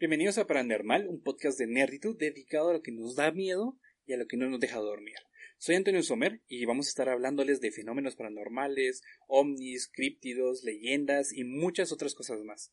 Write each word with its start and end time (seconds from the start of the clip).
Bienvenidos 0.00 0.38
a 0.38 0.46
Paranormal, 0.46 1.08
un 1.08 1.20
podcast 1.20 1.58
de 1.58 1.66
nerditud 1.66 2.16
dedicado 2.16 2.70
a 2.70 2.72
lo 2.72 2.82
que 2.82 2.92
nos 2.92 3.16
da 3.16 3.32
miedo 3.32 3.74
y 4.06 4.12
a 4.12 4.16
lo 4.16 4.28
que 4.28 4.36
no 4.36 4.48
nos 4.48 4.60
deja 4.60 4.78
dormir. 4.78 5.16
Soy 5.58 5.74
Antonio 5.74 6.04
Sommer 6.04 6.40
y 6.46 6.64
vamos 6.66 6.86
a 6.86 6.90
estar 6.90 7.08
hablándoles 7.08 7.60
de 7.60 7.72
fenómenos 7.72 8.14
paranormales, 8.14 9.02
ovnis, 9.26 9.90
críptidos, 9.92 10.62
leyendas 10.62 11.32
y 11.32 11.42
muchas 11.42 11.90
otras 11.90 12.14
cosas 12.14 12.44
más. 12.44 12.72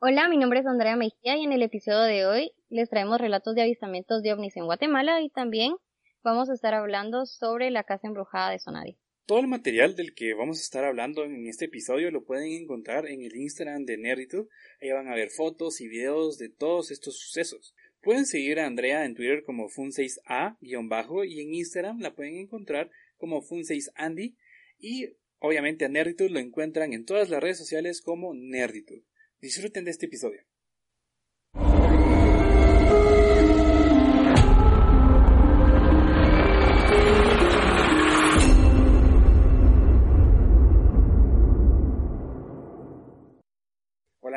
Hola, 0.00 0.28
mi 0.28 0.36
nombre 0.36 0.60
es 0.60 0.66
Andrea 0.66 0.94
Mejía 0.94 1.38
y 1.38 1.44
en 1.44 1.52
el 1.52 1.62
episodio 1.62 2.02
de 2.02 2.26
hoy 2.26 2.52
les 2.68 2.90
traemos 2.90 3.18
relatos 3.18 3.54
de 3.54 3.62
avistamientos 3.62 4.22
de 4.22 4.34
ovnis 4.34 4.54
en 4.58 4.66
Guatemala 4.66 5.22
y 5.22 5.30
también 5.30 5.74
vamos 6.22 6.50
a 6.50 6.52
estar 6.52 6.74
hablando 6.74 7.24
sobre 7.24 7.70
la 7.70 7.84
casa 7.84 8.08
embrujada 8.08 8.50
de 8.50 8.58
Sonadi. 8.58 8.98
Todo 9.28 9.40
el 9.40 9.46
material 9.46 9.94
del 9.94 10.14
que 10.14 10.32
vamos 10.32 10.58
a 10.58 10.62
estar 10.62 10.86
hablando 10.86 11.22
en 11.22 11.46
este 11.48 11.66
episodio 11.66 12.10
lo 12.10 12.24
pueden 12.24 12.50
encontrar 12.50 13.06
en 13.06 13.20
el 13.20 13.36
Instagram 13.36 13.84
de 13.84 13.98
Nerditud. 13.98 14.48
Ahí 14.80 14.90
van 14.90 15.08
a 15.08 15.14
ver 15.14 15.28
fotos 15.28 15.82
y 15.82 15.86
videos 15.86 16.38
de 16.38 16.48
todos 16.48 16.90
estos 16.90 17.18
sucesos. 17.18 17.74
Pueden 18.00 18.24
seguir 18.24 18.58
a 18.58 18.64
Andrea 18.64 19.04
en 19.04 19.14
Twitter 19.14 19.42
como 19.44 19.68
fun6a- 19.68 20.56
y 20.62 21.40
en 21.42 21.52
Instagram 21.52 22.00
la 22.00 22.14
pueden 22.14 22.36
encontrar 22.38 22.90
como 23.18 23.42
fun6andy 23.42 24.34
y 24.78 25.10
obviamente 25.40 25.84
a 25.84 25.90
Nerditud 25.90 26.30
lo 26.30 26.38
encuentran 26.38 26.94
en 26.94 27.04
todas 27.04 27.28
las 27.28 27.42
redes 27.42 27.58
sociales 27.58 28.00
como 28.00 28.32
Nerditud. 28.32 29.02
Disfruten 29.42 29.84
de 29.84 29.90
este 29.90 30.06
episodio. 30.06 30.47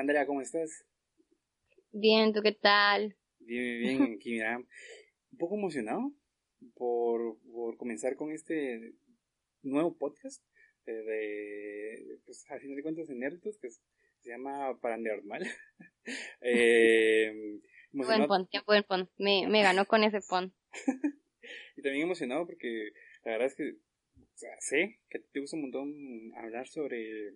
Andrea, 0.01 0.25
¿cómo 0.25 0.41
estás? 0.41 0.83
Bien, 1.91 2.33
¿tú 2.33 2.41
qué 2.41 2.53
tal? 2.53 3.15
Bien, 3.37 3.79
bien, 3.79 3.99
bien, 3.99 4.13
aquí 4.15 4.31
mira, 4.31 4.57
un 4.57 5.37
poco 5.37 5.53
emocionado 5.53 6.11
por, 6.73 7.37
por 7.51 7.77
comenzar 7.77 8.15
con 8.15 8.31
este 8.31 8.95
nuevo 9.61 9.95
podcast 9.95 10.43
eh, 10.87 10.91
de, 10.91 12.17
pues 12.25 12.49
a 12.49 12.57
final 12.57 12.77
de 12.77 12.81
cuentas 12.81 13.09
de 13.09 13.13
Nerditos, 13.13 13.59
que 13.59 13.67
es- 13.67 13.79
se 14.21 14.29
llama 14.31 14.75
Paranormal. 14.81 15.43
eh, 16.41 17.59
Buen 17.91 18.25
pon, 18.27 18.49
qué 18.51 18.61
buen 18.65 18.83
pon. 18.83 19.07
Me, 19.19 19.47
me 19.47 19.61
ganó 19.61 19.85
con 19.85 20.03
ese 20.03 20.21
pon. 20.27 20.51
Y 21.77 21.83
también 21.83 22.05
emocionado 22.05 22.47
porque 22.47 22.89
la 23.23 23.33
verdad 23.33 23.47
es 23.49 23.55
que 23.55 23.75
o 24.19 24.37
sea, 24.37 24.59
sé 24.61 24.99
que 25.09 25.19
te 25.19 25.39
gusta 25.41 25.57
un 25.57 25.61
montón 25.61 25.93
hablar 26.37 26.67
sobre... 26.67 27.33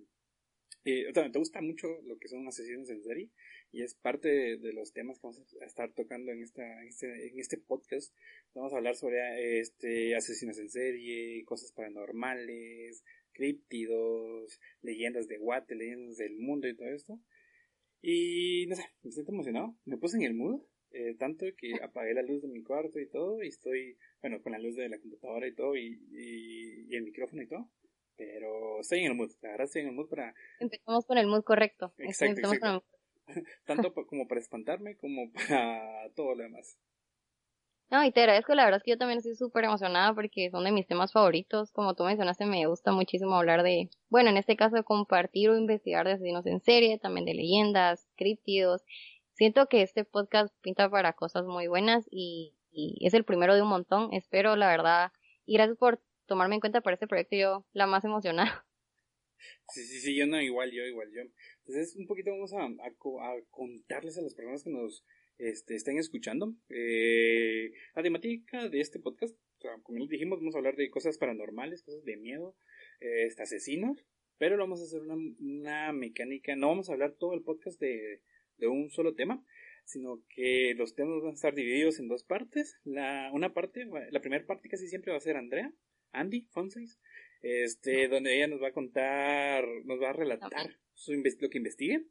eh, 0.85 1.11
sea, 1.13 1.31
te 1.31 1.39
gusta 1.39 1.61
mucho 1.61 1.87
lo 2.03 2.17
que 2.17 2.27
son 2.27 2.47
asesinos 2.47 2.89
en 2.89 3.01
serie 3.01 3.31
y 3.71 3.81
es 3.81 3.95
parte 3.95 4.57
de, 4.57 4.73
los 4.73 4.93
temas 4.93 5.17
que 5.17 5.27
vamos 5.27 5.55
a 5.61 5.65
estar 5.65 5.91
tocando 5.93 6.31
en, 6.31 6.43
esta, 6.43 6.63
en, 6.81 6.87
este, 6.87 7.27
en 7.27 7.39
este 7.39 7.57
podcast. 7.57 8.15
Vamos 8.53 8.71
a 8.71 8.77
hablar 8.77 8.95
sobre 8.95 9.59
este 9.59 10.15
asesinos 10.15 10.59
en 10.59 10.69
serie, 10.69 11.43
cosas 11.45 11.71
paranormales, 11.71 13.03
críptidos, 13.31 14.59
leyendas 14.81 15.27
de 15.27 15.37
Guate, 15.37 15.75
leyendas 15.75 16.17
del 16.17 16.37
mundo 16.37 16.67
y 16.67 16.75
todo 16.75 16.89
esto. 16.89 17.19
Y 18.01 18.67
no 18.67 18.75
sé, 18.75 18.83
me 19.01 19.11
siento 19.11 19.31
emocionado. 19.31 19.75
Me 19.85 19.97
puse 19.97 20.17
en 20.17 20.23
el 20.23 20.35
mood. 20.35 20.61
eh, 20.91 21.15
tanto 21.17 21.45
que 21.57 21.73
apagué 21.81 22.13
la 22.13 22.21
luz 22.21 22.41
de 22.43 22.47
mi 22.47 22.63
cuarto 22.63 22.99
y 22.99 23.09
todo. 23.09 23.43
Y 23.43 23.47
estoy, 23.47 23.97
bueno, 24.21 24.41
con 24.41 24.51
la 24.51 24.59
luz 24.59 24.75
de 24.75 24.87
la 24.87 24.99
computadora 24.99 25.47
y 25.47 25.55
todo. 25.55 25.75
Y, 25.75 25.99
y 26.11 26.95
el 26.95 27.03
micrófono 27.03 27.41
y 27.41 27.47
todo. 27.47 27.69
Pero 28.17 28.79
estoy 28.79 28.99
en 28.99 29.07
el 29.07 29.15
mood. 29.15 29.31
La 29.41 29.49
verdad 29.51 29.65
estoy 29.65 29.81
en 29.81 29.89
el 29.89 29.93
mood 29.93 30.07
para, 30.09 30.33
Empezamos 30.59 31.05
con 31.05 31.17
el 31.17 31.27
mood 31.27 31.43
correcto. 31.43 31.93
Exacto, 31.97 32.35
Empezamos 32.35 32.59
con 32.59 32.69
el- 32.69 32.81
tanto 33.65 33.93
como 33.93 34.27
para 34.27 34.39
espantarme 34.39 34.97
como 34.97 35.31
para 35.33 36.09
todo 36.15 36.35
lo 36.35 36.43
demás. 36.43 36.77
No, 37.91 38.03
y 38.03 38.11
te 38.11 38.21
agradezco, 38.21 38.55
la 38.55 38.63
verdad 38.65 38.77
es 38.79 38.83
que 38.83 38.91
yo 38.91 38.97
también 38.97 39.19
estoy 39.19 39.35
súper 39.35 39.65
emocionada 39.65 40.13
porque 40.15 40.49
son 40.49 40.63
de 40.63 40.71
mis 40.71 40.87
temas 40.87 41.11
favoritos. 41.11 41.71
Como 41.71 41.93
tú 41.93 42.03
mencionaste, 42.03 42.45
me 42.45 42.65
gusta 42.65 42.91
muchísimo 42.91 43.35
hablar 43.35 43.61
de, 43.61 43.89
bueno, 44.09 44.31
en 44.31 44.37
este 44.37 44.55
caso 44.55 44.75
de 44.75 44.83
compartir 44.83 45.49
o 45.51 45.57
investigar 45.57 46.05
de 46.07 46.13
asesinos 46.13 46.45
en 46.47 46.61
serie, 46.61 46.97
también 46.97 47.25
de 47.25 47.35
leyendas, 47.35 48.07
críptidos. 48.15 48.83
Siento 49.33 49.67
que 49.67 49.83
este 49.83 50.03
podcast 50.03 50.53
pinta 50.61 50.89
para 50.89 51.13
cosas 51.13 51.45
muy 51.45 51.67
buenas 51.67 52.07
y, 52.09 52.55
y 52.71 53.05
es 53.05 53.13
el 53.13 53.23
primero 53.23 53.53
de 53.53 53.61
un 53.61 53.69
montón. 53.69 54.11
Espero, 54.13 54.55
la 54.55 54.67
verdad, 54.67 55.11
y 55.45 55.53
gracias 55.53 55.77
por 55.77 56.01
tomarme 56.25 56.55
en 56.55 56.61
cuenta 56.61 56.81
para 56.81 56.95
este 56.95 57.07
proyecto, 57.07 57.35
yo 57.35 57.65
la 57.73 57.87
más 57.87 58.03
emocionada. 58.05 58.65
Sí, 59.67 59.83
sí, 59.83 59.99
sí, 59.99 60.15
yo 60.15 60.25
no, 60.27 60.41
igual 60.41 60.71
yo, 60.71 60.85
igual 60.85 61.11
yo. 61.11 61.21
Entonces, 61.59 61.95
un 61.97 62.07
poquito 62.07 62.31
vamos 62.31 62.53
a, 62.53 62.63
a, 62.63 62.91
co- 62.97 63.21
a 63.21 63.35
contarles 63.51 64.17
a 64.17 64.21
las 64.21 64.33
personas 64.33 64.63
que 64.63 64.69
nos 64.69 65.03
este, 65.37 65.75
estén 65.75 65.97
escuchando. 65.97 66.55
Eh, 66.69 67.71
la 67.95 68.01
temática 68.01 68.69
de 68.69 68.79
este 68.79 68.99
podcast, 68.99 69.35
o 69.57 69.61
sea, 69.61 69.77
como 69.83 70.05
dijimos, 70.07 70.39
vamos 70.39 70.55
a 70.55 70.59
hablar 70.59 70.75
de 70.77 70.89
cosas 70.89 71.17
paranormales, 71.17 71.83
cosas 71.83 72.03
de 72.05 72.17
miedo, 72.17 72.55
eh, 73.01 73.27
asesinos, 73.37 74.05
pero 74.37 74.57
vamos 74.57 74.81
a 74.81 74.85
hacer 74.85 75.01
una, 75.01 75.15
una 75.39 75.93
mecánica, 75.93 76.55
no 76.55 76.69
vamos 76.69 76.89
a 76.89 76.93
hablar 76.93 77.13
todo 77.13 77.33
el 77.33 77.41
podcast 77.43 77.79
de, 77.79 78.21
de 78.57 78.67
un 78.67 78.89
solo 78.89 79.15
tema, 79.15 79.43
sino 79.83 80.23
que 80.29 80.73
los 80.75 80.95
temas 80.95 81.21
van 81.21 81.31
a 81.31 81.35
estar 81.35 81.53
divididos 81.53 81.99
en 81.99 82.07
dos 82.07 82.23
partes. 82.23 82.79
La, 82.83 83.29
una 83.33 83.53
parte, 83.53 83.85
la 84.11 84.21
primera 84.21 84.45
parte 84.45 84.69
casi 84.69 84.87
siempre 84.87 85.11
va 85.11 85.17
a 85.17 85.21
ser 85.21 85.35
Andrea, 85.37 85.71
Andy, 86.19 86.47
Fonseis, 86.51 86.99
este, 87.41 88.07
donde 88.07 88.35
ella 88.35 88.47
nos 88.47 88.61
va 88.61 88.69
a 88.69 88.73
contar, 88.73 89.65
nos 89.85 90.01
va 90.01 90.09
a 90.09 90.13
relatar 90.13 90.79
su 90.93 91.13
lo 91.13 91.49
que 91.49 91.57
investigue. 91.57 92.05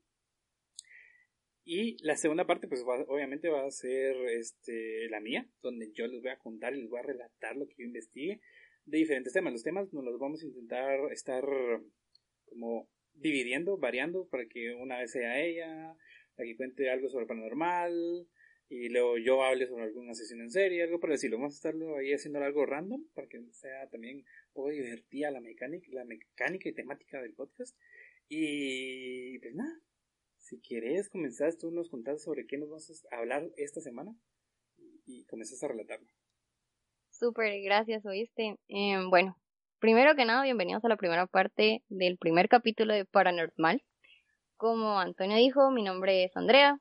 Y 1.64 1.96
la 2.04 2.16
segunda 2.16 2.46
parte, 2.46 2.68
pues 2.68 2.84
va- 2.84 3.04
obviamente 3.08 3.48
va 3.48 3.66
a 3.66 3.70
ser 3.70 4.14
este, 4.28 5.08
la 5.08 5.20
mía, 5.20 5.48
donde 5.62 5.90
yo 5.92 6.06
les 6.06 6.20
voy 6.20 6.30
a 6.30 6.38
contar 6.38 6.74
y 6.74 6.80
les 6.80 6.90
voy 6.90 7.00
a 7.00 7.04
relatar 7.04 7.56
lo 7.56 7.66
que 7.66 7.74
yo 7.78 7.84
investigue 7.84 8.40
de 8.84 8.98
diferentes 8.98 9.32
temas. 9.32 9.52
Los 9.54 9.62
temas 9.62 9.92
nos 9.92 10.04
los 10.04 10.18
vamos 10.18 10.42
a 10.42 10.46
intentar 10.46 11.10
estar 11.10 11.42
como 12.44 12.90
dividiendo, 13.14 13.78
variando, 13.78 14.28
para 14.28 14.46
que 14.46 14.74
una 14.74 14.98
vez 14.98 15.12
sea 15.12 15.40
ella, 15.40 15.96
la 16.36 16.44
que 16.44 16.56
cuente 16.56 16.90
algo 16.90 17.08
sobre 17.08 17.26
paranormal, 17.26 18.28
y 18.68 18.88
luego 18.88 19.18
yo 19.18 19.42
hable 19.42 19.66
sobre 19.66 19.84
alguna 19.84 20.14
sesión 20.14 20.40
en 20.40 20.50
serie, 20.50 20.82
algo 20.82 21.00
por 21.00 21.10
decirlo. 21.10 21.36
Vamos 21.36 21.54
a 21.54 21.56
estarlo 21.56 21.96
ahí 21.96 22.12
haciendo 22.12 22.42
algo 22.42 22.66
random, 22.66 23.04
para 23.14 23.28
que 23.28 23.40
sea 23.52 23.88
también 23.90 24.18
un 24.18 24.52
poco 24.52 24.70
divertida 24.70 25.30
la 25.30 25.40
mecánica, 25.40 25.86
la 25.92 26.04
mecánica 26.04 26.68
y 26.68 26.72
temática 26.72 27.20
del 27.20 27.34
podcast. 27.34 27.76
Y 28.28 29.38
pues 29.40 29.54
nada, 29.54 29.80
si 30.38 30.60
quieres 30.60 31.08
comenzar, 31.08 31.54
tú 31.56 31.70
nos 31.70 31.88
contás 31.88 32.22
sobre 32.22 32.46
qué 32.46 32.56
nos 32.56 32.68
vamos 32.68 33.06
a 33.10 33.16
hablar 33.16 33.50
esta 33.56 33.80
semana 33.80 34.16
y, 35.06 35.24
comenzás 35.26 35.62
a 35.62 35.68
relatarlo. 35.68 36.08
Súper, 37.10 37.60
gracias, 37.62 38.04
oíste. 38.06 38.56
Em, 38.68 39.10
bueno, 39.10 39.38
primero 39.78 40.14
que 40.16 40.24
nada, 40.24 40.42
bienvenidos 40.42 40.84
a 40.84 40.88
la 40.88 40.96
primera 40.96 41.26
parte 41.26 41.82
del 41.88 42.16
primer 42.18 42.48
capítulo 42.48 42.94
de 42.94 43.04
Paranormal. 43.04 43.82
Como 44.56 44.98
Antonio 44.98 45.36
dijo, 45.36 45.70
mi 45.70 45.82
nombre 45.82 46.24
es 46.24 46.36
Andrea, 46.36 46.80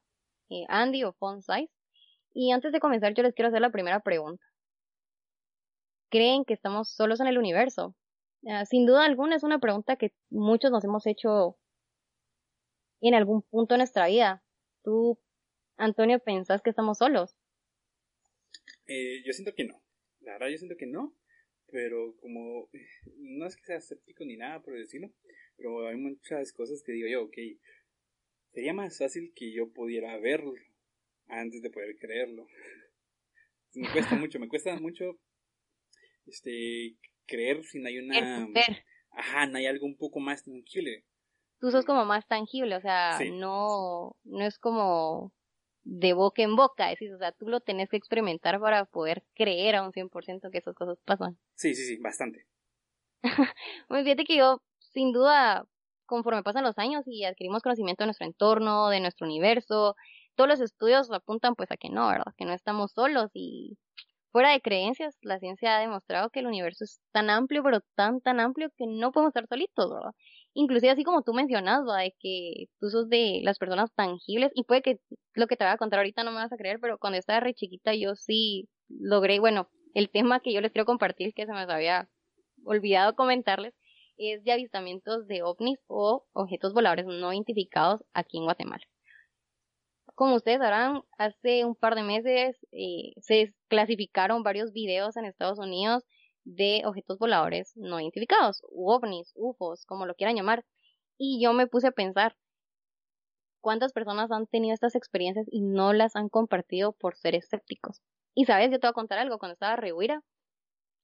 eh, 0.50 0.66
Andy 0.70 1.04
o 1.04 1.14
Font. 1.14 1.44
Y 2.34 2.52
antes 2.52 2.72
de 2.72 2.80
comenzar, 2.80 3.14
yo 3.14 3.24
les 3.24 3.34
quiero 3.34 3.50
hacer 3.50 3.62
la 3.62 3.72
primera 3.72 4.00
pregunta. 4.00 4.44
¿Creen 6.10 6.46
que 6.46 6.54
estamos 6.54 6.90
solos 6.90 7.20
en 7.20 7.28
el 7.28 7.38
universo? 7.38 7.96
Ah, 8.48 8.66
sin 8.66 8.86
duda 8.86 9.06
alguna 9.06 9.36
es 9.36 9.44
una 9.44 9.60
pregunta 9.60 9.96
que 9.96 10.14
muchos 10.30 10.72
nos 10.72 10.84
hemos 10.84 11.06
hecho 11.08 11.58
en 13.02 13.14
algún 13.14 13.42
punto 13.44 13.76
de 13.76 13.80
nuestra 13.80 14.08
vida. 14.08 14.44
¿Tú, 14.84 15.20
Antonio, 15.78 16.20
pensás 16.20 16.62
que 16.62 16.70
estamos 16.70 16.98
solos? 16.98 17.36
Eh, 18.88 19.24
yo 19.26 19.34
siento 19.34 19.54
que 19.56 19.66
no. 19.66 19.82
La 20.20 20.34
verdad, 20.34 20.50
yo 20.50 20.58
siento 20.58 20.76
que 20.78 20.88
no. 20.88 21.16
Pero 21.68 22.16
como 22.18 22.70
eh, 22.74 22.86
no 23.18 23.48
es 23.48 23.56
que 23.56 23.64
sea 23.64 23.78
escéptico 23.78 24.26
ni 24.26 24.38
nada 24.38 24.62
por 24.62 24.78
decirlo, 24.78 25.12
pero 25.58 25.88
hay 25.88 25.98
muchas 25.98 26.54
cosas 26.54 26.84
que 26.84 26.92
digo 26.92 27.08
yo, 27.08 27.24
ok, 27.24 27.38
sería 28.52 28.74
más 28.74 28.98
fácil 29.00 29.34
que 29.36 29.52
yo 29.52 29.72
pudiera 29.72 30.20
verlo 30.20 30.54
antes 31.40 31.62
de 31.62 31.70
poder 31.70 31.96
creerlo. 32.00 32.48
Me 33.76 33.90
cuesta 33.92 34.16
mucho, 34.16 34.40
me 34.40 34.48
cuesta 34.48 34.76
mucho 34.80 35.18
este 36.28 36.96
creer 37.26 37.64
si 37.64 37.80
no 37.80 37.88
hay 37.88 38.00
una 38.00 38.48
ajá, 39.12 39.48
no 39.48 39.58
hay 39.58 39.66
algo 39.66 39.86
un 39.86 39.98
poco 39.98 40.20
más 40.20 40.44
tangible. 40.44 41.04
tú 41.60 41.72
sos 41.72 41.86
como 41.86 42.06
más 42.06 42.28
tangible, 42.28 42.76
o 42.76 42.82
sea, 42.82 43.18
Sí. 43.20 43.32
no, 43.32 44.16
no 44.24 44.46
es 44.46 44.60
como 44.60 45.32
de 45.84 46.14
boca 46.14 46.44
en 46.44 46.56
boca, 46.56 46.88
decís, 46.88 47.12
o 47.12 47.18
sea, 47.18 47.32
tú 47.32 47.48
lo 47.48 47.60
tenés 47.62 47.90
que 47.90 47.98
experimentar 47.98 48.60
para 48.60 48.86
poder 48.86 49.24
creer 49.34 49.76
a 49.76 49.84
un 49.84 49.92
100% 49.92 50.50
que 50.52 50.60
esas 50.60 50.76
cosas 50.76 50.98
pasan. 51.04 51.38
Sí, 51.56 51.74
sí, 51.76 51.86
sí, 51.86 51.98
bastante. 51.98 52.46
Muy 53.90 54.04
fíjate 54.04 54.24
que 54.26 54.38
yo, 54.38 54.62
sin 54.80 55.12
duda, 55.12 55.66
conforme 56.06 56.44
pasan 56.44 56.64
los 56.64 56.78
años 56.78 57.04
y 57.08 57.24
adquirimos 57.26 57.62
conocimiento 57.62 58.04
de 58.04 58.08
nuestro 58.08 58.28
entorno, 58.28 58.90
de 58.90 59.00
nuestro 59.00 59.26
universo, 59.26 59.96
todos 60.36 60.50
los 60.50 60.62
estudios 60.62 61.12
apuntan 61.12 61.56
pues 61.56 61.72
a 61.72 61.78
que 61.78 61.90
no, 61.90 62.08
¿verdad? 62.08 62.34
Que 62.38 62.46
no 62.46 62.54
estamos 62.54 62.92
solos 62.94 63.30
y 63.34 63.78
fuera 64.32 64.52
de 64.52 64.62
creencias, 64.62 65.16
la 65.22 65.40
ciencia 65.40 65.78
ha 65.78 65.80
demostrado 65.80 66.30
que 66.32 66.40
el 66.40 66.48
universo 66.48 66.84
es 66.84 67.00
tan 67.12 67.30
amplio, 67.30 67.62
pero 67.64 67.82
tan, 67.96 68.20
tan 68.22 68.40
amplio 68.40 68.70
que 68.78 68.86
no 68.88 69.12
podemos 69.12 69.30
estar 69.30 69.48
solitos, 69.48 69.92
¿verdad? 69.94 70.12
inclusive 70.54 70.92
así 70.92 71.04
como 71.04 71.24
tú 71.24 71.34
mencionas, 71.34 71.82
¿va? 71.88 72.00
de 72.00 72.16
que 72.20 72.66
tú 72.80 72.90
sos 72.90 73.10
de 73.10 73.42
las 73.44 73.58
personas 73.58 73.92
tangibles 73.94 74.52
y 74.56 74.64
puede 74.64 74.82
que 74.82 75.00
lo 75.34 75.48
que 75.48 75.56
te 75.56 75.66
voy 75.66 75.74
a 75.74 75.78
contar 75.78 76.00
ahorita 76.00 76.24
no 76.24 76.32
me 76.32 76.38
vas 76.38 76.54
a 76.54 76.58
creer, 76.58 76.80
pero 76.80 76.98
cuando 76.98 77.18
estaba 77.18 77.40
re 77.40 77.54
chiquita 77.54 77.94
yo 77.96 78.16
sí 78.16 78.70
logré, 78.88 79.40
bueno, 79.40 79.70
el 79.94 80.10
tema 80.10 80.40
que 80.40 80.54
yo 80.54 80.62
les 80.62 80.72
quiero 80.72 80.86
compartir, 80.86 81.34
que 81.34 81.46
se 81.46 81.52
me 81.52 81.62
había 81.62 82.10
olvidado 82.66 83.16
comentarles, 83.16 83.74
es 84.18 84.44
de 84.44 84.52
avistamientos 84.52 85.28
de 85.28 85.44
ovnis 85.44 85.80
o 85.88 86.26
objetos 86.34 86.74
voladores 86.74 87.06
no 87.06 87.34
identificados 87.34 88.04
aquí 88.14 88.38
en 88.38 88.46
Guatemala. 88.46 88.84
Como 90.16 90.36
ustedes 90.36 90.60
sabrán, 90.60 91.02
hace 91.18 91.66
un 91.66 91.76
par 91.76 91.96
de 91.96 92.04
meses 92.04 92.58
eh, 92.72 93.14
se 93.22 93.54
clasificaron 93.68 94.44
varios 94.44 94.72
videos 94.72 95.18
en 95.18 95.26
Estados 95.26 95.58
Unidos 95.60 96.04
de 96.46 96.84
objetos 96.86 97.18
voladores 97.18 97.72
no 97.76 98.00
identificados, 98.00 98.62
ovnis, 98.76 99.32
UFOs, 99.36 99.86
como 99.86 100.06
lo 100.06 100.16
quieran 100.16 100.36
llamar. 100.36 100.66
Y 101.18 101.42
yo 101.42 101.54
me 101.54 101.68
puse 101.68 101.88
a 101.88 101.92
pensar, 101.92 102.36
¿cuántas 103.62 103.94
personas 103.94 104.32
han 104.32 104.46
tenido 104.48 104.74
estas 104.74 104.96
experiencias 104.96 105.48
y 105.50 105.62
no 105.62 105.94
las 105.94 106.16
han 106.16 106.30
compartido 106.30 106.94
por 106.94 107.16
ser 107.16 107.36
escépticos? 107.36 108.02
Y 108.36 108.46
sabes, 108.46 108.72
yo 108.72 108.80
te 108.80 108.88
voy 108.88 108.92
a 108.92 108.94
contar 108.94 109.20
algo, 109.20 109.40
cuando 109.40 109.54
estaba 109.54 109.76
rehuira, 109.76 110.22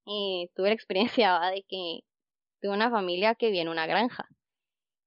eh, 0.08 0.50
tuve 0.56 0.70
la 0.70 0.76
experiencia 0.76 1.40
de 1.54 1.64
que 1.68 2.02
tuve 2.62 2.74
una 2.74 2.92
familia 2.92 3.36
que 3.36 3.52
viene 3.52 3.72
una 3.72 3.88
granja. 3.88 4.28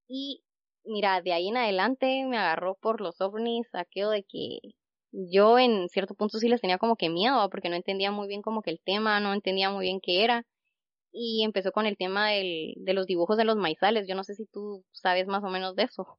Y 0.09 0.45
mira, 0.85 1.21
de 1.23 1.33
ahí 1.33 1.49
en 1.49 1.57
adelante 1.57 2.25
me 2.27 2.39
agarró 2.39 2.77
por 2.77 3.01
los 3.01 3.21
ovnis, 3.21 3.69
aquello 3.75 4.11
de 4.11 4.25
que 4.25 4.59
yo 5.13 5.59
en 5.59 5.89
cierto 5.89 6.15
punto 6.15 6.39
sí 6.39 6.49
les 6.49 6.61
tenía 6.61 6.79
como 6.79 6.97
que 6.97 7.11
miedo, 7.11 7.49
porque 7.51 7.69
no 7.69 7.77
entendía 7.77 8.11
muy 8.11 8.29
bien 8.29 8.43
como 8.43 8.63
que 8.63 8.71
el 8.71 8.81
tema, 8.81 9.21
no 9.21 9.35
entendía 9.35 9.71
muy 9.71 9.87
bien 9.87 10.01
qué 10.01 10.25
era. 10.25 10.47
Y 11.13 11.45
empezó 11.45 11.73
con 11.73 11.85
el 11.85 11.99
tema 11.99 12.31
del, 12.31 12.73
de 12.77 12.95
los 12.95 13.07
dibujos 13.07 13.37
de 13.37 13.45
los 13.45 13.57
maizales. 13.57 14.09
Yo 14.09 14.15
no 14.15 14.25
sé 14.25 14.35
si 14.35 14.47
tú 14.47 14.83
sabes 14.93 15.27
más 15.27 15.45
o 15.45 15.49
menos 15.49 15.77
de 15.77 15.83
eso. 15.83 16.19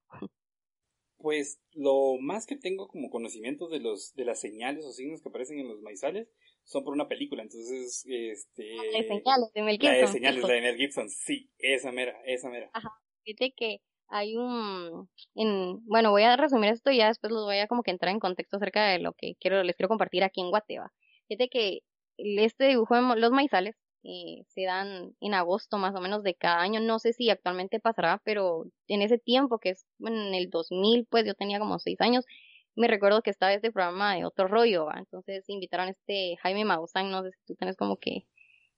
Pues 1.18 1.60
lo 1.72 2.18
más 2.20 2.46
que 2.46 2.58
tengo 2.58 2.90
como 2.90 3.10
conocimiento 3.10 3.70
de 3.70 3.80
los 3.80 4.14
de 4.14 4.26
las 4.26 4.42
señales 4.42 4.86
o 4.86 4.92
signos 4.92 5.22
que 5.22 5.30
aparecen 5.30 5.58
en 5.58 5.70
los 5.70 5.82
maizales 5.82 6.28
son 6.66 6.84
por 6.84 6.94
una 6.94 7.08
película, 7.08 7.44
entonces 7.44 8.04
este 8.06 8.76
ah, 8.78 8.98
de 8.98 9.08
señales 9.08 9.54
de 9.54 9.62
Mel 9.62 9.78
Gibson. 9.78 9.94
La 9.94 9.98
de 10.00 10.08
señales, 10.08 10.44
la 10.44 10.54
de 10.54 10.62
Mel 10.62 10.76
Gibson, 10.76 11.10
sí, 11.10 11.50
esa 11.60 11.94
mera, 11.94 12.22
esa 12.26 12.50
mera. 12.50 12.70
Ajá. 12.74 12.90
Fíjate 13.24 13.54
que 13.56 13.80
hay 14.14 14.38
un 14.38 15.10
en, 15.34 15.84
bueno 15.88 16.12
voy 16.12 16.22
a 16.22 16.38
resumir 16.38 16.72
esto 16.72 16.92
y 16.92 16.98
ya 16.98 17.08
después 17.08 17.34
los 17.34 17.46
voy 17.46 17.58
a 17.58 17.68
como 17.68 17.82
que 17.82 17.90
entrar 17.90 18.14
en 18.14 18.20
contexto 18.20 18.58
acerca 18.58 18.86
de 18.86 19.00
lo 19.00 19.14
que 19.14 19.36
quiero 19.40 19.64
les 19.64 19.76
quiero 19.76 19.90
compartir 19.90 20.24
aquí 20.24 20.40
en 20.40 20.52
Guateva 20.52 20.94
fíjate 21.28 21.50
que 21.50 21.80
este 22.18 22.68
dibujo 22.68 22.96
de 22.96 23.20
los 23.20 23.32
maizales 23.32 23.76
eh, 24.04 24.44
se 24.50 24.64
dan 24.66 25.16
en 25.20 25.34
agosto 25.34 25.78
más 25.78 25.96
o 25.96 26.02
menos 26.02 26.24
de 26.24 26.36
cada 26.36 26.62
año. 26.62 26.82
No 26.82 27.00
sé 27.00 27.14
si 27.14 27.30
actualmente 27.30 27.80
pasará 27.80 28.22
pero 28.24 28.66
en 28.88 29.02
ese 29.02 29.18
tiempo 29.18 29.60
que 29.60 29.70
es 29.72 29.86
en 30.00 30.36
el 30.36 30.50
2000 30.50 31.08
pues 31.10 31.26
yo 31.26 31.34
tenía 31.34 31.58
como 31.58 31.80
seis 31.80 32.00
años 32.02 32.26
me 32.76 32.88
recuerdo 32.88 33.22
que 33.22 33.32
estaba 33.32 33.54
este 33.54 33.72
programa 33.72 34.16
de 34.16 34.26
otro 34.26 34.48
rollo 34.48 34.86
¿va? 34.86 34.96
entonces 34.98 35.46
invitaron 35.48 35.88
a 35.88 35.92
este 35.92 36.36
Jaime 36.42 36.66
Maussan 36.66 37.10
no 37.10 37.24
sé 37.24 37.32
si 37.32 37.40
tú 37.46 37.56
tienes 37.56 37.78
como 37.78 37.98
que 37.98 38.28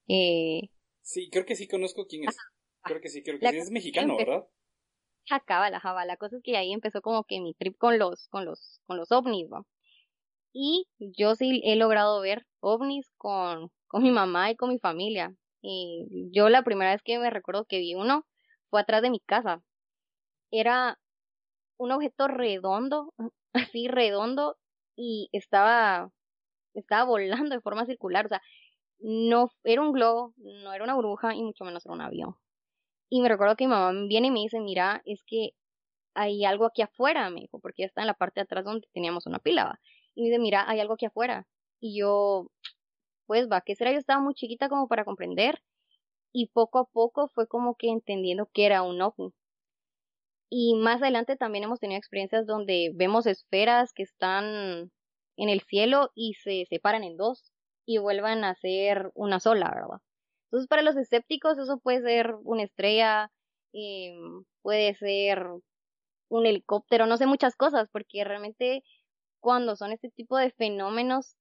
eh... 0.07 0.69
sí 1.01 1.29
creo 1.29 1.45
que 1.45 1.55
sí 1.55 1.67
conozco 1.67 2.05
quién 2.07 2.29
es. 2.29 2.37
Creo 2.83 3.01
que 3.01 3.09
sí 3.09 3.23
creo 3.23 3.39
que 3.39 3.49
sí. 3.49 3.57
Es 3.57 3.71
mexicano 3.71 4.15
verdad 4.15 4.45
la 6.05 6.17
cosa 6.17 6.37
es 6.37 6.43
que 6.43 6.57
ahí 6.57 6.71
empezó 6.71 7.01
como 7.01 7.23
que 7.23 7.39
mi 7.41 7.53
trip 7.53 7.77
con 7.77 7.97
los, 7.99 8.27
con 8.29 8.45
los, 8.45 8.81
con 8.85 8.97
los 8.97 9.11
ovnis. 9.11 9.47
Y 10.53 10.87
yo 10.99 11.35
sí 11.35 11.61
he 11.65 11.75
logrado 11.75 12.21
ver 12.21 12.45
ovnis 12.61 13.11
con, 13.17 13.71
con 13.87 14.03
mi 14.03 14.11
mamá 14.11 14.51
y 14.51 14.55
con 14.55 14.69
mi 14.69 14.79
familia. 14.79 15.33
Y 15.61 16.29
yo 16.31 16.49
la 16.49 16.63
primera 16.63 16.91
vez 16.91 17.01
que 17.03 17.19
me 17.19 17.29
recuerdo 17.29 17.65
que 17.65 17.79
vi 17.79 17.95
uno 17.95 18.25
fue 18.69 18.81
atrás 18.81 19.01
de 19.01 19.09
mi 19.09 19.19
casa. 19.19 19.61
Era 20.51 20.97
un 21.77 21.91
objeto 21.91 22.27
redondo, 22.27 23.13
así 23.53 23.87
redondo, 23.87 24.57
y 24.95 25.29
estaba, 25.33 26.11
estaba 26.73 27.05
volando 27.05 27.55
de 27.55 27.61
forma 27.61 27.85
circular. 27.85 28.25
O 28.25 28.29
sea, 28.29 28.41
no 28.99 29.51
era 29.63 29.81
un 29.81 29.91
globo, 29.91 30.33
no 30.37 30.73
era 30.73 30.83
una 30.83 30.95
bruja 30.95 31.35
y 31.35 31.43
mucho 31.43 31.65
menos 31.65 31.85
era 31.85 31.95
un 31.95 32.01
avión. 32.01 32.35
Y 33.09 33.21
me 33.21 33.29
recuerdo 33.29 33.55
que 33.55 33.65
mi 33.65 33.71
mamá 33.71 34.07
viene 34.07 34.27
y 34.27 34.31
me 34.31 34.39
dice, 34.41 34.59
mira, 34.59 35.01
es 35.05 35.23
que 35.27 35.51
hay 36.15 36.45
algo 36.45 36.65
aquí 36.65 36.81
afuera, 36.81 37.29
me 37.29 37.41
dijo, 37.41 37.59
porque 37.59 37.83
ya 37.83 37.87
está 37.87 38.01
en 38.01 38.07
la 38.07 38.13
parte 38.15 38.39
de 38.39 38.43
atrás 38.43 38.65
donde 38.65 38.87
teníamos 38.93 39.25
una 39.27 39.39
pila. 39.39 39.79
Y 40.15 40.21
me 40.21 40.29
dice, 40.29 40.39
mira, 40.39 40.69
hay 40.69 40.79
algo 40.79 40.93
aquí 40.95 41.05
afuera. 41.05 41.47
Y 41.79 41.99
yo, 41.99 42.47
pues 43.27 43.47
va, 43.51 43.61
¿qué 43.61 43.75
será? 43.75 43.91
Yo 43.91 43.99
estaba 43.99 44.21
muy 44.21 44.33
chiquita 44.33 44.69
como 44.69 44.87
para 44.87 45.05
comprender. 45.05 45.61
Y 46.33 46.47
poco 46.47 46.79
a 46.79 46.85
poco 46.85 47.29
fue 47.33 47.47
como 47.47 47.75
que 47.75 47.89
entendiendo 47.89 48.49
que 48.53 48.65
era 48.65 48.83
un 48.83 49.01
ovni. 49.01 49.33
Y 50.49 50.75
más 50.75 51.01
adelante 51.01 51.35
también 51.35 51.65
hemos 51.65 51.79
tenido 51.79 51.97
experiencias 51.97 52.45
donde 52.45 52.91
vemos 52.95 53.25
esferas 53.25 53.93
que 53.93 54.03
están 54.03 54.91
en 55.37 55.49
el 55.49 55.61
cielo 55.61 56.11
y 56.15 56.35
se 56.35 56.65
separan 56.69 57.03
en 57.03 57.17
dos 57.17 57.51
y 57.85 57.97
vuelvan 57.97 58.43
a 58.43 58.55
ser 58.55 59.11
una 59.15 59.39
sola, 59.39 59.71
¿verdad? 59.73 60.01
Entonces, 60.45 60.67
para 60.67 60.81
los 60.81 60.95
escépticos, 60.95 61.57
eso 61.57 61.79
puede 61.79 62.01
ser 62.01 62.35
una 62.43 62.63
estrella, 62.63 63.31
eh, 63.73 64.15
puede 64.61 64.93
ser 64.95 65.47
un 66.29 66.45
helicóptero, 66.45 67.05
no 67.07 67.17
sé, 67.17 67.25
muchas 67.25 67.55
cosas, 67.55 67.89
porque 67.91 68.23
realmente 68.23 68.83
cuando 69.39 69.75
son 69.75 69.91
este 69.91 70.09
tipo 70.09 70.37
de 70.37 70.51
fenómenos, 70.51 71.35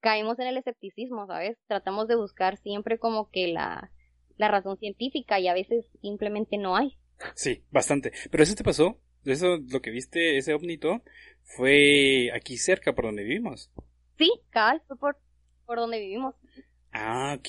caemos 0.00 0.38
en 0.38 0.48
el 0.48 0.56
escepticismo, 0.56 1.26
¿sabes? 1.26 1.56
Tratamos 1.66 2.08
de 2.08 2.16
buscar 2.16 2.58
siempre 2.58 2.98
como 2.98 3.30
que 3.30 3.48
la, 3.48 3.90
la 4.36 4.48
razón 4.48 4.76
científica 4.78 5.40
y 5.40 5.48
a 5.48 5.54
veces 5.54 5.86
simplemente 6.00 6.58
no 6.58 6.76
hay. 6.76 6.98
Sí, 7.34 7.64
bastante. 7.70 8.12
Pero 8.30 8.42
eso 8.42 8.54
te 8.54 8.64
pasó, 8.64 8.98
eso 9.24 9.58
lo 9.70 9.80
que 9.80 9.90
viste, 9.90 10.36
ese 10.36 10.54
ovnito, 10.54 11.02
fue 11.42 12.30
aquí 12.34 12.58
cerca 12.58 12.94
por 12.94 13.06
donde 13.06 13.22
vivimos. 13.22 13.70
Sí, 14.18 14.30
cabal, 14.50 14.82
fue 14.86 14.98
por, 14.98 15.18
por 15.64 15.78
donde 15.78 16.00
vivimos. 16.00 16.34
Ah, 16.92 17.34
ok. 17.38 17.48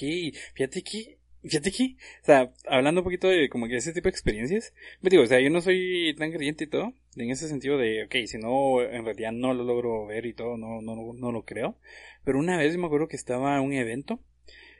Fíjate 0.53 0.83
que, 0.83 1.19
fíjate 1.43 1.71
que, 1.71 1.95
o 2.21 2.25
sea, 2.25 2.53
hablando 2.67 3.01
un 3.01 3.05
poquito 3.05 3.27
de 3.27 3.49
como 3.49 3.67
que 3.67 3.77
ese 3.77 3.93
tipo 3.93 4.05
de 4.05 4.11
experiencias, 4.11 4.73
me 5.01 5.09
digo, 5.09 5.23
o 5.23 5.25
sea, 5.27 5.39
yo 5.39 5.49
no 5.49 5.61
soy 5.61 6.15
tan 6.17 6.31
creyente 6.31 6.63
y 6.65 6.67
todo, 6.67 6.93
en 7.15 7.29
ese 7.29 7.47
sentido 7.47 7.77
de, 7.77 8.05
ok, 8.05 8.15
si 8.27 8.37
no, 8.37 8.81
en 8.81 9.05
realidad 9.05 9.31
no 9.33 9.53
lo 9.53 9.63
logro 9.63 10.05
ver 10.05 10.25
y 10.25 10.33
todo, 10.33 10.57
no, 10.57 10.81
no, 10.81 11.13
no 11.13 11.31
lo 11.31 11.43
creo. 11.45 11.77
Pero 12.23 12.39
una 12.39 12.57
vez 12.57 12.77
me 12.77 12.85
acuerdo 12.85 13.07
que 13.07 13.15
estaba 13.17 13.57
en 13.57 13.63
un 13.63 13.73
evento 13.73 14.19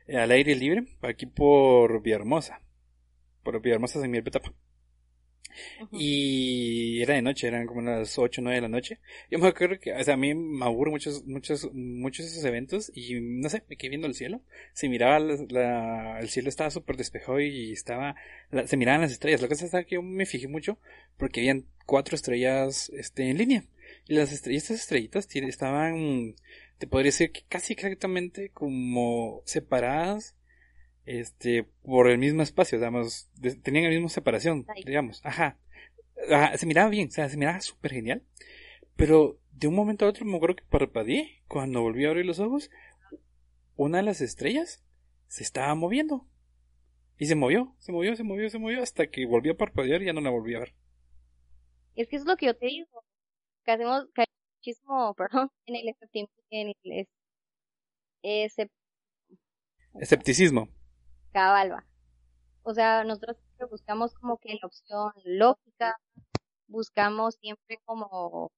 eh, 0.08 0.18
al 0.18 0.32
aire 0.32 0.56
libre, 0.56 0.86
aquí 1.02 1.26
por 1.26 2.02
Villahermosa, 2.02 2.62
por 3.44 3.62
Villahermosa 3.62 4.04
en 4.04 4.12
mi 4.12 4.18
etapa. 4.20 4.54
Y 5.92 7.02
era 7.02 7.16
de 7.16 7.22
noche, 7.22 7.48
eran 7.48 7.66
como 7.68 7.82
las 7.82 8.18
8 8.18 8.42
o 8.42 8.44
9 8.44 8.56
de 8.56 8.62
la 8.62 8.70
noche. 8.70 9.00
Yo 9.30 9.40
me 9.40 9.48
acuerdo 9.48 9.80
que, 9.80 9.94
a 9.94 10.18
mí 10.18 10.34
me 10.34 10.66
aburro 10.66 10.92
muchos, 10.92 11.26
muchos, 11.26 11.70
muchos 11.74 12.26
esos 12.26 12.44
eventos 12.46 12.92
y 12.94 13.20
no 13.20 13.50
sé, 13.50 13.64
me 13.70 13.76
quedé 13.76 13.90
viendo 13.90 14.08
el 14.08 14.16
cielo. 14.16 14.42
Se 14.74 14.90
miraba, 14.90 15.18
el 15.18 16.30
cielo 16.30 16.50
estaba 16.50 16.70
súper 16.70 16.98
despejado 16.98 17.40
y 17.40 17.72
estaba, 17.72 18.16
se 18.66 18.78
miraban 18.78 19.02
las 19.02 19.12
estrellas. 19.12 19.42
La 19.42 19.48
cosa 19.48 19.66
es 19.66 19.86
que 19.86 19.96
yo 19.96 20.02
me 20.02 20.26
fijé 20.26 20.48
mucho 20.48 20.78
porque 21.18 21.42
habían 21.42 21.66
cuatro 21.86 22.16
estrellas, 22.16 22.92
este, 22.96 23.30
en 23.30 23.38
línea. 23.38 23.64
Y 24.08 24.16
las 24.16 24.32
estrellas, 24.32 24.64
estas 24.64 24.80
estrellitas 24.82 25.28
estaban, 25.36 26.36
te 26.78 26.88
podría 26.88 27.10
decir 27.10 27.32
que 27.32 27.44
casi 27.48 27.74
exactamente 27.74 28.50
como 28.50 29.42
separadas 29.46 30.36
este, 31.06 31.64
por 31.84 32.08
el 32.08 32.18
mismo 32.18 32.42
espacio, 32.42 32.78
digamos, 32.78 33.30
tenían 33.64 33.86
la 33.86 33.90
misma 33.90 34.10
separación, 34.10 34.66
digamos, 34.86 35.22
ajá. 35.26 35.60
Se 36.56 36.66
miraba 36.66 36.90
bien, 36.90 37.10
o 37.10 37.12
sea, 37.12 37.28
se 37.28 37.38
miraba 37.38 37.60
súper 37.60 37.92
genial, 37.92 38.24
pero 38.96 39.40
de 39.52 39.68
un 39.68 39.76
momento 39.76 40.06
a 40.06 40.10
otro 40.10 40.26
me 40.26 40.38
acuerdo 40.38 40.56
que 40.56 40.64
parpadeé, 40.70 41.44
cuando 41.48 41.82
volví 41.82 42.06
a 42.06 42.10
abrir 42.10 42.26
los 42.26 42.40
ojos, 42.40 42.70
una 43.76 43.98
de 43.98 44.04
las 44.04 44.22
estrellas 44.22 44.84
se 45.28 45.44
estaba 45.44 45.74
moviendo. 45.76 46.28
Y 47.18 47.28
se 47.28 47.36
movió, 47.36 47.76
se 47.80 47.92
movió, 47.92 48.16
se 48.16 48.24
movió, 48.24 48.50
se 48.50 48.58
movió, 48.58 48.82
hasta 48.82 49.08
que 49.08 49.26
volví 49.26 49.50
a 49.50 49.58
parpadear 49.58 50.02
y 50.02 50.06
ya 50.06 50.14
no 50.14 50.22
la 50.22 50.32
volví 50.32 50.56
a 50.56 50.60
ver. 50.60 50.74
Es 51.96 52.08
que 52.08 52.16
es 52.16 52.26
lo 52.26 52.36
que 52.38 52.48
yo 52.48 52.56
te 52.56 52.66
digo, 52.66 52.88
que 53.64 53.72
hacemos 53.72 54.08
muchísimo, 54.58 55.14
perdón, 55.18 55.50
en 55.66 55.76
el, 55.76 55.96
en 56.50 56.76
el 58.22 58.68
escepticismo 60.00 60.70
cabalba. 61.34 61.86
O 62.64 62.74
sea, 62.74 63.04
nosotros 63.04 63.38
buscamos 63.70 64.14
como 64.16 64.38
que 64.38 64.54
la 64.62 64.68
opción 64.68 65.12
lógica, 65.26 65.98
buscamos 66.68 67.36
siempre 67.36 67.80
como 67.86 68.52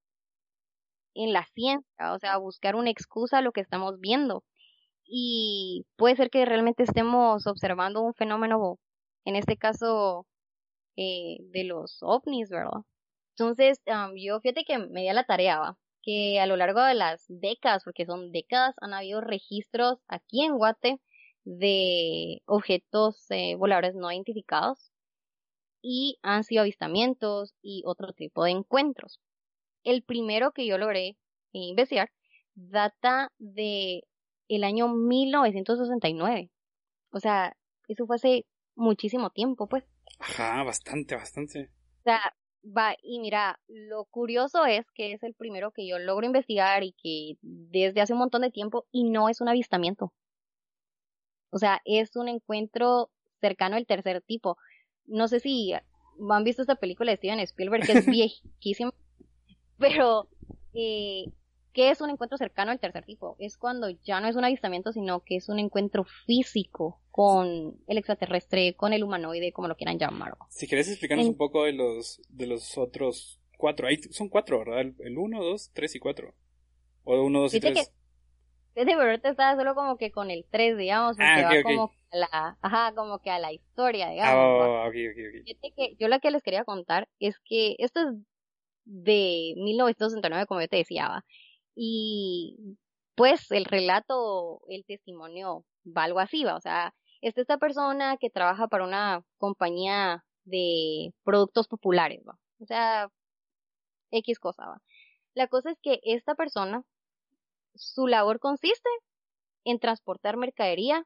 en 1.14 1.32
la 1.32 1.46
ciencia, 1.54 2.12
o 2.12 2.18
sea, 2.18 2.36
buscar 2.38 2.76
una 2.76 2.90
excusa 2.90 3.38
a 3.38 3.42
lo 3.42 3.52
que 3.52 3.60
estamos 3.62 3.98
viendo. 4.00 4.44
Y 5.04 5.86
puede 5.96 6.16
ser 6.16 6.30
que 6.30 6.44
realmente 6.44 6.82
estemos 6.84 7.46
observando 7.46 8.02
un 8.02 8.14
fenómeno, 8.14 8.78
en 9.24 9.36
este 9.36 9.56
caso, 9.56 10.26
eh, 10.96 11.38
de 11.52 11.64
los 11.64 11.98
ovnis, 12.02 12.50
¿verdad? 12.50 12.82
Entonces, 13.38 13.80
yo 14.16 14.40
fíjate 14.40 14.64
que 14.64 14.78
me 14.78 15.02
di 15.02 15.12
la 15.12 15.24
tarea, 15.24 15.76
que 16.02 16.40
a 16.40 16.46
lo 16.46 16.56
largo 16.56 16.82
de 16.82 16.94
las 16.94 17.24
décadas, 17.28 17.84
porque 17.84 18.06
son 18.06 18.32
décadas, 18.32 18.74
han 18.80 18.94
habido 18.94 19.20
registros 19.20 19.98
aquí 20.08 20.44
en 20.44 20.56
Guate 20.56 21.00
de 21.46 22.42
objetos 22.46 23.24
eh, 23.30 23.54
voladores 23.56 23.94
no 23.94 24.10
identificados. 24.12 24.92
y 25.82 26.18
han 26.22 26.44
sido 26.44 26.62
avistamientos 26.62 27.54
y 27.62 27.82
otro 27.86 28.12
tipo 28.12 28.44
de 28.44 28.50
encuentros. 28.50 29.20
El 29.84 30.02
primero 30.02 30.52
que 30.52 30.66
yo 30.66 30.78
logré 30.78 31.16
investigar 31.52 32.10
data 32.54 33.32
de 33.38 34.02
el 34.48 34.64
año 34.64 34.88
1969. 34.88 36.50
O 37.10 37.20
sea, 37.20 37.56
eso 37.88 38.06
fue 38.06 38.16
hace 38.16 38.46
muchísimo 38.74 39.30
tiempo, 39.30 39.68
pues. 39.68 39.84
Ajá, 40.18 40.64
bastante, 40.64 41.14
bastante. 41.14 41.70
O 42.00 42.02
sea, 42.02 42.20
va, 42.64 42.96
y 43.02 43.20
mira, 43.20 43.60
lo 43.68 44.06
curioso 44.06 44.64
es 44.66 44.86
que 44.92 45.12
es 45.12 45.22
el 45.22 45.34
primero 45.34 45.70
que 45.72 45.86
yo 45.86 45.98
logro 45.98 46.26
investigar 46.26 46.82
y 46.82 46.94
que 47.00 47.38
desde 47.42 48.00
hace 48.00 48.12
un 48.12 48.18
montón 48.20 48.42
de 48.42 48.50
tiempo 48.50 48.86
y 48.90 49.04
no 49.04 49.28
es 49.28 49.40
un 49.40 49.48
avistamiento. 49.48 50.12
O 51.50 51.58
sea, 51.58 51.80
es 51.84 52.16
un 52.16 52.28
encuentro 52.28 53.10
cercano 53.40 53.76
al 53.76 53.86
tercer 53.86 54.20
tipo. 54.22 54.56
No 55.06 55.28
sé 55.28 55.40
si 55.40 55.72
han 55.72 56.44
visto 56.44 56.62
esta 56.62 56.76
película 56.76 57.10
de 57.10 57.16
Steven 57.16 57.40
Spielberg, 57.40 57.86
que 57.86 57.92
es 57.92 58.06
viejísima, 58.06 58.92
pero 59.78 60.28
eh, 60.74 61.24
¿qué 61.72 61.90
es 61.90 62.00
un 62.00 62.10
encuentro 62.10 62.38
cercano 62.38 62.70
al 62.70 62.80
tercer 62.80 63.04
tipo? 63.04 63.36
Es 63.38 63.56
cuando 63.56 63.90
ya 63.90 64.20
no 64.20 64.28
es 64.28 64.36
un 64.36 64.44
avistamiento, 64.44 64.92
sino 64.92 65.20
que 65.20 65.36
es 65.36 65.48
un 65.48 65.58
encuentro 65.58 66.04
físico 66.26 67.00
con 67.10 67.78
el 67.86 67.98
extraterrestre, 67.98 68.74
con 68.74 68.92
el 68.92 69.04
humanoide, 69.04 69.52
como 69.52 69.68
lo 69.68 69.76
quieran 69.76 69.98
llamar. 69.98 70.36
Si 70.50 70.66
quieres 70.66 70.88
explicarnos 70.88 71.26
un 71.26 71.36
poco 71.36 71.64
de 71.64 71.72
los, 71.72 72.20
de 72.28 72.46
los 72.46 72.76
otros 72.76 73.40
cuatro, 73.56 73.86
ahí 73.86 73.96
son 74.10 74.28
cuatro, 74.28 74.58
¿verdad? 74.58 74.80
El, 74.98 75.18
uno, 75.18 75.42
dos, 75.42 75.70
tres 75.72 75.94
y 75.94 75.98
cuatro. 75.98 76.34
O 77.04 77.22
uno, 77.22 77.40
dos 77.40 77.54
y 77.54 77.60
tres 77.60 77.92
de 78.84 78.96
verdad 78.96 79.30
estaba 79.30 79.56
solo 79.56 79.74
como 79.74 79.96
que 79.96 80.10
con 80.10 80.30
el 80.30 80.44
3, 80.50 80.76
digamos, 80.76 81.16
ah, 81.18 81.42
va 81.42 81.62
como 81.62 81.92
a 82.12 82.16
la, 82.16 82.58
ajá, 82.60 82.94
como 82.94 83.18
que 83.20 83.30
a 83.30 83.38
la 83.38 83.52
historia, 83.52 84.10
digamos. 84.10 84.66
Ah, 84.66 84.88
okay, 84.88 85.08
okay, 85.08 85.72
que 85.74 85.96
yo 85.98 86.08
lo 86.08 86.20
que 86.20 86.30
les 86.30 86.42
quería 86.42 86.64
contar 86.64 87.08
es 87.18 87.38
que 87.44 87.76
esto 87.78 88.00
es 88.00 88.14
de 88.84 89.54
1969, 89.56 90.46
como 90.46 90.60
yo 90.60 90.68
te 90.68 90.76
decía, 90.76 91.24
y 91.74 92.76
pues 93.14 93.50
el 93.50 93.64
relato, 93.64 94.60
el 94.68 94.84
testimonio 94.84 95.64
va 95.86 96.04
algo 96.04 96.20
así, 96.20 96.44
¿va? 96.44 96.56
o 96.56 96.60
sea, 96.60 96.94
es 97.22 97.38
esta 97.38 97.56
persona 97.58 98.18
que 98.18 98.30
trabaja 98.30 98.68
para 98.68 98.84
una 98.84 99.22
compañía 99.38 100.22
de 100.44 101.14
productos 101.24 101.66
populares, 101.66 102.20
¿va? 102.28 102.38
o 102.60 102.66
sea, 102.66 103.08
X 104.10 104.38
cosa, 104.38 104.66
¿va? 104.66 104.82
La 105.34 105.48
cosa 105.48 105.70
es 105.70 105.78
que 105.82 106.00
esta 106.02 106.34
persona 106.34 106.82
su 107.76 108.06
labor 108.06 108.40
consiste 108.40 108.88
en 109.64 109.78
transportar 109.78 110.36
mercadería 110.36 111.04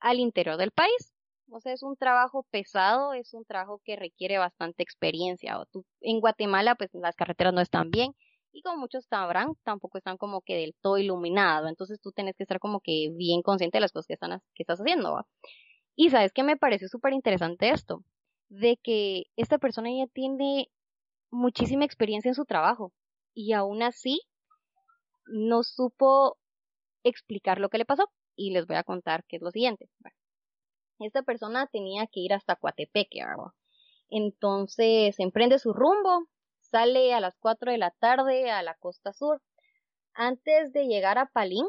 al 0.00 0.18
interior 0.18 0.56
del 0.56 0.70
país. 0.70 1.14
O 1.50 1.60
sea, 1.60 1.72
es 1.72 1.82
un 1.82 1.96
trabajo 1.96 2.44
pesado, 2.50 3.12
es 3.12 3.32
un 3.34 3.44
trabajo 3.44 3.80
que 3.84 3.96
requiere 3.96 4.38
bastante 4.38 4.82
experiencia. 4.82 5.56
En 6.00 6.20
Guatemala, 6.20 6.74
pues 6.74 6.90
las 6.94 7.14
carreteras 7.14 7.54
no 7.54 7.60
están 7.60 7.90
bien 7.90 8.14
y 8.56 8.62
como 8.62 8.78
muchos 8.78 9.04
sabrán, 9.04 9.54
tampoco 9.64 9.98
están 9.98 10.16
como 10.16 10.40
que 10.40 10.56
del 10.56 10.74
todo 10.80 10.98
iluminados. 10.98 11.68
Entonces 11.68 12.00
tú 12.00 12.12
tienes 12.12 12.34
que 12.36 12.44
estar 12.44 12.58
como 12.58 12.80
que 12.80 13.10
bien 13.14 13.42
consciente 13.42 13.76
de 13.76 13.82
las 13.82 13.92
cosas 13.92 14.06
que, 14.06 14.14
están, 14.14 14.40
que 14.54 14.62
estás 14.62 14.80
haciendo. 14.80 15.26
Y 15.94 16.10
sabes 16.10 16.32
que 16.32 16.42
me 16.42 16.56
pareció 16.56 16.88
súper 16.88 17.12
interesante 17.12 17.70
esto, 17.70 18.02
de 18.48 18.78
que 18.82 19.24
esta 19.36 19.58
persona 19.58 19.90
ya 19.90 20.06
tiene 20.06 20.68
muchísima 21.30 21.84
experiencia 21.84 22.30
en 22.30 22.34
su 22.34 22.44
trabajo 22.46 22.92
y 23.34 23.52
aún 23.52 23.82
así 23.82 24.22
no 25.26 25.62
supo 25.62 26.38
explicar 27.02 27.58
lo 27.58 27.68
que 27.68 27.78
le 27.78 27.84
pasó 27.84 28.10
y 28.34 28.50
les 28.50 28.66
voy 28.66 28.76
a 28.76 28.84
contar 28.84 29.24
qué 29.24 29.36
es 29.36 29.42
lo 29.42 29.50
siguiente. 29.50 29.88
esta 30.98 31.22
persona 31.22 31.66
tenía 31.66 32.06
que 32.06 32.20
ir 32.20 32.32
hasta 32.32 32.56
Coatepeque, 32.56 33.20
Entonces 34.08 35.18
emprende 35.18 35.58
su 35.58 35.72
rumbo, 35.72 36.28
sale 36.60 37.14
a 37.14 37.20
las 37.20 37.36
4 37.38 37.72
de 37.72 37.78
la 37.78 37.90
tarde 37.92 38.50
a 38.50 38.62
la 38.62 38.74
costa 38.74 39.12
sur. 39.12 39.42
Antes 40.14 40.72
de 40.72 40.86
llegar 40.86 41.18
a 41.18 41.26
Palín, 41.26 41.66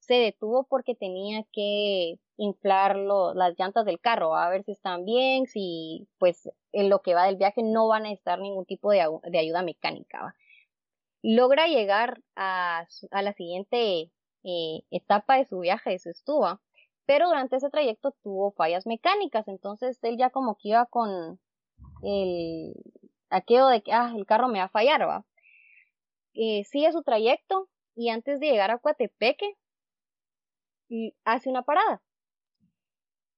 se 0.00 0.14
detuvo 0.14 0.64
porque 0.64 0.94
tenía 0.94 1.44
que 1.52 2.18
inflar 2.36 2.96
las 2.96 3.54
llantas 3.58 3.86
del 3.86 4.00
carro, 4.00 4.34
a 4.34 4.48
ver 4.50 4.64
si 4.64 4.72
están 4.72 5.04
bien, 5.04 5.46
si 5.46 6.08
pues 6.18 6.50
en 6.72 6.90
lo 6.90 7.00
que 7.00 7.14
va 7.14 7.26
del 7.26 7.36
viaje 7.36 7.62
no 7.62 7.88
van 7.88 8.02
a 8.02 8.08
necesitar 8.08 8.40
ningún 8.40 8.66
tipo 8.66 8.90
de 8.90 9.38
ayuda 9.38 9.62
mecánica 9.62 10.34
logra 11.24 11.66
llegar 11.68 12.22
a, 12.36 12.86
la 13.10 13.32
siguiente 13.32 14.12
eh, 14.44 14.82
etapa 14.90 15.38
de 15.38 15.46
su 15.46 15.58
viaje, 15.60 15.90
de 15.90 15.98
su 15.98 16.10
estuva, 16.10 16.60
pero 17.06 17.28
durante 17.28 17.56
ese 17.56 17.70
trayecto 17.70 18.14
tuvo 18.22 18.52
fallas 18.52 18.86
mecánicas, 18.86 19.48
entonces 19.48 19.98
él 20.02 20.18
ya 20.18 20.28
como 20.28 20.56
que 20.56 20.68
iba 20.68 20.84
con 20.84 21.40
el 22.02 22.74
aquello 23.30 23.68
de 23.68 23.82
que 23.82 23.92
ah, 23.92 24.12
el 24.14 24.26
carro 24.26 24.48
me 24.48 24.58
va 24.58 24.66
a 24.66 24.68
fallar, 24.68 25.08
va. 25.08 25.24
Eh, 26.34 26.64
sigue 26.64 26.92
su 26.92 27.02
trayecto 27.02 27.70
y 27.94 28.10
antes 28.10 28.38
de 28.38 28.50
llegar 28.50 28.70
a 28.70 28.78
Coatepeque 28.78 29.56
hace 31.24 31.48
una 31.48 31.62
parada. 31.62 32.02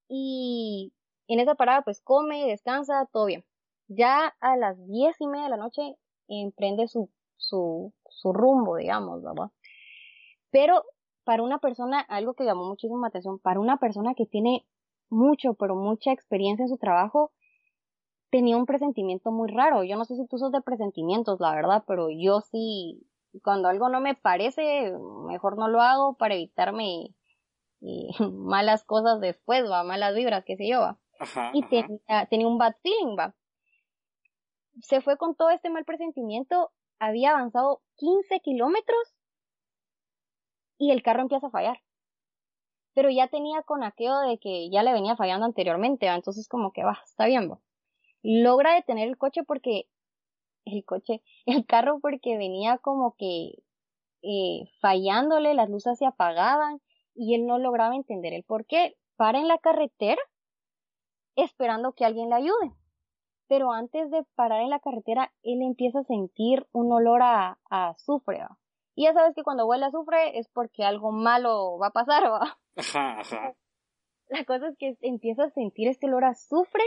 Y 0.08 0.92
en 1.28 1.38
esa 1.38 1.54
parada 1.54 1.82
pues 1.82 2.00
come, 2.00 2.46
descansa, 2.46 3.08
todo 3.12 3.26
bien. 3.26 3.44
Ya 3.86 4.34
a 4.40 4.56
las 4.56 4.76
diez 4.88 5.14
y 5.20 5.28
media 5.28 5.44
de 5.44 5.50
la 5.50 5.56
noche 5.56 5.96
emprende 6.26 6.88
su 6.88 7.10
su, 7.36 7.92
su 8.08 8.32
rumbo, 8.32 8.76
digamos, 8.76 9.22
¿verdad? 9.22 9.50
Pero 10.50 10.84
para 11.24 11.42
una 11.42 11.58
persona, 11.58 12.00
algo 12.00 12.34
que 12.34 12.44
llamó 12.44 12.64
muchísimo 12.64 13.00
la 13.00 13.08
atención, 13.08 13.38
para 13.38 13.60
una 13.60 13.78
persona 13.78 14.14
que 14.14 14.26
tiene 14.26 14.64
mucho, 15.08 15.54
pero 15.54 15.74
mucha 15.74 16.12
experiencia 16.12 16.64
en 16.64 16.68
su 16.68 16.78
trabajo, 16.78 17.32
tenía 18.30 18.56
un 18.56 18.66
presentimiento 18.66 19.30
muy 19.30 19.50
raro. 19.50 19.84
Yo 19.84 19.96
no 19.96 20.04
sé 20.04 20.16
si 20.16 20.26
tú 20.26 20.38
sos 20.38 20.52
de 20.52 20.62
presentimientos, 20.62 21.40
la 21.40 21.54
verdad, 21.54 21.84
pero 21.86 22.08
yo 22.10 22.40
sí, 22.40 23.06
cuando 23.42 23.68
algo 23.68 23.88
no 23.88 24.00
me 24.00 24.14
parece, 24.14 24.92
mejor 25.26 25.58
no 25.58 25.68
lo 25.68 25.80
hago 25.80 26.14
para 26.14 26.34
evitarme 26.34 27.14
eh, 27.80 28.08
malas 28.32 28.84
cosas 28.84 29.20
después, 29.20 29.64
va, 29.70 29.84
malas 29.84 30.14
vibras, 30.14 30.44
qué 30.44 30.56
sé 30.56 30.68
yo, 30.68 30.80
va. 30.80 30.98
y 31.52 31.62
Tenía, 31.66 32.26
tenía 32.30 32.46
un 32.46 32.58
bad 32.58 32.74
feeling, 32.82 33.16
va. 33.18 33.34
Se 34.82 35.00
fue 35.00 35.16
con 35.16 35.34
todo 35.34 35.50
este 35.50 35.70
mal 35.70 35.84
presentimiento 35.84 36.70
había 36.98 37.30
avanzado 37.30 37.82
15 37.96 38.40
kilómetros 38.40 39.14
y 40.78 40.90
el 40.90 41.02
carro 41.02 41.22
empieza 41.22 41.48
a 41.48 41.50
fallar. 41.50 41.82
Pero 42.94 43.10
ya 43.10 43.28
tenía 43.28 43.62
con 43.62 43.84
aquello 43.84 44.18
de 44.20 44.38
que 44.38 44.70
ya 44.70 44.82
le 44.82 44.92
venía 44.92 45.16
fallando 45.16 45.46
anteriormente, 45.46 46.06
entonces 46.06 46.48
como 46.48 46.72
que 46.72 46.84
va, 46.84 46.98
está 47.04 47.26
bien. 47.26 47.50
Logra 48.22 48.74
detener 48.74 49.08
el 49.08 49.18
coche 49.18 49.42
porque 49.44 49.88
el 50.64 50.84
coche, 50.84 51.22
el 51.46 51.66
carro 51.66 52.00
porque 52.00 52.36
venía 52.38 52.78
como 52.78 53.14
que 53.16 53.62
eh, 54.22 54.64
fallándole, 54.80 55.54
las 55.54 55.68
luces 55.68 55.98
se 55.98 56.06
apagaban 56.06 56.80
y 57.14 57.34
él 57.34 57.46
no 57.46 57.58
lograba 57.58 57.94
entender 57.94 58.32
el 58.32 58.44
por 58.44 58.66
qué. 58.66 58.96
Para 59.16 59.38
en 59.38 59.48
la 59.48 59.58
carretera 59.58 60.20
esperando 61.36 61.92
que 61.92 62.04
alguien 62.04 62.30
le 62.30 62.36
ayude 62.36 62.74
pero 63.48 63.72
antes 63.72 64.10
de 64.10 64.24
parar 64.34 64.60
en 64.62 64.70
la 64.70 64.80
carretera, 64.80 65.32
él 65.42 65.62
empieza 65.62 66.00
a 66.00 66.04
sentir 66.04 66.66
un 66.72 66.92
olor 66.92 67.22
a, 67.22 67.58
azufre. 67.70 68.40
Y 68.94 69.04
ya 69.04 69.12
sabes 69.12 69.34
que 69.34 69.42
cuando 69.42 69.66
huele 69.66 69.84
a 69.84 69.88
azufre 69.88 70.38
es 70.38 70.48
porque 70.48 70.84
algo 70.84 71.12
malo 71.12 71.78
va 71.78 71.88
a 71.88 71.92
pasar, 71.92 72.24
¿va? 72.24 72.58
Ajá, 72.76 73.20
ajá. 73.20 73.54
La 74.28 74.44
cosa 74.44 74.68
es 74.68 74.76
que 74.78 74.96
empieza 75.02 75.44
a 75.44 75.50
sentir 75.50 75.88
este 75.88 76.06
olor 76.06 76.24
a 76.24 76.30
azufre 76.30 76.82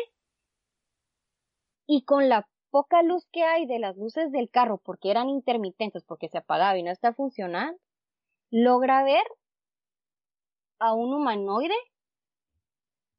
y 1.88 2.04
con 2.04 2.30
la 2.30 2.48
poca 2.70 3.02
luz 3.02 3.28
que 3.32 3.44
hay 3.44 3.66
de 3.66 3.80
las 3.80 3.98
luces 3.98 4.32
del 4.32 4.50
carro, 4.50 4.78
porque 4.84 5.10
eran 5.10 5.30
intermitentes, 5.30 6.04
porque 6.04 6.30
se 6.30 6.38
apagaba 6.38 6.78
y 6.78 6.84
no 6.84 6.92
está 6.92 7.14
funcionando, 7.14 7.80
logra 8.52 9.04
ver 9.04 9.24
a 10.80 10.94
un 10.94 11.14
humanoide 11.14 11.76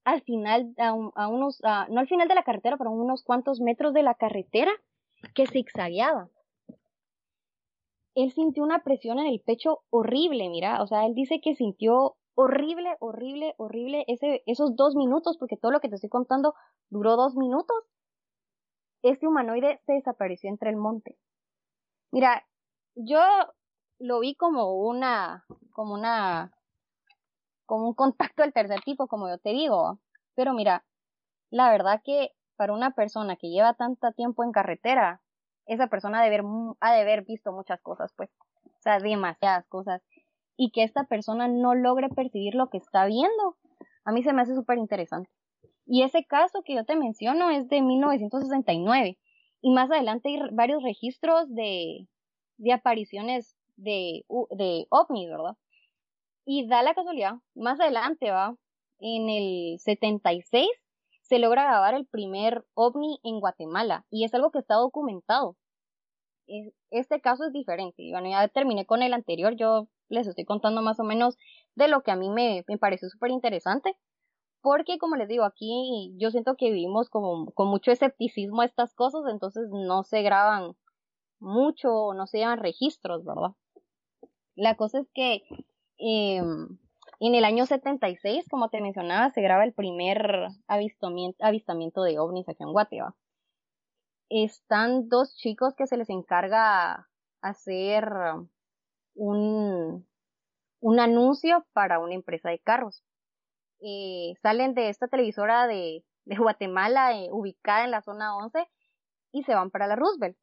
al 0.04 0.22
final, 0.22 0.74
a, 0.78 1.28
unos, 1.28 1.60
no 1.62 2.00
al 2.00 2.08
final 2.08 2.28
de 2.28 2.34
la 2.34 2.42
carretera, 2.42 2.76
pero 2.76 2.90
a 2.90 2.92
unos 2.92 3.22
cuantos 3.22 3.60
metros 3.60 3.92
de 3.92 4.02
la 4.02 4.14
carretera, 4.14 4.72
que 5.34 5.46
zigzagueaba. 5.46 6.28
Él 8.14 8.32
sintió 8.32 8.62
una 8.62 8.82
presión 8.82 9.18
en 9.18 9.26
el 9.26 9.40
pecho 9.40 9.82
horrible, 9.90 10.48
mira, 10.48 10.82
o 10.82 10.86
sea, 10.86 11.06
él 11.06 11.14
dice 11.14 11.40
que 11.40 11.54
sintió 11.54 12.16
horrible, 12.34 12.96
horrible, 13.00 13.54
horrible 13.58 14.04
ese, 14.08 14.42
esos 14.46 14.74
dos 14.76 14.96
minutos, 14.96 15.36
porque 15.38 15.56
todo 15.56 15.70
lo 15.70 15.80
que 15.80 15.88
te 15.88 15.96
estoy 15.96 16.10
contando 16.10 16.54
duró 16.88 17.16
dos 17.16 17.36
minutos. 17.36 17.84
Este 19.02 19.26
humanoide 19.26 19.80
se 19.86 19.94
desapareció 19.94 20.50
entre 20.50 20.70
el 20.70 20.76
monte. 20.76 21.18
Mira, 22.10 22.44
yo 22.94 23.20
lo 23.98 24.20
vi 24.20 24.34
como 24.34 24.74
una, 24.74 25.44
como 25.72 25.94
una 25.94 26.52
como 27.70 27.86
un 27.86 27.94
contacto 27.94 28.42
del 28.42 28.52
tercer 28.52 28.80
tipo, 28.80 29.06
como 29.06 29.28
yo 29.28 29.38
te 29.38 29.50
digo. 29.50 30.00
Pero 30.34 30.54
mira, 30.54 30.84
la 31.50 31.70
verdad 31.70 32.02
que 32.04 32.32
para 32.56 32.72
una 32.72 32.96
persona 32.96 33.36
que 33.36 33.48
lleva 33.48 33.74
tanto 33.74 34.10
tiempo 34.10 34.42
en 34.42 34.50
carretera, 34.50 35.22
esa 35.66 35.86
persona 35.86 36.18
ha 36.18 36.22
de, 36.22 36.26
haber, 36.26 36.42
ha 36.80 36.92
de 36.92 37.02
haber 37.02 37.24
visto 37.24 37.52
muchas 37.52 37.80
cosas, 37.80 38.12
pues. 38.16 38.28
O 38.64 38.82
sea, 38.82 38.98
demasiadas 38.98 39.68
cosas. 39.68 40.02
Y 40.56 40.72
que 40.72 40.82
esta 40.82 41.04
persona 41.04 41.46
no 41.46 41.76
logre 41.76 42.08
percibir 42.08 42.56
lo 42.56 42.70
que 42.70 42.78
está 42.78 43.06
viendo, 43.06 43.56
a 44.04 44.10
mí 44.10 44.24
se 44.24 44.32
me 44.32 44.42
hace 44.42 44.56
súper 44.56 44.78
interesante. 44.78 45.30
Y 45.86 46.02
ese 46.02 46.24
caso 46.24 46.62
que 46.64 46.74
yo 46.74 46.84
te 46.84 46.96
menciono 46.96 47.50
es 47.50 47.68
de 47.68 47.82
1969. 47.82 49.16
Y 49.60 49.70
más 49.70 49.92
adelante 49.92 50.28
hay 50.28 50.40
varios 50.50 50.82
registros 50.82 51.54
de, 51.54 52.08
de 52.56 52.72
apariciones 52.72 53.56
de, 53.76 54.24
de 54.50 54.86
ovnis, 54.90 55.30
¿verdad? 55.30 55.56
Y 56.44 56.66
da 56.68 56.82
la 56.82 56.94
casualidad, 56.94 57.34
más 57.54 57.80
adelante 57.80 58.30
va, 58.30 58.56
en 58.98 59.28
el 59.28 59.78
76 59.78 60.68
se 61.22 61.38
logra 61.38 61.62
grabar 61.62 61.94
el 61.94 62.06
primer 62.06 62.64
ovni 62.74 63.20
en 63.22 63.38
Guatemala 63.40 64.04
y 64.10 64.24
es 64.24 64.34
algo 64.34 64.50
que 64.50 64.58
está 64.58 64.74
documentado. 64.74 65.56
Este 66.90 67.20
caso 67.20 67.44
es 67.44 67.52
diferente. 67.52 68.02
Bueno, 68.10 68.28
ya 68.28 68.48
terminé 68.48 68.84
con 68.84 69.02
el 69.02 69.14
anterior, 69.14 69.54
yo 69.54 69.86
les 70.08 70.26
estoy 70.26 70.44
contando 70.44 70.82
más 70.82 70.98
o 70.98 71.04
menos 71.04 71.36
de 71.76 71.86
lo 71.86 72.02
que 72.02 72.10
a 72.10 72.16
mí 72.16 72.28
me, 72.28 72.64
me 72.66 72.78
pareció 72.78 73.08
súper 73.08 73.30
interesante. 73.30 73.96
Porque, 74.60 74.98
como 74.98 75.16
les 75.16 75.28
digo, 75.28 75.44
aquí 75.44 76.12
yo 76.18 76.30
siento 76.30 76.56
que 76.56 76.66
vivimos 76.70 77.08
como, 77.08 77.50
con 77.52 77.68
mucho 77.68 77.92
escepticismo 77.92 78.60
a 78.60 78.66
estas 78.66 78.92
cosas, 78.94 79.22
entonces 79.30 79.68
no 79.70 80.02
se 80.02 80.22
graban 80.22 80.76
mucho, 81.38 82.12
no 82.14 82.26
se 82.26 82.38
llevan 82.38 82.58
registros, 82.58 83.24
¿verdad? 83.24 83.52
La 84.56 84.76
cosa 84.76 84.98
es 84.98 85.08
que 85.14 85.42
en 86.00 87.34
el 87.34 87.44
año 87.44 87.66
76, 87.66 88.46
como 88.50 88.70
te 88.70 88.80
mencionaba, 88.80 89.30
se 89.30 89.42
graba 89.42 89.64
el 89.64 89.74
primer 89.74 90.48
avistamiento, 90.66 92.02
de 92.02 92.18
ovnis 92.18 92.48
aquí 92.48 92.62
en 92.62 92.72
Guatemala. 92.72 93.14
Están 94.30 95.08
dos 95.08 95.34
chicos 95.36 95.74
que 95.74 95.86
se 95.86 95.96
les 95.96 96.08
encarga 96.08 97.08
hacer 97.42 98.08
un, 99.14 100.06
un 100.80 101.00
anuncio 101.00 101.66
para 101.72 101.98
una 101.98 102.14
empresa 102.14 102.48
de 102.48 102.60
carros. 102.60 103.02
Eh, 103.80 104.34
salen 104.42 104.74
de 104.74 104.88
esta 104.88 105.08
televisora 105.08 105.66
de, 105.66 106.04
de 106.24 106.36
Guatemala, 106.36 107.16
eh, 107.16 107.28
ubicada 107.30 107.84
en 107.84 107.90
la 107.90 108.02
zona 108.02 108.36
11, 108.36 108.66
y 109.32 109.42
se 109.44 109.54
van 109.54 109.70
para 109.70 109.86
la 109.86 109.96
Roosevelt. 109.96 110.38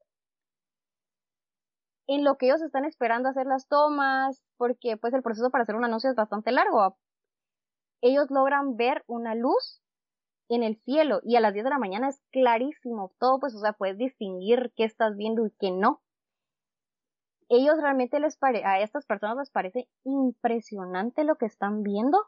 En 2.07 2.23
lo 2.23 2.37
que 2.37 2.47
ellos 2.47 2.61
están 2.61 2.85
esperando 2.85 3.29
hacer 3.29 3.45
las 3.45 3.67
tomas, 3.67 4.41
porque 4.57 4.97
pues 4.97 5.13
el 5.13 5.23
proceso 5.23 5.49
para 5.49 5.63
hacer 5.63 5.75
un 5.75 5.85
anuncio 5.85 6.09
es 6.09 6.15
bastante 6.15 6.51
largo. 6.51 6.97
Ellos 8.01 8.29
logran 8.29 8.77
ver 8.77 9.03
una 9.07 9.35
luz 9.35 9.81
en 10.49 10.63
el 10.63 10.77
cielo 10.83 11.19
y 11.23 11.35
a 11.35 11.41
las 11.41 11.53
10 11.53 11.65
de 11.65 11.69
la 11.69 11.79
mañana 11.79 12.07
es 12.09 12.21
clarísimo 12.31 13.11
todo, 13.19 13.39
pues 13.39 13.53
o 13.55 13.59
sea, 13.59 13.73
puedes 13.73 13.97
distinguir 13.97 14.71
qué 14.75 14.85
estás 14.85 15.17
viendo 15.17 15.45
y 15.45 15.51
qué 15.59 15.71
no 15.71 16.01
ellos 17.49 17.75
realmente 17.79 18.19
les 18.19 18.37
pare 18.37 18.63
a 18.65 18.81
estas 18.81 19.05
personas 19.05 19.37
les 19.37 19.49
parece 19.49 19.87
impresionante 20.03 21.23
lo 21.23 21.35
que 21.35 21.45
están 21.45 21.83
viendo 21.83 22.19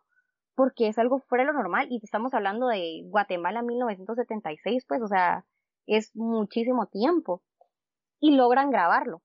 porque 0.56 0.88
es 0.88 0.98
algo 0.98 1.20
fuera 1.20 1.44
de 1.44 1.52
lo 1.52 1.58
normal 1.58 1.88
y 1.90 2.00
estamos 2.04 2.34
hablando 2.34 2.68
de 2.68 3.02
Guatemala 3.06 3.62
1976 3.62 4.86
pues 4.88 5.02
o 5.02 5.08
sea 5.08 5.46
es 5.88 6.16
muchísimo 6.16 6.88
tiempo 6.88 7.44
y 8.20 8.36
logran 8.36 8.72
grabarlo 8.72 9.22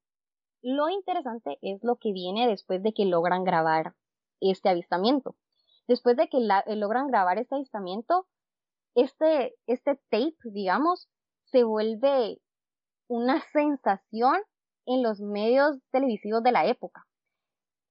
lo 0.64 0.88
interesante 0.88 1.59
es 1.62 1.85
lo 1.85 1.97
que 1.97 2.12
viene 2.12 2.49
después 2.49 2.83
de 2.83 2.92
que 2.92 3.04
logran 3.04 3.44
grabar 3.44 3.94
este 4.40 4.68
avistamiento 4.68 5.37
después 5.87 6.16
de 6.16 6.28
que 6.28 6.38
eh, 6.38 6.76
logran 6.76 7.06
grabar 7.06 7.38
este 7.38 7.54
avistamiento 7.54 8.26
este 8.94 9.54
este 9.66 9.97
tape 10.11 10.37
digamos 10.44 11.09
se 11.44 11.62
vuelve 11.62 12.40
una 13.09 13.40
sensación 13.52 14.37
en 14.87 15.02
los 15.02 15.21
medios 15.21 15.78
televisivos 15.90 16.42
de 16.42 16.52
la 16.52 16.66
época. 16.66 17.06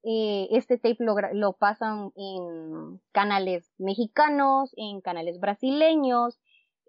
Eh, 0.03 0.47
este 0.51 0.77
tape 0.77 0.97
lo, 0.99 1.15
lo, 1.33 1.53
pasan 1.53 2.11
en 2.15 3.01
canales 3.13 3.71
mexicanos, 3.77 4.73
en 4.75 4.99
canales 4.99 5.39
brasileños, 5.39 6.41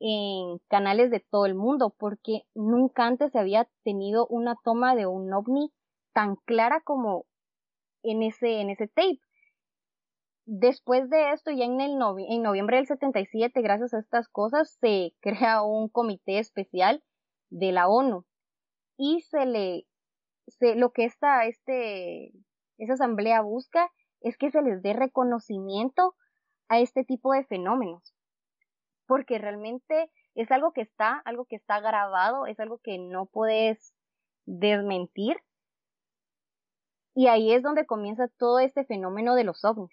en 0.07 0.59
canales 0.69 1.11
de 1.11 1.21
todo 1.21 1.47
el 1.47 1.55
mundo, 1.55 1.95
porque 1.99 2.43
nunca 2.55 3.07
antes 3.07 3.33
se 3.33 3.39
había 3.39 3.67
tenido 3.85 4.27
una 4.27 4.55
toma 4.63 4.95
de 4.95 5.07
un 5.07 5.33
ovni 5.33 5.73
tan 6.13 6.37
clara 6.37 6.83
como 6.85 7.25
en 8.03 8.23
ese, 8.23 8.61
en 8.61 8.69
ese 8.69 8.87
tape. 8.87 9.21
Después 10.45 11.09
de 11.09 11.33
esto, 11.33 11.51
ya 11.53 11.65
en, 11.65 11.81
el 11.81 11.99
en 12.29 12.43
noviembre 12.43 12.77
del 12.77 12.87
77, 12.87 13.63
gracias 13.63 13.95
a 13.95 13.99
estas 13.99 14.29
cosas, 14.29 14.77
se 14.79 15.15
crea 15.23 15.63
un 15.63 15.89
comité 15.89 16.39
especial 16.39 17.03
de 17.49 17.73
la 17.73 17.89
ONU 17.89 18.27
y 18.99 19.23
se 19.23 19.47
le 19.47 19.87
lo 20.77 20.93
que 20.93 21.07
esta, 21.07 21.47
este, 21.47 22.31
esa 22.77 22.93
asamblea 22.93 23.41
busca 23.41 23.91
es 24.21 24.37
que 24.37 24.51
se 24.51 24.61
les 24.61 24.83
dé 24.83 24.93
reconocimiento 24.93 26.15
a 26.69 26.81
este 26.81 27.05
tipo 27.05 27.33
de 27.33 27.45
fenómenos. 27.45 28.14
Porque 29.07 29.39
realmente 29.39 30.11
es 30.35 30.51
algo 30.51 30.73
que 30.73 30.83
está, 30.83 31.23
algo 31.25 31.45
que 31.45 31.57
está 31.57 31.81
grabado, 31.81 32.47
es 32.47 32.59
algo 32.61 32.79
que 32.79 32.99
no 32.99 33.27
puedes 33.27 33.95
desmentir. 34.47 35.37
Y 37.15 37.29
ahí 37.29 37.53
es 37.53 37.63
donde 37.63 37.87
comienza 37.87 38.29
todo 38.39 38.59
este 38.59 38.85
fenómeno 38.85 39.35
de 39.35 39.45
los 39.45 39.65
ovnis. 39.65 39.93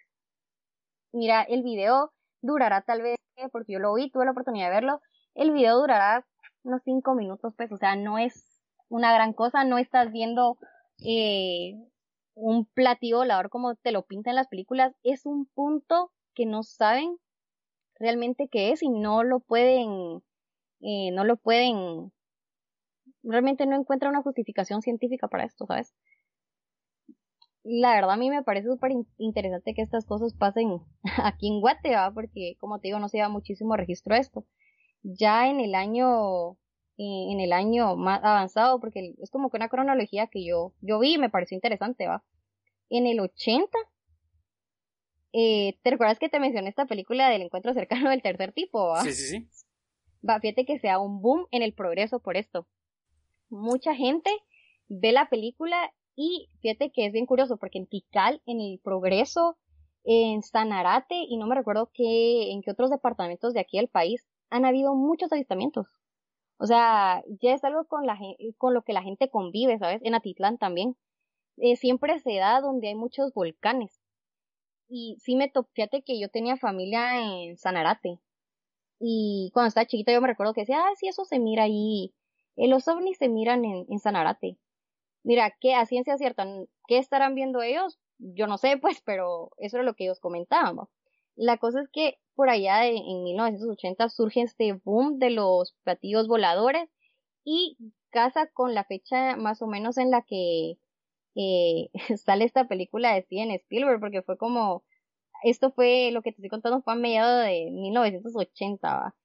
Mira, 1.13 1.43
el 1.43 1.61
video 1.61 2.11
durará 2.41 2.81
tal 2.81 3.01
vez, 3.01 3.17
porque 3.51 3.73
yo 3.73 3.79
lo 3.79 3.93
vi, 3.93 4.09
tuve 4.09 4.25
la 4.25 4.31
oportunidad 4.31 4.67
de 4.67 4.75
verlo, 4.75 5.01
el 5.35 5.51
video 5.51 5.77
durará 5.77 6.25
unos 6.63 6.81
cinco 6.83 7.15
minutos, 7.15 7.53
pues, 7.55 7.71
o 7.71 7.77
sea, 7.77 7.95
no 7.95 8.17
es 8.17 8.61
una 8.89 9.13
gran 9.13 9.33
cosa, 9.33 9.63
no 9.63 9.77
estás 9.77 10.11
viendo 10.11 10.57
eh, 11.05 11.73
un 12.33 12.65
platillo 12.65 13.17
volador 13.17 13.49
como 13.49 13.75
te 13.75 13.91
lo 13.91 14.05
pintan 14.05 14.35
las 14.35 14.47
películas, 14.47 14.93
es 15.03 15.25
un 15.25 15.45
punto 15.47 16.11
que 16.33 16.45
no 16.45 16.63
saben 16.63 17.17
realmente 18.01 18.49
qué 18.49 18.71
es 18.71 18.83
y 18.83 18.89
no 18.89 19.23
lo 19.23 19.39
pueden, 19.39 20.21
eh, 20.81 21.11
no 21.11 21.23
lo 21.23 21.37
pueden, 21.37 22.11
realmente 23.23 23.65
no 23.65 23.75
encuentran 23.75 24.11
una 24.11 24.23
justificación 24.23 24.81
científica 24.81 25.27
para 25.27 25.45
esto, 25.45 25.65
¿sabes? 25.65 25.93
La 27.63 27.93
verdad 27.93 28.11
a 28.11 28.17
mí 28.17 28.29
me 28.29 28.43
parece 28.43 28.67
súper 28.67 28.91
interesante 29.17 29.75
que 29.75 29.83
estas 29.83 30.05
cosas 30.05 30.33
pasen 30.33 30.79
aquí 31.23 31.47
en 31.47 31.61
Guatemala 31.61 32.11
porque 32.13 32.55
como 32.59 32.79
te 32.79 32.87
digo 32.87 32.99
no 32.99 33.07
se 33.07 33.17
lleva 33.17 33.29
muchísimo 33.29 33.77
registro 33.77 34.15
esto. 34.15 34.45
Ya 35.03 35.47
en 35.49 35.59
el 35.59 35.75
año 35.75 36.57
en 36.97 37.39
el 37.39 37.53
año 37.53 37.95
más 37.95 38.23
avanzado, 38.23 38.79
porque 38.79 39.15
es 39.21 39.31
como 39.31 39.49
que 39.49 39.57
una 39.57 39.69
cronología 39.69 40.27
que 40.27 40.45
yo, 40.45 40.73
yo 40.81 40.99
vi 40.99 41.15
y 41.15 41.17
me 41.17 41.29
pareció 41.29 41.55
interesante, 41.55 42.07
¿va? 42.07 42.23
En 42.89 43.07
el 43.07 43.19
80, 43.19 43.77
eh, 45.33 45.77
¿te 45.83 45.91
recuerdas 45.91 46.19
que 46.19 46.29
te 46.29 46.39
mencioné 46.39 46.69
esta 46.69 46.85
película 46.85 47.29
del 47.29 47.43
encuentro 47.43 47.73
cercano 47.73 48.09
del 48.09 48.21
tercer 48.21 48.51
tipo, 48.51 48.89
va? 48.89 49.03
Sí, 49.03 49.13
sí, 49.13 49.27
sí. 49.27 49.47
Va, 50.27 50.39
fíjate 50.39 50.65
que 50.65 50.79
sea 50.79 50.99
un 50.99 51.21
boom 51.21 51.47
en 51.51 51.63
el 51.63 51.73
progreso 51.73 52.19
por 52.19 52.37
esto. 52.37 52.67
Mucha 53.49 53.95
gente 53.95 54.29
ve 54.87 55.11
la 55.11 55.29
película 55.29 55.91
y 56.15 56.49
fíjate 56.61 56.91
que 56.91 57.05
es 57.05 57.13
bien 57.13 57.25
curioso 57.25 57.57
porque 57.57 57.79
en 57.79 57.87
Tikal, 57.87 58.41
en 58.45 58.61
el 58.61 58.79
progreso, 58.83 59.57
en 60.03 60.41
Sanarate 60.43 61.15
y 61.15 61.37
no 61.37 61.47
me 61.47 61.55
recuerdo 61.55 61.91
qué, 61.93 62.51
en 62.51 62.61
qué 62.61 62.71
otros 62.71 62.89
departamentos 62.89 63.53
de 63.53 63.59
aquí 63.59 63.77
del 63.77 63.87
país 63.87 64.27
han 64.49 64.65
habido 64.65 64.95
muchos 64.95 65.31
avistamientos. 65.31 65.87
O 66.57 66.67
sea, 66.67 67.23
ya 67.41 67.53
es 67.53 67.63
algo 67.63 67.85
con, 67.85 68.05
la, 68.05 68.19
con 68.57 68.73
lo 68.73 68.83
que 68.83 68.93
la 68.93 69.01
gente 69.01 69.29
convive, 69.29 69.79
¿sabes? 69.79 70.01
En 70.03 70.13
Atitlán 70.13 70.57
también. 70.57 70.95
Eh, 71.57 71.75
siempre 71.75 72.19
se 72.19 72.35
da 72.35 72.61
donde 72.61 72.89
hay 72.89 72.95
muchos 72.95 73.33
volcanes. 73.33 74.00
Y 74.93 75.15
sí 75.21 75.37
me 75.37 75.49
fíjate 75.73 76.01
que 76.03 76.19
yo 76.19 76.27
tenía 76.27 76.57
familia 76.57 77.17
en 77.21 77.57
Sanarate. 77.57 78.19
Y 78.99 79.49
cuando 79.53 79.69
estaba 79.69 79.85
chiquita 79.87 80.11
yo 80.11 80.19
me 80.19 80.27
recuerdo 80.27 80.53
que 80.53 80.61
decía, 80.61 80.81
ah, 80.81 80.91
sí, 80.97 81.07
eso 81.07 81.23
se 81.23 81.39
mira 81.39 81.63
ahí. 81.63 82.13
Eh, 82.57 82.67
los 82.67 82.89
ovnis 82.89 83.17
se 83.17 83.29
miran 83.29 83.63
en, 83.63 83.85
en 83.89 83.99
Sanarate. 83.99 84.57
Mira, 85.23 85.55
¿qué 85.61 85.75
a 85.75 85.85
ciencia 85.85 86.17
cierta? 86.17 86.45
¿Qué 86.87 86.97
estarán 86.97 87.35
viendo 87.35 87.61
ellos? 87.61 87.99
Yo 88.17 88.47
no 88.47 88.57
sé, 88.57 88.77
pues, 88.81 89.01
pero 89.05 89.51
eso 89.57 89.77
era 89.77 89.85
lo 89.85 89.95
que 89.95 90.03
ellos 90.03 90.19
comentaban. 90.19 90.75
La 91.35 91.57
cosa 91.57 91.79
es 91.81 91.89
que 91.89 92.19
por 92.35 92.49
allá 92.49 92.85
en 92.85 93.23
1980 93.23 94.09
surge 94.09 94.41
este 94.41 94.73
boom 94.83 95.19
de 95.19 95.29
los 95.29 95.73
platillos 95.83 96.27
voladores 96.27 96.89
y 97.45 97.77
casa 98.09 98.47
con 98.47 98.75
la 98.75 98.83
fecha 98.83 99.37
más 99.37 99.61
o 99.61 99.67
menos 99.67 99.97
en 99.97 100.11
la 100.11 100.21
que 100.21 100.77
eh, 101.35 101.89
sale 102.17 102.45
esta 102.45 102.67
película 102.67 103.13
de 103.13 103.23
Steven 103.23 103.51
Spielberg, 103.51 103.99
porque 103.99 104.21
fue 104.21 104.37
como, 104.37 104.83
esto 105.43 105.71
fue, 105.71 106.11
lo 106.11 106.21
que 106.21 106.31
te 106.31 106.37
estoy 106.37 106.49
contando 106.49 106.81
fue 106.81 106.93
a 106.93 106.95
mediados 106.95 107.45
de 107.45 107.69
1980, 107.71 109.15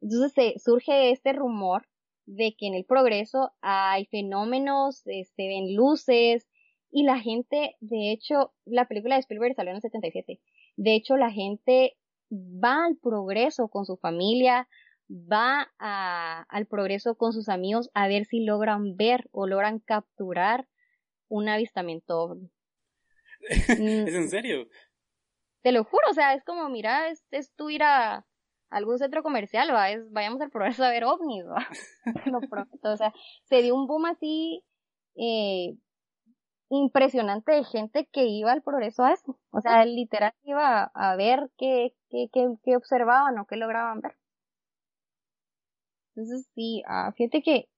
Entonces 0.00 0.62
surge 0.62 1.10
este 1.10 1.32
rumor 1.32 1.86
de 2.26 2.54
que 2.56 2.66
en 2.66 2.74
el 2.74 2.84
progreso 2.84 3.52
hay 3.60 4.06
fenómenos, 4.06 4.98
se 4.98 5.20
este, 5.20 5.48
ven 5.48 5.74
luces, 5.74 6.46
y 6.92 7.04
la 7.04 7.18
gente, 7.20 7.76
de 7.80 8.10
hecho, 8.12 8.52
la 8.64 8.88
película 8.88 9.14
de 9.14 9.20
Spielberg 9.20 9.54
salió 9.54 9.70
en 9.70 9.76
el 9.76 9.82
77. 9.82 10.40
De 10.76 10.94
hecho, 10.94 11.16
la 11.16 11.30
gente 11.30 11.96
va 12.32 12.84
al 12.86 12.96
progreso 12.96 13.68
con 13.68 13.84
su 13.84 13.96
familia, 13.96 14.68
va 15.10 15.68
al 15.78 16.66
progreso 16.66 17.16
con 17.16 17.32
sus 17.32 17.48
amigos 17.48 17.90
a 17.94 18.08
ver 18.08 18.24
si 18.26 18.44
logran 18.44 18.96
ver 18.96 19.28
o 19.32 19.46
logran 19.46 19.80
capturar 19.80 20.66
un 21.30 21.48
avistamiento 21.48 22.36
¿Es 23.48 24.14
en 24.14 24.28
serio? 24.28 24.66
Te 25.62 25.72
lo 25.72 25.84
juro, 25.84 26.02
o 26.10 26.14
sea, 26.14 26.34
es 26.34 26.44
como, 26.44 26.68
mira, 26.68 27.08
es, 27.08 27.24
es 27.30 27.52
tú 27.54 27.70
ir 27.70 27.82
a, 27.82 28.26
algún 28.70 28.98
centro 28.98 29.22
comercial, 29.22 29.72
¿va? 29.74 29.90
Es, 29.90 30.10
vayamos 30.10 30.40
al 30.40 30.50
progreso 30.50 30.84
a 30.84 30.90
ver 30.90 31.04
ovnis, 31.04 31.44
¿va? 31.46 31.66
Lo 32.34 32.40
pronto, 32.40 32.92
o 32.92 32.96
sea, 32.96 33.12
se 33.44 33.62
dio 33.62 33.74
un 33.74 33.86
boom 33.86 34.06
así, 34.06 34.64
eh, 35.16 35.76
impresionante 36.70 37.52
de 37.52 37.64
gente 37.64 38.08
que 38.12 38.26
iba 38.26 38.52
al 38.52 38.62
progreso 38.62 39.02
a 39.04 39.12
eso. 39.12 39.38
O 39.50 39.60
sea, 39.60 39.84
literal 39.84 40.32
iba 40.44 40.84
a, 40.94 41.16
ver 41.16 41.50
qué, 41.58 41.94
qué, 42.10 42.28
qué, 42.32 42.46
qué, 42.62 42.76
observaban 42.76 43.38
o 43.38 43.46
qué 43.46 43.56
lograban 43.56 44.00
ver. 44.00 44.16
Entonces 46.14 46.48
sí, 46.54 46.82
ah, 46.86 47.12
fíjate 47.16 47.42
que 47.42 47.68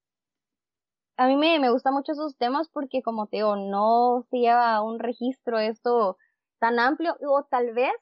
a 1.16 1.27
mí 1.27 1.37
me, 1.37 1.59
me 1.59 1.70
gustan 1.70 1.94
mucho 1.94 2.12
esos 2.12 2.37
temas 2.37 2.68
porque 2.68 3.03
como 3.03 3.27
te 3.27 3.38
digo, 3.38 3.57
no 3.57 4.27
se 4.31 4.38
lleva 4.38 4.83
un 4.83 4.98
registro 4.98 5.59
esto 5.59 6.16
tan 6.59 6.79
amplio 6.79 7.16
o 7.20 7.44
tal 7.44 7.72
vez 7.72 7.92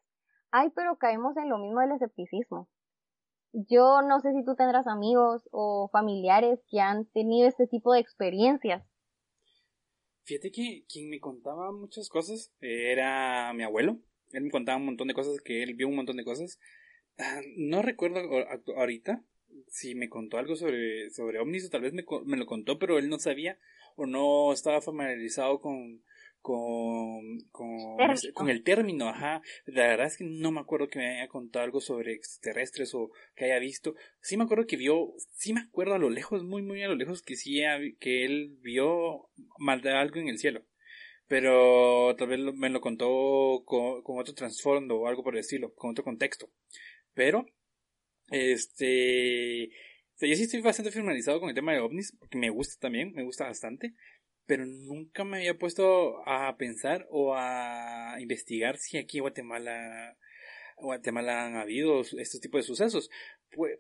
ay, 0.51 0.71
pero 0.75 0.99
caemos 0.99 1.37
en 1.37 1.49
lo 1.49 1.59
mismo 1.59 1.81
del 1.81 1.93
escepticismo. 1.93 2.69
Yo 3.53 4.03
no 4.03 4.21
sé 4.21 4.33
si 4.33 4.45
tú 4.45 4.55
tendrás 4.55 4.87
amigos 4.87 5.49
o 5.51 5.89
familiares 5.91 6.61
que 6.71 6.81
han 6.81 7.07
tenido 7.07 7.49
este 7.49 7.67
tipo 7.67 7.93
de 7.93 8.01
experiencias. 8.01 8.85
Fíjate 10.25 10.53
que 10.53 10.85
quien 10.89 11.11
me 11.11 11.19
contaba 11.19 11.73
muchas 11.73 12.09
cosas 12.09 12.53
era 12.61 13.53
mi 13.55 13.65
abuelo. 13.65 13.99
Él 14.31 14.45
me 14.45 14.51
contaba 14.51 14.79
un 14.79 14.87
montón 14.87 15.09
de 15.09 15.15
cosas, 15.15 15.41
que 15.41 15.65
él 15.65 15.75
vio 15.75 15.89
un 15.89 15.97
montón 15.97 16.17
de 16.17 16.25
cosas. 16.25 16.61
Ah, 17.19 17.41
no 17.57 17.83
recuerdo 17.83 18.21
ahorita 18.77 19.25
si 19.71 19.95
me 19.95 20.09
contó 20.09 20.37
algo 20.37 20.57
sobre, 20.57 21.11
sobre 21.11 21.39
ovnis 21.39 21.67
o 21.67 21.71
tal 21.71 21.83
vez 21.83 21.93
me, 21.93 22.05
me 22.27 22.37
lo 22.37 22.47
contó, 22.47 22.79
pero 22.79 22.99
él 22.99 23.09
no 23.09 23.19
sabía 23.19 23.59
o 23.97 24.07
no 24.07 24.53
estaba 24.53 24.81
familiarizado 24.81 25.61
con, 25.61 26.03
con, 26.41 27.39
con, 27.53 28.51
el 28.51 28.63
término, 28.63 29.09
ajá. 29.09 29.43
La 29.67 29.89
verdad 29.89 30.07
es 30.07 30.17
que 30.17 30.25
no 30.25 30.51
me 30.51 30.61
acuerdo 30.61 30.89
que 30.89 30.99
me 30.99 31.19
haya 31.19 31.29
contado 31.29 31.65
algo 31.65 31.81
sobre 31.81 32.13
extraterrestres 32.13 32.95
o 32.95 33.11
que 33.35 33.45
haya 33.47 33.59
visto. 33.59 33.95
Sí 34.21 34.37
me 34.37 34.45
acuerdo 34.45 34.67
que 34.67 34.77
vio, 34.77 35.13
sí 35.33 35.53
me 35.53 35.61
acuerdo 35.61 35.95
a 35.95 35.99
lo 35.99 36.11
lejos, 36.11 36.43
muy, 36.45 36.63
muy 36.63 36.83
a 36.83 36.89
lo 36.89 36.97
lejos, 36.97 37.23
que 37.23 37.37
sí, 37.37 37.63
que 37.99 38.25
él 38.25 38.57
vio 38.61 39.29
algo 39.59 40.17
en 40.17 40.29
el 40.29 40.39
cielo. 40.39 40.65
Pero 41.27 42.17
tal 42.17 42.29
vez 42.29 42.41
me 42.41 42.71
lo 42.71 42.81
contó 42.81 43.63
con, 43.65 44.03
con 44.03 44.19
otro 44.19 44.35
trasfondo 44.35 44.97
o 44.97 45.07
algo 45.07 45.23
por 45.23 45.35
el 45.35 45.41
estilo, 45.41 45.73
con 45.75 45.91
otro 45.91 46.03
contexto. 46.03 46.51
Pero, 47.15 47.47
este, 48.31 49.69
yo 50.21 50.37
sí 50.37 50.43
estoy 50.43 50.61
bastante 50.61 50.91
familiarizado 50.91 51.41
con 51.41 51.49
el 51.49 51.55
tema 51.55 51.73
de 51.73 51.81
ovnis, 51.81 52.17
porque 52.19 52.39
me 52.39 52.51
gusta 52.51 52.77
también, 52.81 53.13
me 53.13 53.25
gusta 53.25 53.45
bastante 53.45 53.95
pero 54.51 54.67
nunca 54.67 55.23
me 55.23 55.37
había 55.37 55.57
puesto 55.57 56.29
a 56.29 56.57
pensar 56.57 57.07
o 57.09 57.37
a 57.37 58.17
investigar 58.19 58.79
si 58.79 58.99
aquí 58.99 59.19
en 59.19 59.23
Guatemala, 59.23 60.17
Guatemala 60.77 61.47
han 61.47 61.55
habido 61.55 62.01
estos 62.01 62.41
tipos 62.41 62.63
de 62.63 62.67
sucesos. 62.67 63.11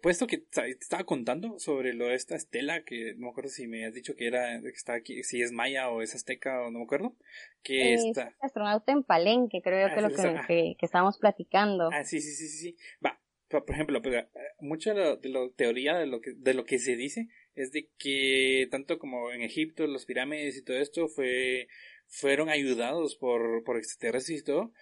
Puesto 0.01 0.29
que 0.29 0.39
te 0.39 0.71
estaba 0.71 1.03
contando 1.03 1.59
sobre 1.59 1.93
lo 1.93 2.07
de 2.07 2.15
esta 2.15 2.37
estela, 2.37 2.85
que 2.85 3.15
no 3.17 3.27
me 3.27 3.31
acuerdo 3.31 3.51
si 3.51 3.67
me 3.67 3.85
has 3.85 3.95
dicho 3.95 4.15
que 4.15 4.29
era, 4.29 4.61
que 4.61 4.69
está 4.69 4.95
aquí, 4.95 5.25
si 5.25 5.43
es 5.43 5.51
maya 5.51 5.91
o 5.91 6.03
es 6.03 6.15
azteca 6.15 6.63
o 6.63 6.71
no 6.71 6.79
me 6.79 6.85
acuerdo, 6.85 7.17
que 7.65 7.95
está... 7.95 8.33
astronauta 8.41 8.93
en 8.93 9.03
Palenque, 9.03 9.63
creo 9.63 9.89
yo 9.89 9.93
ah, 9.93 9.95
que 9.97 10.03
lo 10.03 10.09
que, 10.11 10.41
que, 10.47 10.77
que, 10.79 10.87
estábamos 10.87 11.19
platicando. 11.19 11.91
Ah, 11.93 12.05
sí, 12.05 12.21
sí, 12.21 12.31
sí, 12.31 12.47
sí, 12.47 12.77
Va, 13.05 13.20
por 13.51 13.71
ejemplo, 13.71 14.01
pues, 14.01 14.25
mucha 14.61 14.95
de 14.95 15.29
la 15.29 15.51
teoría 15.57 15.99
de 15.99 16.07
lo 16.07 16.21
que, 16.21 16.33
de 16.37 16.55
lo 16.55 16.65
que 16.65 16.79
se 16.79 16.97
dice 16.97 17.29
es 17.55 17.73
de 17.73 17.89
que 17.99 18.69
tanto 18.71 18.99
como 18.99 19.33
en 19.33 19.43
Egipto, 19.43 19.87
las 19.87 20.07
pirámides 20.07 20.57
y 20.57 20.63
todo 20.63 20.79
esto 20.79 21.09
fue, 21.09 21.69
fueron 22.07 22.49
ayudados 22.49 23.17
por, 23.17 23.65
por 23.65 23.77
extraterrestres 23.77 24.41
y 24.41 24.45
todo. 24.45 24.73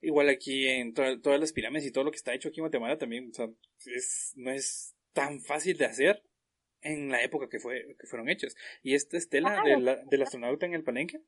Igual 0.00 0.28
aquí 0.28 0.66
en 0.66 0.94
todas 0.94 1.40
las 1.40 1.52
pirámides 1.52 1.86
y 1.86 1.92
todo 1.92 2.04
lo 2.04 2.10
que 2.10 2.16
está 2.16 2.34
hecho 2.34 2.48
aquí 2.48 2.60
en 2.60 2.64
Guatemala 2.64 2.98
también, 2.98 3.30
o 3.30 3.34
sea, 3.34 3.48
es, 3.86 4.32
no 4.36 4.50
es 4.50 4.94
tan 5.12 5.40
fácil 5.40 5.76
de 5.76 5.84
hacer 5.84 6.22
en 6.80 7.10
la 7.10 7.22
época 7.22 7.48
que, 7.48 7.60
fue, 7.60 7.96
que 7.98 8.06
fueron 8.06 8.28
hechos. 8.28 8.56
Y 8.82 8.94
esta 8.94 9.16
estela 9.16 9.62
del 10.10 10.22
astronauta 10.22 10.66
en 10.66 10.74
el 10.74 10.82
Palenque, 10.82 11.20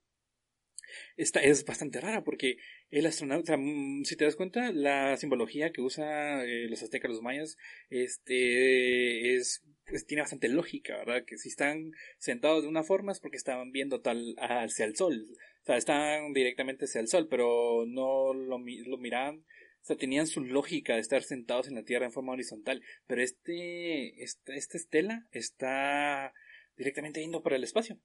esta 1.17 1.41
es 1.41 1.65
bastante 1.65 2.01
rara 2.01 2.25
porque 2.25 2.57
el 2.91 3.07
astronauta, 3.07 3.57
mm, 3.57 4.05
si 4.05 4.17
te 4.17 4.25
das 4.25 4.37
cuenta, 4.37 4.73
la 4.73 5.17
simbología 5.17 5.73
que 5.73 5.81
usa 5.81 6.45
eh, 6.45 6.69
los 6.69 6.83
aztecas, 6.83 7.11
los 7.11 7.23
mayas, 7.23 7.57
este 7.91 9.37
es 9.37 9.63
pues 9.87 10.07
tiene 10.07 10.23
bastante 10.23 10.49
lógica, 10.49 10.97
¿verdad? 10.97 11.25
Que 11.27 11.37
si 11.37 11.49
están 11.49 11.93
sentados 12.19 12.63
de 12.63 12.69
una 12.69 12.83
forma 12.83 13.13
es 13.13 13.21
porque 13.21 13.37
estaban 13.37 13.71
viendo 13.73 14.01
tal 14.01 14.35
hacia 14.39 14.87
el 14.87 14.97
sol. 14.97 15.27
O 15.63 15.65
sea, 15.65 15.77
están 15.77 16.33
directamente 16.33 16.87
hacia 16.87 17.01
el 17.01 17.09
sol, 17.09 17.29
pero 17.29 17.85
no 17.87 18.33
lo, 18.33 18.59
lo 18.59 18.99
miraban. 18.99 19.45
O 19.85 19.87
sea, 19.87 19.97
tenían 19.97 20.27
su 20.27 20.43
lógica 20.43 20.95
de 20.95 21.01
estar 21.01 21.23
sentados 21.23 21.69
en 21.69 21.75
la 21.75 21.85
Tierra 21.85 22.07
en 22.07 22.13
forma 22.13 22.33
horizontal. 22.33 22.83
Pero 23.07 23.23
este, 23.23 24.23
esta, 24.23 24.55
esta 24.55 24.79
estela 24.79 25.27
está 25.31 26.33
directamente 26.77 27.21
yendo 27.21 27.43
para 27.43 27.57
el 27.57 27.65
espacio. 27.65 27.99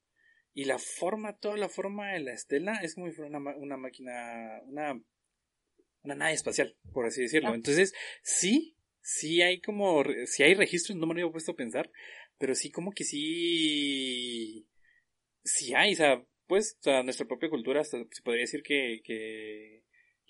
Y 0.54 0.66
la 0.66 0.80
forma, 0.80 1.38
toda 1.38 1.58
la 1.58 1.70
forma 1.70 2.14
de 2.14 2.20
la 2.20 2.34
estela 2.34 2.80
es 2.82 2.96
como 2.96 3.08
si 3.08 3.14
fuera 3.14 3.38
una, 3.38 3.56
una 3.56 3.78
máquina, 3.78 4.62
una, 4.66 5.00
una 6.04 6.16
nave 6.16 6.34
espacial, 6.34 6.76
por 6.94 7.06
así 7.06 7.22
decirlo. 7.22 7.54
Entonces, 7.54 7.94
sí, 8.24 8.76
sí 9.02 9.42
hay 9.42 9.62
como, 9.62 10.04
sí 10.26 10.44
hay 10.44 10.54
registros, 10.56 10.98
no 10.98 11.08
me 11.08 11.14
lo 11.14 11.22
había 11.22 11.32
puesto 11.32 11.52
a 11.52 11.56
pensar, 11.56 11.92
pero 12.38 12.56
sí 12.56 12.72
como 12.72 12.92
que 12.92 13.04
sí, 13.04 14.68
sí 15.44 15.74
hay, 15.76 15.94
o 15.94 15.96
sea, 15.96 16.26
pues, 16.48 16.78
o 16.80 16.84
sea, 16.84 17.04
nuestra 17.04 17.28
propia 17.28 17.50
cultura 17.50 17.84
se 17.84 18.06
podría 18.24 18.42
decir 18.42 18.64
que, 18.64 19.02
que, 19.04 19.84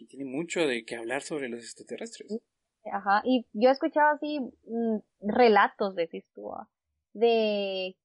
tiene 0.08 0.26
mucho 0.26 0.66
de 0.66 0.86
que 0.86 0.96
hablar 0.96 1.22
sobre 1.22 1.50
los 1.50 1.60
extraterrestres. 1.62 2.38
Ajá, 2.92 3.22
y 3.26 3.46
yo 3.52 3.68
he 3.70 3.72
escuchado 3.74 4.16
así 4.16 4.40
mm, 4.40 5.00
relatos, 5.20 5.96
de 5.96 6.08
tú, 6.34 6.52
de 7.14 7.98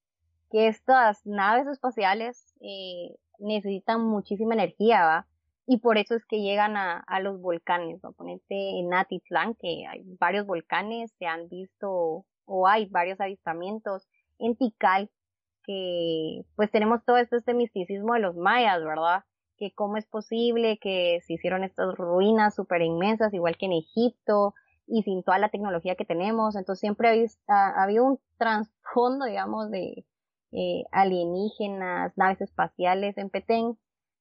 que 0.55 0.69
estas 0.69 1.27
naves 1.27 1.67
espaciales 1.67 2.55
eh, 2.61 3.17
necesitan 3.40 4.01
muchísima 4.03 4.55
energía, 4.55 5.05
¿va? 5.05 5.27
y 5.67 5.79
por 5.79 5.99
eso 5.99 6.14
es 6.14 6.25
que 6.27 6.43
llegan 6.43 6.77
a, 6.77 7.01
a 7.09 7.19
los 7.19 7.40
volcanes, 7.40 8.01
¿no? 8.05 8.12
Ponete 8.12 8.79
en 8.79 8.95
Atitlán, 8.95 9.57
que 9.57 9.85
hay 9.85 10.05
varios 10.21 10.47
volcanes, 10.47 11.12
se 11.19 11.27
han 11.27 11.49
visto 11.49 12.25
o 12.45 12.69
hay 12.69 12.87
varios 12.87 13.21
avistamientos, 13.21 14.07
en 14.38 14.55
Tikal, 14.55 15.11
que 15.64 16.43
pues 16.55 16.71
tenemos 16.71 17.05
todo 17.05 17.17
esto, 17.17 17.35
este 17.35 17.55
misticismo 17.55 18.14
de 18.14 18.21
los 18.21 18.37
mayas, 18.37 18.85
¿verdad? 18.85 19.25
Que 19.57 19.73
cómo 19.73 19.97
es 19.97 20.07
posible 20.07 20.79
que 20.79 21.19
se 21.27 21.33
hicieron 21.33 21.64
estas 21.64 21.97
ruinas 21.97 22.55
súper 22.55 22.83
inmensas, 22.83 23.35
igual 23.35 23.57
que 23.57 23.67
en 23.67 23.73
Egipto, 23.73 24.55
y 24.87 25.03
sin 25.03 25.25
toda 25.25 25.38
la 25.38 25.49
tecnología 25.49 25.97
que 25.97 26.05
tenemos, 26.05 26.55
entonces 26.55 26.79
siempre 26.79 27.27
ha, 27.49 27.83
habido 27.83 28.05
un 28.05 28.21
trasfondo, 28.38 29.25
digamos, 29.25 29.69
de 29.73 30.05
eh, 30.55 30.85
alienígenas, 30.93 32.12
naves 32.17 32.40
espaciales 32.40 33.19
en 33.19 33.29
Petén, 33.29 33.77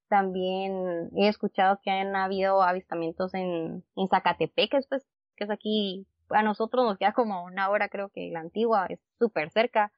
también 0.08 1.10
he 1.16 1.28
escuchado 1.28 1.80
que 1.82 1.90
han 1.90 2.14
habido 2.14 2.62
avistamientos 2.62 3.34
en, 3.34 3.84
en 3.96 4.08
Zacatepec, 4.08 4.70
que 4.70 4.76
es, 4.76 4.86
pues, 4.86 5.06
que 5.36 5.44
es 5.44 5.50
aquí, 5.50 6.06
a 6.30 6.42
nosotros 6.42 6.84
nos 6.84 6.98
queda 6.98 7.12
como 7.12 7.44
una 7.44 7.68
hora, 7.70 7.88
creo 7.88 8.10
que 8.10 8.30
la 8.32 8.40
antigua 8.40 8.86
es 8.88 9.00
súper 9.18 9.50
cerca. 9.50 9.92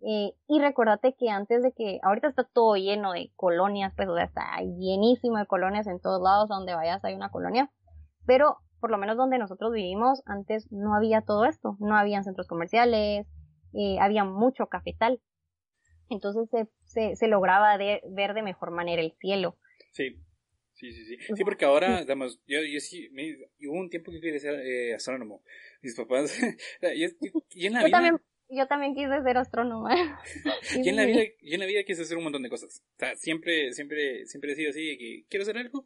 Eh, 0.00 0.32
y 0.46 0.60
recordate 0.60 1.16
que 1.18 1.28
antes 1.28 1.62
de 1.62 1.72
que, 1.72 1.98
ahorita 2.02 2.28
está 2.28 2.44
todo 2.44 2.76
lleno 2.76 3.12
de 3.12 3.32
colonias, 3.34 3.92
pues, 3.96 4.08
o 4.08 4.14
sea, 4.14 4.24
está 4.24 4.58
llenísimo 4.60 5.38
de 5.38 5.46
colonias 5.46 5.86
en 5.86 6.00
todos 6.00 6.22
lados, 6.22 6.48
donde 6.48 6.74
vayas 6.74 7.04
hay 7.04 7.14
una 7.14 7.30
colonia, 7.30 7.70
pero 8.26 8.58
por 8.80 8.90
lo 8.90 8.98
menos 8.98 9.16
donde 9.16 9.38
nosotros 9.38 9.72
vivimos, 9.72 10.22
antes 10.24 10.70
no 10.70 10.94
había 10.94 11.22
todo 11.22 11.44
esto, 11.44 11.76
no 11.80 11.96
habían 11.96 12.24
centros 12.24 12.46
comerciales, 12.46 13.26
eh, 13.72 13.98
había 14.00 14.24
mucho 14.24 14.66
cafetal. 14.66 15.20
Entonces 16.10 16.48
se, 16.50 16.66
se, 16.84 17.16
se 17.16 17.28
lograba 17.28 17.78
de, 17.78 18.02
ver 18.10 18.34
de 18.34 18.42
mejor 18.42 18.70
manera 18.70 19.02
el 19.02 19.12
cielo. 19.20 19.56
Sí, 19.92 20.16
sí, 20.74 20.92
sí, 20.92 21.04
sí. 21.04 21.34
Sí, 21.34 21.44
porque 21.44 21.64
ahora, 21.64 22.00
digamos, 22.00 22.40
yo, 22.46 22.60
yo 22.62 22.80
sí, 22.80 23.08
me, 23.12 23.36
hubo 23.68 23.78
un 23.78 23.90
tiempo 23.90 24.10
que 24.10 24.20
quería 24.20 24.40
ser 24.40 24.60
eh, 24.60 24.94
astrónomo. 24.94 25.42
Mis 25.82 25.94
papás, 25.94 26.38
yo, 26.82 26.88
en 26.88 27.72
la 27.72 27.80
yo 27.80 27.86
vida... 27.86 27.96
También, 27.96 28.20
yo 28.50 28.66
también 28.66 28.94
quise 28.94 29.22
ser 29.22 29.36
astrónoma. 29.36 29.94
y 30.84 30.88
en 30.88 30.96
la 30.96 31.04
vida, 31.04 31.22
yo 31.42 31.54
en 31.54 31.60
la 31.60 31.66
vida 31.66 31.82
quise 31.84 32.02
hacer 32.02 32.16
un 32.16 32.24
montón 32.24 32.42
de 32.42 32.50
cosas. 32.50 32.82
O 32.96 32.98
sea, 32.98 33.14
siempre, 33.16 33.72
siempre, 33.72 34.26
siempre 34.26 34.52
he 34.52 34.56
sido 34.56 34.70
así, 34.70 34.96
que 34.98 35.24
quiero 35.28 35.42
hacer 35.42 35.58
algo, 35.58 35.84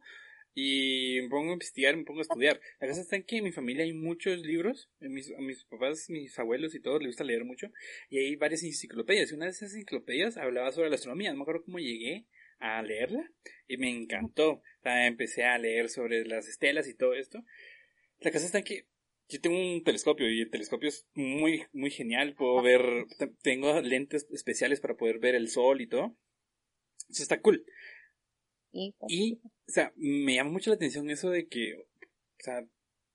y 0.55 1.19
me 1.23 1.29
pongo 1.29 1.49
a 1.49 1.53
investigar, 1.53 1.95
me 1.95 2.03
pongo 2.03 2.19
a 2.19 2.23
estudiar. 2.23 2.59
La 2.79 2.87
cosa 2.87 3.01
está 3.01 3.15
en 3.15 3.23
que 3.23 3.37
en 3.37 3.43
mi 3.43 3.51
familia 3.51 3.83
hay 3.83 3.93
muchos 3.93 4.39
libros, 4.39 4.89
mis, 4.99 5.31
a 5.31 5.41
mis 5.41 5.63
papás, 5.65 6.09
mis 6.09 6.37
abuelos 6.37 6.75
y 6.75 6.79
todos 6.79 6.99
les 6.99 7.09
gusta 7.09 7.23
leer 7.23 7.45
mucho, 7.45 7.71
y 8.09 8.19
hay 8.19 8.35
varias 8.35 8.63
enciclopedias, 8.63 9.31
y 9.31 9.35
una 9.35 9.45
de 9.45 9.51
esas 9.51 9.73
enciclopedias 9.73 10.37
hablaba 10.37 10.71
sobre 10.71 10.89
la 10.89 10.95
astronomía, 10.95 11.31
no 11.31 11.37
me 11.37 11.43
acuerdo 11.43 11.63
cómo 11.63 11.79
llegué 11.79 12.25
a 12.59 12.81
leerla, 12.81 13.29
y 13.67 13.77
me 13.77 13.89
encantó. 13.89 14.61
empecé 14.83 15.43
a 15.43 15.57
leer 15.57 15.89
sobre 15.89 16.25
las 16.25 16.47
estelas 16.47 16.87
y 16.87 16.93
todo 16.93 17.13
esto. 17.13 17.43
La 18.19 18.31
cosa 18.31 18.45
está 18.45 18.59
en 18.59 18.63
que 18.63 18.87
yo 19.29 19.41
tengo 19.41 19.59
un 19.59 19.83
telescopio 19.83 20.29
y 20.29 20.41
el 20.41 20.49
telescopio 20.49 20.89
es 20.89 21.07
muy, 21.13 21.65
muy 21.73 21.89
genial, 21.89 22.35
puedo 22.35 22.61
ver, 22.61 22.81
tengo 23.41 23.81
lentes 23.81 24.27
especiales 24.31 24.79
para 24.79 24.95
poder 24.95 25.19
ver 25.19 25.35
el 25.35 25.49
sol 25.49 25.81
y 25.81 25.87
todo. 25.87 26.15
Eso 27.09 27.23
está 27.23 27.41
cool. 27.41 27.65
Y, 28.73 29.39
o 29.43 29.71
sea, 29.71 29.93
me 29.95 30.33
llama 30.33 30.49
mucho 30.49 30.71
la 30.71 30.75
atención 30.75 31.09
eso 31.09 31.29
de 31.29 31.47
que, 31.47 31.75
o 31.75 31.85
sea, 32.39 32.65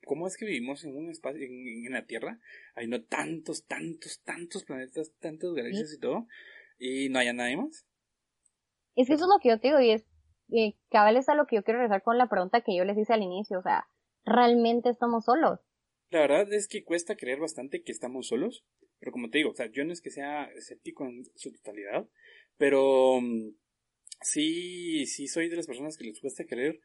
cómo 0.04 0.28
es 0.28 0.36
que 0.36 0.46
vivimos 0.46 0.84
en 0.84 0.96
un 0.96 1.10
espacio, 1.10 1.44
en, 1.44 1.92
la 1.92 2.06
Tierra, 2.06 2.38
hay 2.76 2.86
no 2.86 3.02
tantos, 3.02 3.66
tantos, 3.66 4.22
tantos 4.22 4.64
planetas, 4.64 5.12
tantas 5.18 5.52
galaxias 5.52 5.92
y 5.92 5.98
todo, 5.98 6.28
y 6.78 7.08
no 7.08 7.18
haya 7.18 7.32
nadie 7.32 7.56
más. 7.56 7.86
Es 8.94 9.08
que 9.08 9.14
eso 9.14 9.24
es 9.24 9.30
lo 9.30 9.40
que 9.42 9.48
yo 9.48 9.58
te 9.58 9.68
digo, 9.68 9.80
y 9.80 9.90
es, 9.90 10.06
eh, 10.50 10.74
cabal 10.90 11.16
es 11.16 11.28
a 11.28 11.34
lo 11.34 11.46
que 11.46 11.56
yo 11.56 11.64
quiero 11.64 11.80
regresar 11.80 12.02
con 12.02 12.18
la 12.18 12.28
pregunta 12.28 12.60
que 12.60 12.76
yo 12.76 12.84
les 12.84 12.96
hice 12.96 13.12
al 13.12 13.22
inicio, 13.22 13.58
o 13.58 13.62
sea, 13.62 13.88
¿realmente 14.24 14.90
estamos 14.90 15.24
solos? 15.24 15.58
La 16.10 16.20
verdad 16.20 16.52
es 16.52 16.68
que 16.68 16.84
cuesta 16.84 17.16
creer 17.16 17.40
bastante 17.40 17.82
que 17.82 17.92
estamos 17.92 18.28
solos, 18.28 18.64
pero 19.00 19.10
como 19.10 19.28
te 19.28 19.38
digo, 19.38 19.50
o 19.50 19.54
sea, 19.54 19.66
yo 19.66 19.84
no 19.84 19.92
es 19.92 20.00
que 20.00 20.10
sea 20.10 20.44
escéptico 20.56 21.04
en 21.04 21.24
su 21.34 21.52
totalidad, 21.52 22.08
pero 22.56 23.20
mm, 23.20 23.50
sí, 24.20 25.06
sí 25.06 25.28
soy 25.28 25.48
de 25.48 25.56
las 25.56 25.66
personas 25.66 25.96
que 25.96 26.04
les 26.04 26.20
cuesta 26.20 26.44
creer 26.46 26.80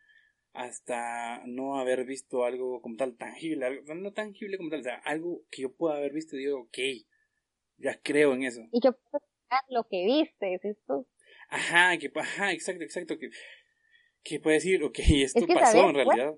hasta 0.54 1.42
no 1.46 1.78
haber 1.78 2.06
visto 2.06 2.46
algo 2.46 2.82
como 2.82 2.96
tal 2.96 3.18
tangible, 3.18 3.66
algo, 3.66 3.96
no 3.96 4.14
tangible 4.14 4.58
como 4.58 4.70
tal, 4.70 4.82
o 4.82 4.84
sea, 4.84 4.96
algo 5.04 5.42
que 5.50 5.64
yo 5.64 5.74
pueda 5.74 5.98
haber 5.98 6.14
visto 6.14 6.36
y 6.36 6.40
digo, 6.40 6.62
ok, 6.62 6.78
ya 7.78 8.00
creo 8.02 8.34
en 8.34 8.44
eso. 8.44 8.62
Y 8.72 8.80
que 8.80 8.90
lo 9.70 9.84
que 9.86 10.06
viste, 10.06 10.54
es 10.54 10.64
esto. 10.64 11.08
Ajá, 11.50 11.98
que, 11.98 12.12
ajá, 12.16 12.52
exacto, 12.52 12.84
exacto, 12.84 13.18
que, 13.18 13.30
que 14.24 14.40
puede 14.40 14.56
decir, 14.58 14.84
ok, 14.84 15.00
esto 15.24 15.46
pasó 15.48 15.90
en 15.90 15.96
realidad. 15.96 16.36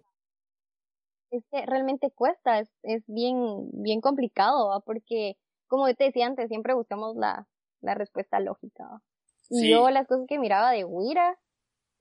Es 1.31 1.43
que 1.51 1.65
realmente 1.65 2.11
cuesta, 2.11 2.59
es, 2.59 2.69
es 2.83 3.03
bien, 3.07 3.69
bien 3.73 3.99
complicado, 3.99 4.81
porque, 4.85 5.35
como 5.67 5.93
te 5.93 6.05
decía 6.05 6.27
antes, 6.27 6.47
siempre 6.47 6.73
buscamos 6.73 7.15
la, 7.17 7.47
la 7.81 7.95
respuesta 7.95 8.39
lógica. 8.39 9.01
Y 9.49 9.71
yo 9.71 9.89
las 9.89 10.07
cosas 10.07 10.25
que 10.27 10.39
miraba 10.39 10.71
de 10.71 10.85
Wira, 10.85 11.37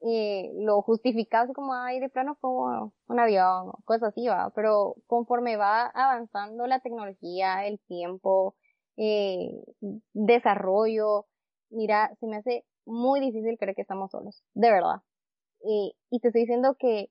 eh, 0.00 0.50
lo 0.56 0.82
justificaba 0.82 1.44
así 1.44 1.52
como, 1.52 1.74
ay, 1.74 2.00
de 2.00 2.08
plano 2.10 2.36
como 2.40 2.92
un 3.06 3.20
avión, 3.20 3.72
cosas 3.84 4.10
así, 4.10 4.26
va. 4.28 4.50
Pero 4.54 4.96
conforme 5.06 5.56
va 5.56 5.86
avanzando 5.86 6.66
la 6.66 6.80
tecnología, 6.80 7.66
el 7.66 7.80
tiempo, 7.88 8.54
eh, 8.96 9.50
desarrollo, 10.12 11.26
mira, 11.70 12.14
se 12.20 12.26
me 12.26 12.36
hace 12.36 12.64
muy 12.86 13.20
difícil 13.20 13.56
creer 13.58 13.74
que 13.74 13.82
estamos 13.82 14.10
solos, 14.10 14.42
de 14.54 14.70
verdad. 14.70 15.02
y 16.10 16.20
te 16.20 16.28
estoy 16.28 16.42
diciendo 16.42 16.76
que 16.78 17.08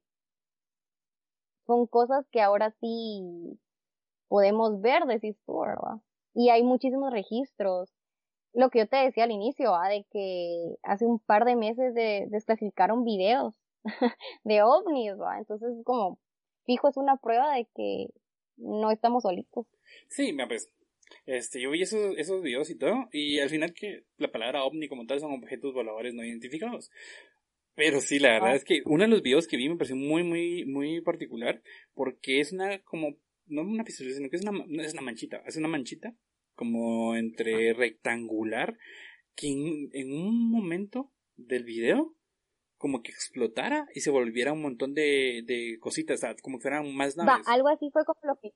son 1.66 1.88
cosas 1.88 2.26
que 2.32 2.42
ahora 2.42 2.72
sí 2.80 3.60
podemos 4.28 4.82
ver, 4.82 5.06
decís 5.06 5.38
tú, 5.46 5.60
¿verdad? 5.60 6.02
Y 6.34 6.50
hay 6.50 6.64
muchísimos 6.64 7.12
registros. 7.12 7.92
Lo 8.54 8.70
que 8.70 8.80
yo 8.80 8.88
te 8.88 8.98
decía 8.98 9.24
al 9.24 9.32
inicio, 9.32 9.72
¿va? 9.72 9.88
de 9.90 10.06
que 10.12 10.76
hace 10.84 11.06
un 11.06 11.20
par 11.20 11.46
de 11.46 11.56
meses 11.56 11.94
de, 11.94 12.28
desclasificaron 12.30 13.04
videos 13.04 13.56
de 14.44 14.62
ovnis, 14.62 15.20
¿va? 15.20 15.40
entonces 15.40 15.76
como 15.84 16.20
fijo 16.66 16.88
es 16.88 16.98
una 16.98 17.18
prueba 17.18 17.56
de 17.56 17.68
que 17.76 18.08
no 18.58 18.92
estamos 18.92 19.24
solitos. 19.24 19.66
Sí, 20.08 20.34
me 20.34 20.48
pues, 20.48 20.72
este, 21.26 21.62
yo 21.62 21.72
vi 21.72 21.82
esos, 21.82 22.18
esos 22.18 22.42
videos 22.42 22.70
y 22.70 22.78
todo, 22.78 23.08
y 23.12 23.40
al 23.40 23.50
final 23.50 23.74
que 23.74 24.04
la 24.18 24.32
palabra 24.32 24.64
ovni 24.64 24.88
como 24.88 25.06
tal 25.06 25.20
son 25.20 25.32
objetos 25.32 25.74
voladores 25.74 26.14
no 26.14 26.24
identificados. 26.24 26.92
Pero 27.76 28.02
sí, 28.02 28.20
la 28.20 28.34
verdad 28.34 28.52
ah. 28.52 28.56
es 28.56 28.64
que 28.64 28.82
uno 28.86 29.04
de 29.04 29.10
los 29.10 29.24
videos 29.24 29.48
que 29.48 29.58
vi 29.58 29.68
me 29.68 29.76
pareció 29.76 29.96
muy, 29.96 30.24
muy, 30.24 30.66
muy 30.66 31.02
particular, 31.02 31.62
porque 31.94 32.40
es 32.40 32.52
una, 32.52 32.80
como, 32.84 33.18
no 33.48 33.62
una 33.62 33.84
pistola, 33.84 34.12
sino 34.12 34.30
que 34.30 34.36
es 34.36 34.44
una, 34.44 34.84
es 34.84 34.94
una 34.94 35.02
manchita, 35.02 35.42
es 35.46 35.58
una 35.58 35.68
manchita, 35.68 36.16
como 36.56 37.16
entre 37.16 37.74
rectangular, 37.74 38.78
que 39.36 39.48
en, 39.48 40.14
un 40.14 40.52
momento 40.52 41.12
del 41.36 41.64
video, 41.64 42.16
como 42.78 43.02
que 43.02 43.12
explotara 43.12 43.88
y 43.94 44.02
se 44.02 44.12
volviera 44.12 44.54
un 44.54 44.62
montón 44.62 44.94
de, 44.94 45.42
de 45.46 45.78
cositas, 45.80 46.18
o 46.18 46.22
sea, 46.22 46.36
como 46.42 46.58
que 46.58 46.64
fueran 46.64 46.94
más 46.96 47.16
naves. 47.16 47.48
algo 47.48 47.70
así 47.70 47.90
fue 47.92 48.06
como 48.06 48.20
lo 48.24 48.36
que, 48.42 48.52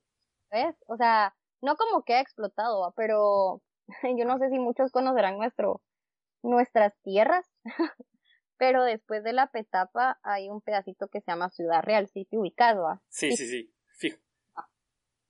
¿ves? 0.51 0.75
O 0.87 0.97
sea, 0.97 1.33
no 1.61 1.75
como 1.75 2.03
que 2.03 2.13
ha 2.13 2.21
explotado, 2.21 2.93
pero 2.95 3.61
yo 4.17 4.25
no 4.25 4.37
sé 4.37 4.49
si 4.49 4.59
muchos 4.59 4.91
conocerán 4.91 5.37
nuestro, 5.37 5.81
nuestras 6.43 6.93
tierras, 7.03 7.45
pero 8.57 8.83
después 8.83 9.23
de 9.23 9.33
la 9.33 9.47
petapa 9.47 10.19
hay 10.23 10.49
un 10.49 10.61
pedacito 10.61 11.07
que 11.07 11.21
se 11.21 11.31
llama 11.31 11.49
Ciudad 11.49 11.81
Real, 11.83 12.07
sitio 12.07 12.41
ubicado. 12.41 13.01
Sí, 13.09 13.35
sí, 13.35 13.47
sí, 13.47 13.73
fijo. 13.97 14.19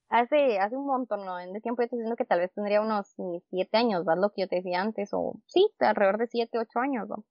Hace, 0.10 0.60
hace 0.60 0.78
un 0.78 0.86
montón, 0.86 1.26
¿no? 1.26 1.40
En 1.40 1.52
de 1.54 1.60
tiempo 1.62 1.82
yo 1.82 1.86
estoy 1.86 2.00
diciendo 2.00 2.16
que 2.16 2.26
tal 2.26 2.40
vez 2.40 2.54
tendría 2.54 2.82
unos 2.82 3.14
siete 3.50 3.78
años, 3.78 4.06
¿vas? 4.06 4.18
Lo 4.18 4.32
que 4.32 4.42
yo 4.42 4.48
te 4.48 4.58
decía 4.58 4.82
antes, 4.82 5.10
o 5.14 5.42
sí, 5.48 5.70
alrededor 5.80 6.18
de 6.18 6.28
siete, 6.28 6.60
ocho 6.60 6.80
años, 6.80 7.10
¿no? 7.10 7.26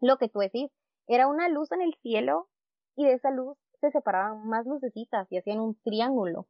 Lo 0.00 0.16
que 0.16 0.28
tú 0.28 0.38
decís, 0.38 0.70
era 1.06 1.26
una 1.28 1.48
luz 1.48 1.70
en 1.72 1.82
el 1.82 1.94
cielo 2.02 2.48
y 2.96 3.04
de 3.04 3.12
esa 3.14 3.30
luz 3.30 3.58
se 3.80 3.90
separaban 3.90 4.46
más 4.48 4.66
lucecitas 4.66 5.30
y 5.30 5.38
hacían 5.38 5.60
un 5.60 5.78
triángulo. 5.82 6.46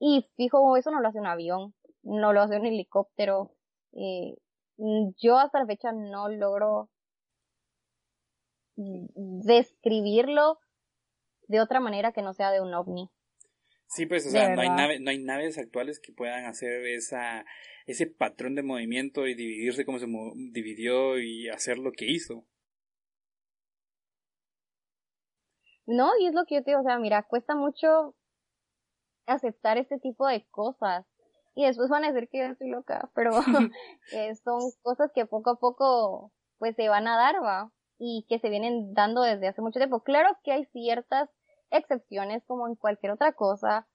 Y 0.00 0.28
fijo, 0.36 0.76
eso 0.76 0.90
no 0.90 1.00
lo 1.00 1.08
hace 1.08 1.18
un 1.18 1.26
avión, 1.26 1.74
no 2.02 2.32
lo 2.32 2.40
hace 2.40 2.58
un 2.58 2.66
helicóptero. 2.66 3.52
Eh, 3.92 4.36
yo 5.16 5.38
hasta 5.38 5.60
la 5.60 5.66
fecha 5.66 5.92
no 5.92 6.28
logro 6.28 6.88
describirlo 8.76 10.60
de 11.48 11.60
otra 11.60 11.80
manera 11.80 12.12
que 12.12 12.22
no 12.22 12.32
sea 12.32 12.52
de 12.52 12.60
un 12.60 12.72
ovni. 12.74 13.10
Sí, 13.88 14.04
pues, 14.04 14.26
o 14.26 14.30
sea, 14.30 14.54
no 14.54 14.60
hay, 14.60 15.00
no 15.00 15.10
hay 15.10 15.18
naves 15.18 15.56
actuales 15.56 15.98
que 15.98 16.12
puedan 16.12 16.44
hacer 16.44 16.86
esa, 16.86 17.46
ese 17.86 18.06
patrón 18.06 18.54
de 18.54 18.62
movimiento 18.62 19.26
y 19.26 19.34
dividirse 19.34 19.86
como 19.86 19.98
se 19.98 20.06
dividió 20.52 21.18
y 21.18 21.48
hacer 21.48 21.78
lo 21.78 21.92
que 21.92 22.04
hizo. 22.04 22.44
No, 25.86 26.10
y 26.20 26.26
es 26.26 26.34
lo 26.34 26.44
que 26.44 26.56
yo 26.56 26.62
te 26.62 26.72
digo, 26.72 26.80
o 26.82 26.84
sea, 26.84 26.98
mira, 26.98 27.22
cuesta 27.22 27.56
mucho 27.56 28.14
aceptar 29.26 29.78
este 29.78 29.98
tipo 29.98 30.26
de 30.26 30.46
cosas. 30.50 31.06
Y 31.54 31.64
después 31.64 31.88
van 31.88 32.04
a 32.04 32.12
decir 32.12 32.28
que 32.28 32.38
yo 32.40 32.44
estoy 32.44 32.68
loca, 32.68 33.10
pero 33.14 33.30
eh, 34.12 34.34
son 34.44 34.60
cosas 34.82 35.10
que 35.14 35.24
poco 35.24 35.50
a 35.50 35.58
poco 35.58 36.30
pues 36.58 36.76
se 36.76 36.88
van 36.90 37.08
a 37.08 37.16
dar, 37.16 37.36
va, 37.42 37.72
y 37.98 38.26
que 38.28 38.38
se 38.38 38.50
vienen 38.50 38.92
dando 38.92 39.22
desde 39.22 39.48
hace 39.48 39.62
mucho 39.62 39.80
tiempo. 39.80 40.02
Claro 40.02 40.36
que 40.44 40.52
hay 40.52 40.66
ciertas 40.66 41.30
excepciones 41.70 42.42
como 42.46 42.68
en 42.68 42.74
cualquier 42.74 43.12
otra 43.12 43.32
cosa, 43.32 43.86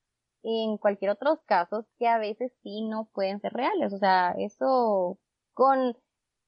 en 0.43 0.77
cualquier 0.77 1.11
otros 1.11 1.39
casos 1.45 1.85
que 1.97 2.07
a 2.07 2.17
veces 2.17 2.51
sí 2.63 2.81
no 2.81 3.09
pueden 3.13 3.39
ser 3.39 3.53
reales. 3.53 3.93
O 3.93 3.97
sea, 3.97 4.35
eso 4.37 5.19
con 5.53 5.97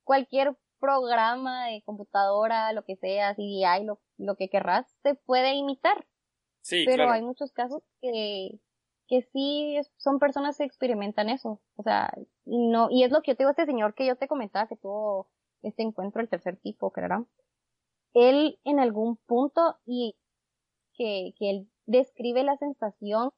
cualquier 0.03 0.55
programa 0.79 1.67
de 1.67 1.81
computadora, 1.83 2.73
lo 2.73 2.83
que 2.83 2.95
sea, 2.95 3.33
CDI, 3.35 3.85
lo, 3.85 3.99
lo 4.17 4.35
que 4.35 4.49
querrás, 4.49 4.85
se 5.01 5.15
puede 5.15 5.53
imitar. 5.53 6.05
Sí, 6.61 6.83
Pero 6.85 7.11
hay 7.11 7.21
muchos 7.21 7.51
casos 7.51 7.83
que, 8.01 8.59
que 9.07 9.21
sí 9.31 9.77
son 9.97 10.19
personas 10.19 10.57
que 10.57 10.63
experimentan 10.63 11.29
eso. 11.29 11.61
O 11.75 11.83
sea, 11.83 12.11
y 12.45 12.67
no, 12.67 12.89
y 12.89 13.03
es 13.03 13.11
lo 13.11 13.21
que 13.21 13.31
yo 13.31 13.35
te 13.35 13.43
digo 13.43 13.49
a 13.49 13.51
este 13.51 13.65
señor 13.65 13.93
que 13.93 14.05
yo 14.05 14.15
te 14.15 14.27
comentaba 14.27 14.67
que 14.67 14.75
tuvo 14.75 15.29
este 15.61 15.83
encuentro 15.83 16.21
el 16.21 16.29
tercer 16.29 16.57
tipo, 16.57 16.91
creo. 16.91 17.27
Él 18.13 18.59
en 18.63 18.79
algún 18.79 19.17
punto 19.17 19.77
y 19.85 20.15
que, 20.97 21.33
que 21.37 21.49
él 21.49 21.69
describe 21.85 22.43
la 22.43 22.57
sensación 22.57 23.31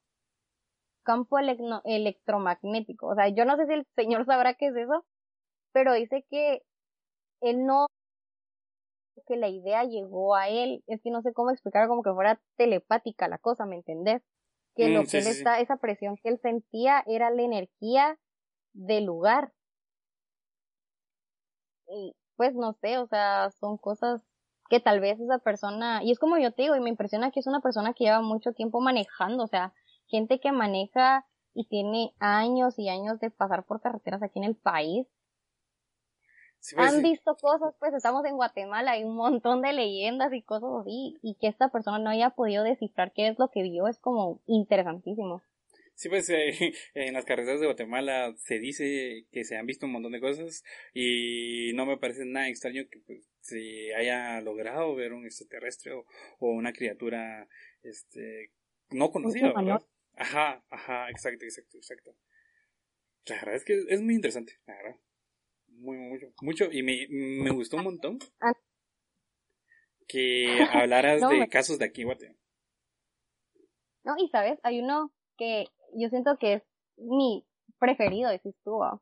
campo 1.03 1.37
electromagnético. 1.39 3.07
O 3.07 3.15
sea, 3.15 3.29
yo 3.29 3.45
no 3.45 3.55
sé 3.55 3.65
si 3.67 3.73
el 3.73 3.85
señor 3.95 4.25
sabrá 4.25 4.55
qué 4.55 4.67
es 4.67 4.75
eso, 4.75 5.05
pero 5.71 5.93
dice 5.93 6.25
que 6.29 6.63
él 7.41 7.65
no 7.65 7.87
que 9.25 9.35
la 9.35 9.49
idea 9.49 9.83
llegó 9.83 10.35
a 10.35 10.47
él, 10.47 10.83
es 10.87 11.01
que 11.01 11.11
no 11.11 11.21
sé 11.21 11.33
cómo 11.33 11.51
explicar 11.51 11.87
como 11.87 12.03
que 12.03 12.13
fuera 12.13 12.39
telepática 12.55 13.27
la 13.27 13.37
cosa, 13.39 13.65
¿me 13.65 13.75
entendés? 13.75 14.21
que 14.77 14.89
lo 14.89 15.01
mm, 15.01 15.07
que 15.07 15.17
él 15.17 15.27
está, 15.27 15.59
esa 15.59 15.77
presión 15.77 16.15
que 16.17 16.29
él 16.29 16.39
sentía 16.39 17.03
era 17.07 17.31
la 17.31 17.41
energía 17.41 18.19
del 18.73 19.05
lugar. 19.05 19.51
Y 21.89 22.15
pues 22.35 22.53
no 22.53 22.73
sé, 22.73 22.99
o 22.99 23.07
sea, 23.07 23.49
son 23.59 23.77
cosas 23.77 24.21
que 24.69 24.79
tal 24.79 24.99
vez 24.99 25.19
esa 25.19 25.39
persona, 25.39 26.03
y 26.03 26.11
es 26.11 26.19
como 26.19 26.37
yo 26.37 26.51
te 26.51 26.63
digo, 26.63 26.75
y 26.75 26.79
me 26.79 26.89
impresiona 26.89 27.31
que 27.31 27.39
es 27.39 27.47
una 27.47 27.61
persona 27.61 27.93
que 27.93 28.05
lleva 28.05 28.21
mucho 28.21 28.53
tiempo 28.53 28.81
manejando, 28.81 29.43
o 29.43 29.47
sea, 29.47 29.73
gente 30.07 30.39
que 30.39 30.51
maneja 30.51 31.25
y 31.53 31.67
tiene 31.67 32.13
años 32.19 32.77
y 32.77 32.89
años 32.89 33.19
de 33.19 33.31
pasar 33.31 33.65
por 33.65 33.81
carreteras 33.81 34.21
aquí 34.23 34.39
en 34.39 34.45
el 34.45 34.55
país, 34.55 35.07
pues, 36.75 36.93
han 36.93 37.01
visto 37.01 37.35
cosas, 37.35 37.75
pues 37.79 37.93
estamos 37.93 38.25
en 38.25 38.35
Guatemala, 38.35 38.91
hay 38.91 39.03
un 39.03 39.15
montón 39.15 39.61
de 39.61 39.73
leyendas 39.73 40.33
y 40.33 40.41
cosas 40.41 40.69
así, 40.81 41.15
y 41.21 41.35
que 41.39 41.47
esta 41.47 41.69
persona 41.69 41.99
no 41.99 42.09
haya 42.09 42.31
podido 42.31 42.63
descifrar 42.63 43.13
qué 43.13 43.27
es 43.27 43.39
lo 43.39 43.49
que 43.49 43.63
vio 43.63 43.87
es 43.87 43.99
como 43.99 44.41
interesantísimo. 44.47 45.41
Sí, 45.95 46.09
pues 46.09 46.29
eh, 46.29 46.51
en 46.93 47.13
las 47.13 47.25
carreteras 47.25 47.59
de 47.59 47.65
Guatemala 47.67 48.33
se 48.37 48.59
dice 48.59 49.25
que 49.31 49.43
se 49.43 49.57
han 49.57 49.65
visto 49.65 49.85
un 49.85 49.93
montón 49.93 50.11
de 50.11 50.19
cosas 50.19 50.63
y 50.93 51.71
no 51.73 51.85
me 51.85 51.97
parece 51.97 52.25
nada 52.25 52.49
extraño 52.49 52.83
que 52.91 52.99
pues, 52.99 53.27
se 53.47 53.95
haya 53.95 54.41
logrado 54.41 54.95
ver 54.95 55.13
un 55.13 55.25
extraterrestre 55.25 55.93
o, 55.93 56.05
una 56.39 56.73
criatura 56.73 57.47
este 57.81 58.51
no 58.91 59.11
conocida, 59.11 59.53
¿verdad? 59.53 59.81
Ajá, 60.15 60.63
ajá, 60.69 61.09
exacto, 61.09 61.45
exacto, 61.45 61.77
exacto. 61.77 62.15
La 63.27 63.35
verdad 63.35 63.55
es 63.55 63.65
que 63.65 63.83
es 63.89 64.01
muy 64.01 64.15
interesante, 64.15 64.53
la 64.65 64.75
verdad 64.75 64.99
muy, 65.77 65.97
mucho, 65.97 66.27
mucho, 66.41 66.65
y 66.71 66.83
me, 66.83 67.07
me 67.09 67.51
gustó 67.51 67.77
un 67.77 67.83
montón 67.83 68.19
ah. 68.41 68.53
que 70.07 70.47
hablaras 70.73 71.21
de 71.29 71.47
casos 71.47 71.79
de 71.79 71.85
aquí, 71.85 72.03
Guate. 72.03 72.35
No, 74.03 74.15
y 74.17 74.29
sabes, 74.29 74.59
hay 74.63 74.79
uno 74.79 75.11
que 75.37 75.65
yo 75.93 76.09
siento 76.09 76.37
que 76.39 76.53
es 76.53 76.63
mi 76.97 77.45
preferido, 77.79 78.29
ese 78.31 78.49
estuvo, 78.49 79.01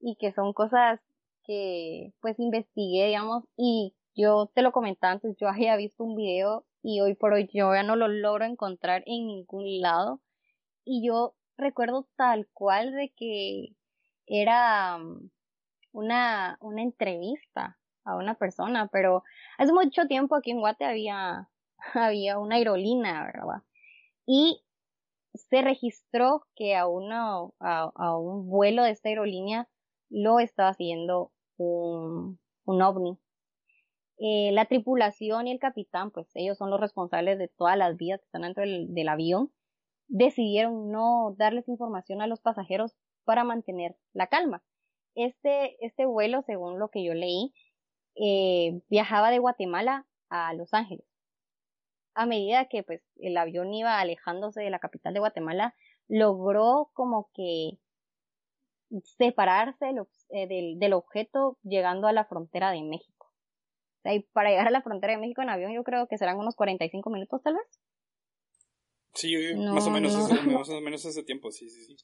y 0.00 0.16
que 0.16 0.32
son 0.32 0.52
cosas 0.52 1.00
que 1.46 2.12
pues 2.20 2.38
investigué, 2.38 3.06
digamos, 3.06 3.44
y 3.56 3.94
yo 4.14 4.50
te 4.54 4.62
lo 4.62 4.72
comentaba 4.72 5.12
antes, 5.12 5.36
yo 5.38 5.48
había 5.48 5.76
visto 5.76 6.04
un 6.04 6.16
video 6.16 6.66
y 6.82 7.00
hoy 7.00 7.14
por 7.14 7.32
hoy 7.34 7.48
yo 7.52 7.74
ya 7.74 7.82
no 7.82 7.96
lo 7.96 8.08
logro 8.08 8.44
encontrar 8.44 9.02
en 9.06 9.26
ningún 9.26 9.80
lado. 9.80 10.20
Y 10.84 11.06
yo 11.06 11.34
recuerdo 11.58 12.08
tal 12.16 12.48
cual 12.52 12.92
de 12.92 13.12
que 13.16 13.76
era 14.26 14.98
mm, 14.98 15.30
una, 15.92 16.58
una 16.60 16.82
entrevista 16.82 17.78
a 18.04 18.16
una 18.16 18.34
persona, 18.34 18.88
pero 18.88 19.24
hace 19.58 19.72
mucho 19.72 20.06
tiempo 20.06 20.36
aquí 20.36 20.52
en 20.52 20.60
Guate 20.60 20.84
había, 20.84 21.50
había 21.94 22.38
una 22.38 22.56
aerolínea, 22.56 23.24
¿verdad? 23.24 23.62
Y 24.26 24.62
se 25.34 25.62
registró 25.62 26.46
que 26.54 26.76
a 26.76 26.84
a, 26.84 27.90
a 27.94 28.18
un 28.18 28.48
vuelo 28.48 28.82
de 28.84 28.90
esta 28.90 29.08
aerolínea 29.08 29.68
lo 30.08 30.40
estaba 30.40 30.70
haciendo 30.70 31.32
un, 31.58 32.38
un 32.64 32.82
ovni. 32.82 33.18
Eh, 34.18 34.50
la 34.52 34.64
tripulación 34.64 35.46
y 35.46 35.52
el 35.52 35.58
capitán, 35.58 36.10
pues 36.10 36.28
ellos 36.34 36.56
son 36.56 36.70
los 36.70 36.80
responsables 36.80 37.38
de 37.38 37.48
todas 37.48 37.76
las 37.76 37.96
vías 37.96 38.20
que 38.20 38.24
están 38.24 38.42
dentro 38.42 38.64
del, 38.64 39.08
avión, 39.08 39.52
decidieron 40.08 40.90
no 40.90 41.34
darles 41.36 41.68
información 41.68 42.22
a 42.22 42.26
los 42.26 42.40
pasajeros 42.40 42.96
para 43.24 43.44
mantener 43.44 43.96
la 44.14 44.28
calma. 44.28 44.62
Este, 45.14 45.76
este 45.84 46.06
vuelo, 46.06 46.42
según 46.42 46.78
lo 46.78 46.88
que 46.88 47.04
yo 47.04 47.12
leí, 47.12 47.52
eh, 48.14 48.80
viajaba 48.88 49.30
de 49.30 49.38
Guatemala 49.38 50.06
a 50.30 50.54
Los 50.54 50.72
Ángeles. 50.72 51.04
A 52.14 52.24
medida 52.24 52.66
que 52.68 52.82
pues 52.82 53.02
el 53.16 53.36
avión 53.36 53.74
iba 53.74 54.00
alejándose 54.00 54.62
de 54.62 54.70
la 54.70 54.78
capital 54.78 55.12
de 55.12 55.20
Guatemala, 55.20 55.74
logró 56.08 56.90
como 56.94 57.28
que 57.34 57.78
separarse 59.18 59.92
eh, 60.30 60.46
del, 60.46 60.78
del 60.78 60.92
objeto 60.92 61.58
llegando 61.62 62.08
a 62.08 62.12
la 62.12 62.24
frontera 62.24 62.70
de 62.70 62.82
México 62.82 63.16
para 64.32 64.50
llegar 64.50 64.68
a 64.68 64.70
la 64.70 64.82
frontera 64.82 65.14
de 65.14 65.18
México 65.18 65.42
en 65.42 65.50
avión 65.50 65.72
yo 65.72 65.82
creo 65.82 66.06
que 66.06 66.18
serán 66.18 66.38
unos 66.38 66.54
45 66.54 67.10
minutos 67.10 67.42
tal 67.42 67.54
vez. 67.54 67.80
Sí, 69.14 69.34
más, 69.56 69.86
o 69.86 69.90
menos 69.90 70.14
ese, 70.14 70.42
más 70.50 70.68
o 70.68 70.80
menos 70.80 71.04
ese 71.04 71.22
tiempo, 71.22 71.50
sí, 71.50 71.68
sí, 71.68 71.84
sí. 71.84 71.96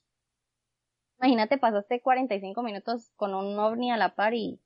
Imagínate, 1.19 1.59
pasaste 1.59 2.01
45 2.01 2.63
minutos 2.63 3.13
con 3.17 3.35
un 3.35 3.59
ovni 3.59 3.93
a 3.93 3.97
la 3.97 4.15
par 4.15 4.35
y... 4.35 4.61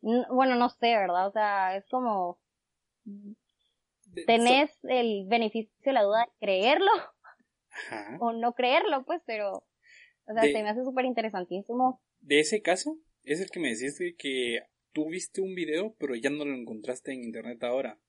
Bueno, 0.00 0.54
no 0.56 0.68
sé, 0.68 0.94
¿verdad? 0.96 1.26
O 1.26 1.32
sea, 1.32 1.76
es 1.76 1.88
como... 1.88 2.38
Tenés 4.26 4.78
el 4.84 5.26
beneficio 5.26 5.72
de 5.82 5.92
la 5.92 6.04
duda 6.04 6.20
de 6.20 6.32
creerlo 6.38 6.90
o 8.20 8.32
no 8.32 8.52
creerlo, 8.52 9.04
pues, 9.04 9.22
pero... 9.26 9.64
O 10.26 10.32
sea, 10.32 10.42
se 10.42 10.62
me 10.62 10.68
hace 10.68 10.84
súper 10.84 11.06
interesantísimo. 11.06 12.00
De 12.24 12.40
ese 12.40 12.62
caso, 12.62 12.98
es 13.22 13.40
el 13.40 13.50
que 13.50 13.60
me 13.60 13.68
decís 13.68 13.98
que 14.16 14.60
tú 14.92 15.10
viste 15.10 15.42
un 15.42 15.54
video, 15.54 15.94
pero 15.98 16.14
ya 16.14 16.30
no 16.30 16.46
lo 16.46 16.54
encontraste 16.54 17.12
en 17.12 17.22
internet 17.22 17.62
ahora. 17.62 18.00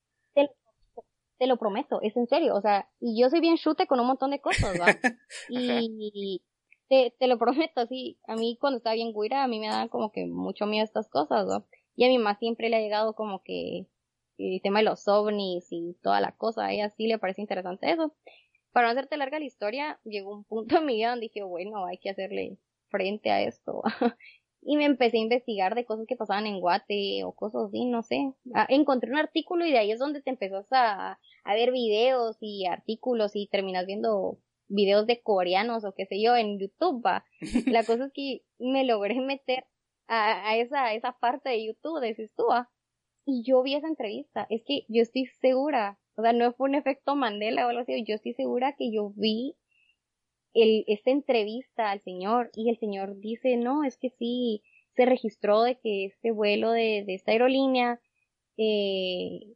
Te, 1.38 1.46
lo 1.46 1.58
prometo, 1.58 2.00
es 2.00 2.16
en 2.16 2.26
serio, 2.26 2.54
o 2.54 2.62
sea, 2.62 2.88
y 2.98 3.20
yo 3.20 3.28
soy 3.28 3.40
bien 3.40 3.58
chute 3.58 3.86
con 3.86 4.00
un 4.00 4.06
montón 4.06 4.30
de 4.30 4.40
cosas, 4.40 4.80
¿va? 4.80 4.86
y 5.50 6.42
te, 6.88 7.14
te 7.18 7.26
lo 7.26 7.36
prometo, 7.38 7.86
sí, 7.88 8.18
a 8.26 8.36
mí 8.36 8.56
cuando 8.58 8.78
estaba 8.78 8.94
bien 8.94 9.12
guira, 9.12 9.44
a 9.44 9.48
mí 9.48 9.60
me 9.60 9.66
daban 9.66 9.88
como 9.88 10.12
que 10.12 10.24
mucho 10.24 10.64
miedo 10.64 10.82
estas 10.82 11.10
cosas, 11.10 11.46
¿va? 11.46 11.66
Y 11.94 12.06
a 12.06 12.08
mi 12.08 12.16
mamá 12.16 12.38
siempre 12.38 12.70
le 12.70 12.76
ha 12.76 12.80
llegado 12.80 13.14
como 13.14 13.42
que 13.42 13.86
el 14.38 14.62
tema 14.62 14.78
de 14.78 14.86
los 14.86 15.06
ovnis 15.08 15.66
y 15.70 15.98
toda 16.02 16.22
la 16.22 16.32
cosa, 16.32 16.64
a 16.64 16.72
ella 16.72 16.88
sí 16.96 17.06
le 17.06 17.18
parece 17.18 17.42
interesante 17.42 17.90
eso. 17.90 18.14
Para 18.72 18.86
no 18.86 18.92
hacerte 18.92 19.18
larga 19.18 19.38
la 19.38 19.44
historia, 19.44 20.00
llegó 20.04 20.34
un 20.34 20.44
punto 20.44 20.78
en 20.78 20.86
mi 20.86 20.96
vida 20.96 21.10
donde 21.10 21.26
dije, 21.26 21.42
bueno, 21.42 21.84
hay 21.84 21.98
que 21.98 22.08
hacerle 22.08 22.56
frente 22.88 23.30
a 23.30 23.42
esto. 23.42 23.82
y 24.62 24.76
me 24.76 24.84
empecé 24.84 25.18
a 25.18 25.20
investigar 25.20 25.74
de 25.74 25.84
cosas 25.84 26.06
que 26.06 26.16
pasaban 26.16 26.46
en 26.46 26.60
Guate 26.60 27.22
o 27.24 27.32
cosas 27.32 27.66
así, 27.68 27.84
no 27.84 28.02
sé. 28.02 28.32
Ah, 28.54 28.66
encontré 28.68 29.10
un 29.10 29.18
artículo 29.18 29.64
y 29.64 29.70
de 29.70 29.78
ahí 29.78 29.92
es 29.92 30.00
donde 30.00 30.22
te 30.22 30.30
empezás 30.30 30.66
a, 30.72 31.18
a 31.44 31.54
ver 31.54 31.70
videos 31.70 32.36
y 32.40 32.66
artículos 32.66 33.36
y 33.36 33.46
terminas 33.46 33.86
viendo 33.86 34.38
videos 34.68 35.06
de 35.06 35.22
coreanos 35.22 35.84
o 35.84 35.94
qué 35.94 36.06
sé 36.06 36.20
yo 36.20 36.34
en 36.36 36.58
YouTube. 36.58 37.04
¿va? 37.04 37.24
La 37.66 37.84
cosa 37.84 38.06
es 38.06 38.12
que 38.12 38.42
me 38.58 38.84
logré 38.84 39.20
meter 39.20 39.64
a, 40.08 40.50
a 40.50 40.56
esa, 40.56 40.94
esa 40.94 41.12
parte 41.12 41.50
de 41.50 41.64
YouTube 41.64 42.00
de 42.00 42.14
Sistúa 42.14 42.68
y 43.24 43.42
yo 43.42 43.62
vi 43.62 43.74
esa 43.74 43.88
entrevista. 43.88 44.46
Es 44.50 44.62
que 44.64 44.84
yo 44.88 45.02
estoy 45.02 45.26
segura, 45.40 45.98
o 46.16 46.22
sea, 46.22 46.32
no 46.32 46.52
fue 46.54 46.68
un 46.68 46.74
efecto 46.74 47.14
Mandela 47.14 47.66
o 47.66 47.68
algo 47.68 47.82
así, 47.82 48.04
yo 48.04 48.14
estoy 48.14 48.34
segura 48.34 48.74
que 48.76 48.90
yo 48.92 49.12
vi 49.16 49.56
el, 50.56 50.84
esta 50.86 51.10
entrevista 51.10 51.90
al 51.90 52.00
señor 52.02 52.50
y 52.54 52.70
el 52.70 52.78
señor 52.78 53.18
dice, 53.18 53.56
no, 53.56 53.84
es 53.84 53.98
que 53.98 54.10
sí, 54.10 54.62
se 54.94 55.04
registró 55.04 55.62
de 55.62 55.78
que 55.78 56.06
este 56.06 56.32
vuelo 56.32 56.70
de, 56.70 57.04
de 57.06 57.14
esta 57.14 57.32
aerolínea 57.32 58.00
eh, 58.56 59.54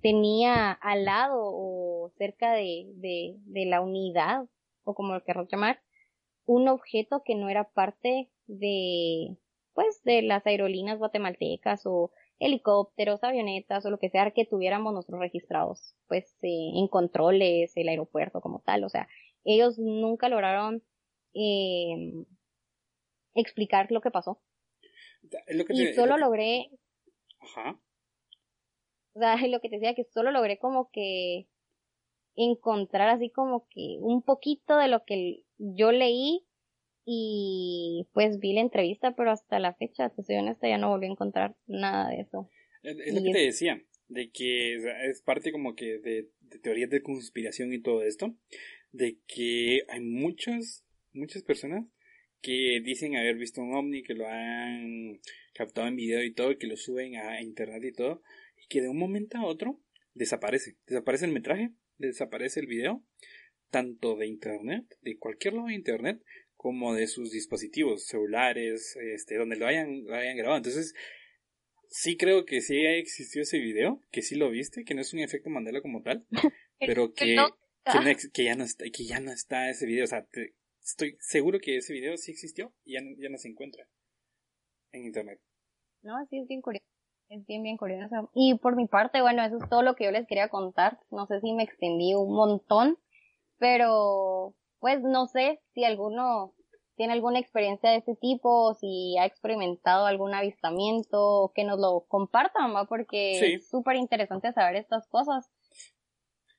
tenía 0.00 0.72
al 0.72 1.04
lado 1.04 1.36
o 1.38 2.10
cerca 2.16 2.52
de, 2.52 2.86
de, 2.94 3.36
de 3.44 3.66
la 3.66 3.82
unidad, 3.82 4.46
o 4.84 4.94
como 4.94 5.12
lo 5.12 5.22
querrás 5.22 5.48
llamar, 5.50 5.80
un 6.46 6.68
objeto 6.68 7.22
que 7.24 7.34
no 7.34 7.50
era 7.50 7.64
parte 7.64 8.30
de, 8.46 9.36
pues, 9.74 10.02
de 10.04 10.22
las 10.22 10.46
aerolíneas 10.46 10.98
guatemaltecas 10.98 11.82
o 11.84 12.10
helicópteros, 12.38 13.22
avionetas 13.22 13.84
o 13.84 13.90
lo 13.90 13.98
que 13.98 14.08
sea 14.08 14.30
que 14.30 14.46
tuviéramos 14.46 14.94
nosotros 14.94 15.20
registrados, 15.20 15.94
pues, 16.06 16.36
eh, 16.42 16.70
en 16.74 16.88
controles, 16.88 17.76
el 17.76 17.88
aeropuerto 17.88 18.40
como 18.40 18.60
tal, 18.60 18.84
o 18.84 18.88
sea, 18.88 19.08
ellos 19.44 19.78
nunca 19.78 20.28
lograron 20.28 20.82
eh, 21.34 22.24
explicar 23.34 23.90
lo 23.90 24.00
que 24.00 24.10
pasó. 24.10 24.40
y 25.70 25.86
solo 25.94 26.16
logré... 26.16 26.70
Ajá. 27.40 27.80
O 29.14 29.20
sea, 29.20 29.36
lo 29.48 29.60
que 29.60 29.68
te 29.68 29.76
decía 29.76 29.94
que 29.94 30.04
solo 30.04 30.30
logré 30.30 30.58
como 30.58 30.90
que 30.90 31.48
encontrar 32.36 33.08
así 33.08 33.30
como 33.30 33.66
que 33.68 33.98
un 34.00 34.22
poquito 34.22 34.76
de 34.78 34.88
lo 34.88 35.04
que 35.04 35.42
yo 35.58 35.90
leí 35.90 36.46
y 37.04 38.06
pues 38.12 38.38
vi 38.38 38.52
la 38.52 38.60
entrevista, 38.60 39.16
pero 39.16 39.30
hasta 39.30 39.58
la 39.58 39.74
fecha, 39.74 40.10
te 40.10 40.22
soy 40.22 40.36
honesta, 40.36 40.68
ya 40.68 40.78
no 40.78 40.90
volví 40.90 41.06
a 41.06 41.10
encontrar 41.10 41.56
nada 41.66 42.10
de 42.10 42.20
eso. 42.20 42.50
Es, 42.82 43.14
lo 43.14 43.22
que 43.22 43.32
te 43.32 43.46
decía, 43.46 43.82
de 44.08 44.30
que 44.30 44.76
es 44.76 45.22
parte 45.22 45.50
como 45.50 45.74
que 45.74 45.98
de, 45.98 46.30
de 46.40 46.58
teorías 46.58 46.90
de 46.90 47.02
conspiración 47.02 47.72
y 47.72 47.80
todo 47.80 48.02
esto, 48.02 48.36
de 48.92 49.18
que 49.26 49.82
hay 49.88 50.00
muchas, 50.00 50.84
muchas 51.12 51.42
personas 51.42 51.84
que 52.40 52.80
dicen 52.84 53.16
haber 53.16 53.36
visto 53.36 53.60
un 53.60 53.74
ovni, 53.74 54.02
que 54.02 54.14
lo 54.14 54.26
han 54.28 55.20
captado 55.54 55.88
en 55.88 55.96
video 55.96 56.22
y 56.22 56.32
todo, 56.32 56.56
que 56.56 56.66
lo 56.66 56.76
suben 56.76 57.16
a 57.16 57.40
internet 57.42 57.82
y 57.84 57.92
todo, 57.92 58.22
y 58.56 58.66
que 58.68 58.80
de 58.80 58.88
un 58.88 58.98
momento 58.98 59.38
a 59.38 59.46
otro 59.46 59.80
desaparece. 60.14 60.76
Desaparece 60.86 61.24
el 61.26 61.32
metraje, 61.32 61.72
desaparece 61.98 62.60
el 62.60 62.66
video, 62.66 63.04
tanto 63.70 64.16
de 64.16 64.26
internet, 64.26 64.84
de 65.02 65.18
cualquier 65.18 65.54
lado 65.54 65.68
de 65.68 65.74
internet, 65.74 66.22
como 66.56 66.94
de 66.94 67.06
sus 67.06 67.30
dispositivos 67.30 68.06
celulares, 68.06 68.96
este, 69.14 69.36
donde 69.36 69.56
lo 69.56 69.66
hayan, 69.66 70.04
lo 70.04 70.14
hayan 70.14 70.36
grabado. 70.36 70.58
Entonces, 70.58 70.94
sí 71.88 72.16
creo 72.16 72.44
que 72.44 72.60
sí 72.60 72.84
existió 72.84 73.42
ese 73.42 73.58
video, 73.58 74.02
que 74.10 74.22
sí 74.22 74.34
lo 74.34 74.50
viste, 74.50 74.84
que 74.84 74.94
no 74.94 75.00
es 75.00 75.12
un 75.12 75.20
efecto 75.20 75.50
Mandela 75.50 75.80
como 75.80 76.02
tal, 76.02 76.26
pero 76.80 77.12
que 77.12 77.36
que, 78.32 78.44
ya 78.44 78.54
no 78.54 78.64
está, 78.64 78.84
que 78.92 79.04
ya 79.04 79.20
no 79.20 79.32
está 79.32 79.68
ese 79.70 79.86
video. 79.86 80.04
O 80.04 80.08
sea, 80.08 80.26
estoy 80.80 81.16
seguro 81.20 81.58
que 81.60 81.76
ese 81.76 81.92
video 81.92 82.16
sí 82.16 82.32
existió 82.32 82.72
y 82.84 82.94
ya, 82.94 83.00
ya 83.18 83.28
no 83.28 83.38
se 83.38 83.48
encuentra 83.48 83.88
en 84.92 85.04
internet. 85.04 85.40
No, 86.02 86.14
sí, 86.30 86.38
es 86.38 86.48
bien 86.48 86.60
curioso. 86.60 86.86
Es 87.28 87.44
bien, 87.46 87.62
bien 87.62 87.76
curioso. 87.76 88.30
Y 88.34 88.54
por 88.58 88.74
mi 88.74 88.86
parte, 88.86 89.20
bueno, 89.20 89.44
eso 89.44 89.58
es 89.62 89.68
todo 89.68 89.82
lo 89.82 89.94
que 89.94 90.04
yo 90.04 90.10
les 90.10 90.26
quería 90.26 90.48
contar. 90.48 90.98
No 91.10 91.26
sé 91.26 91.40
si 91.40 91.52
me 91.52 91.62
extendí 91.62 92.14
un 92.14 92.32
montón, 92.34 92.98
pero 93.58 94.54
pues 94.78 95.02
no 95.02 95.26
sé 95.26 95.60
si 95.74 95.84
alguno 95.84 96.54
tiene 96.98 97.12
alguna 97.12 97.38
experiencia 97.38 97.90
de 97.90 97.98
este 97.98 98.16
tipo, 98.16 98.74
si 98.74 99.16
ha 99.18 99.24
experimentado 99.24 100.06
algún 100.06 100.34
avistamiento, 100.34 101.52
que 101.54 101.64
nos 101.64 101.78
lo 101.78 102.06
compartan, 102.08 102.74
¿va? 102.74 102.86
Porque 102.86 103.54
es 103.54 103.68
súper 103.68 103.96
interesante 103.96 104.52
saber 104.52 104.76
estas 104.76 105.06
cosas. 105.06 105.48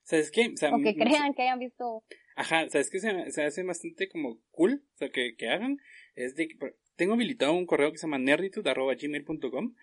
¿Sabes 0.10 0.32
qué? 0.32 0.56
O, 0.72 0.82
que 0.82 0.96
crean 0.96 1.36
que 1.36 1.44
hayan 1.44 1.60
visto. 1.60 2.04
Ajá, 2.36 2.68
¿sabes 2.70 2.90
qué? 2.90 3.00
Se, 3.00 3.30
se, 3.30 3.44
hace 3.44 3.62
bastante 3.62 4.10
como 4.10 4.40
cool, 4.50 4.84
o 4.96 4.98
sea, 4.98 5.10
que, 5.12 5.36
que 5.36 5.50
hagan. 5.50 5.78
Es 6.16 6.34
de 6.34 6.48
tengo 6.96 7.14
habilitado 7.14 7.54
un 7.54 7.68
correo 7.68 7.92
que 7.92 8.00
se 8.00 8.08
llama 8.08 8.18
nerditude.gmail.com. 8.18 9.76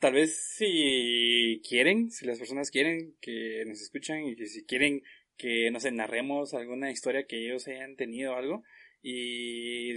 Tal 0.00 0.12
vez 0.12 0.36
si 0.56 1.62
quieren, 1.68 2.10
si 2.10 2.26
las 2.26 2.40
personas 2.40 2.72
quieren 2.72 3.14
que 3.20 3.62
nos 3.64 3.80
escuchan 3.80 4.24
y 4.24 4.34
que 4.34 4.46
si 4.46 4.64
quieren 4.64 5.04
que, 5.36 5.70
no 5.70 5.78
sé, 5.78 5.92
narremos 5.92 6.52
alguna 6.52 6.90
historia 6.90 7.26
que 7.26 7.38
ellos 7.38 7.68
hayan 7.68 7.94
tenido 7.94 8.32
o 8.32 8.36
algo. 8.36 8.64
Y, 9.02 9.92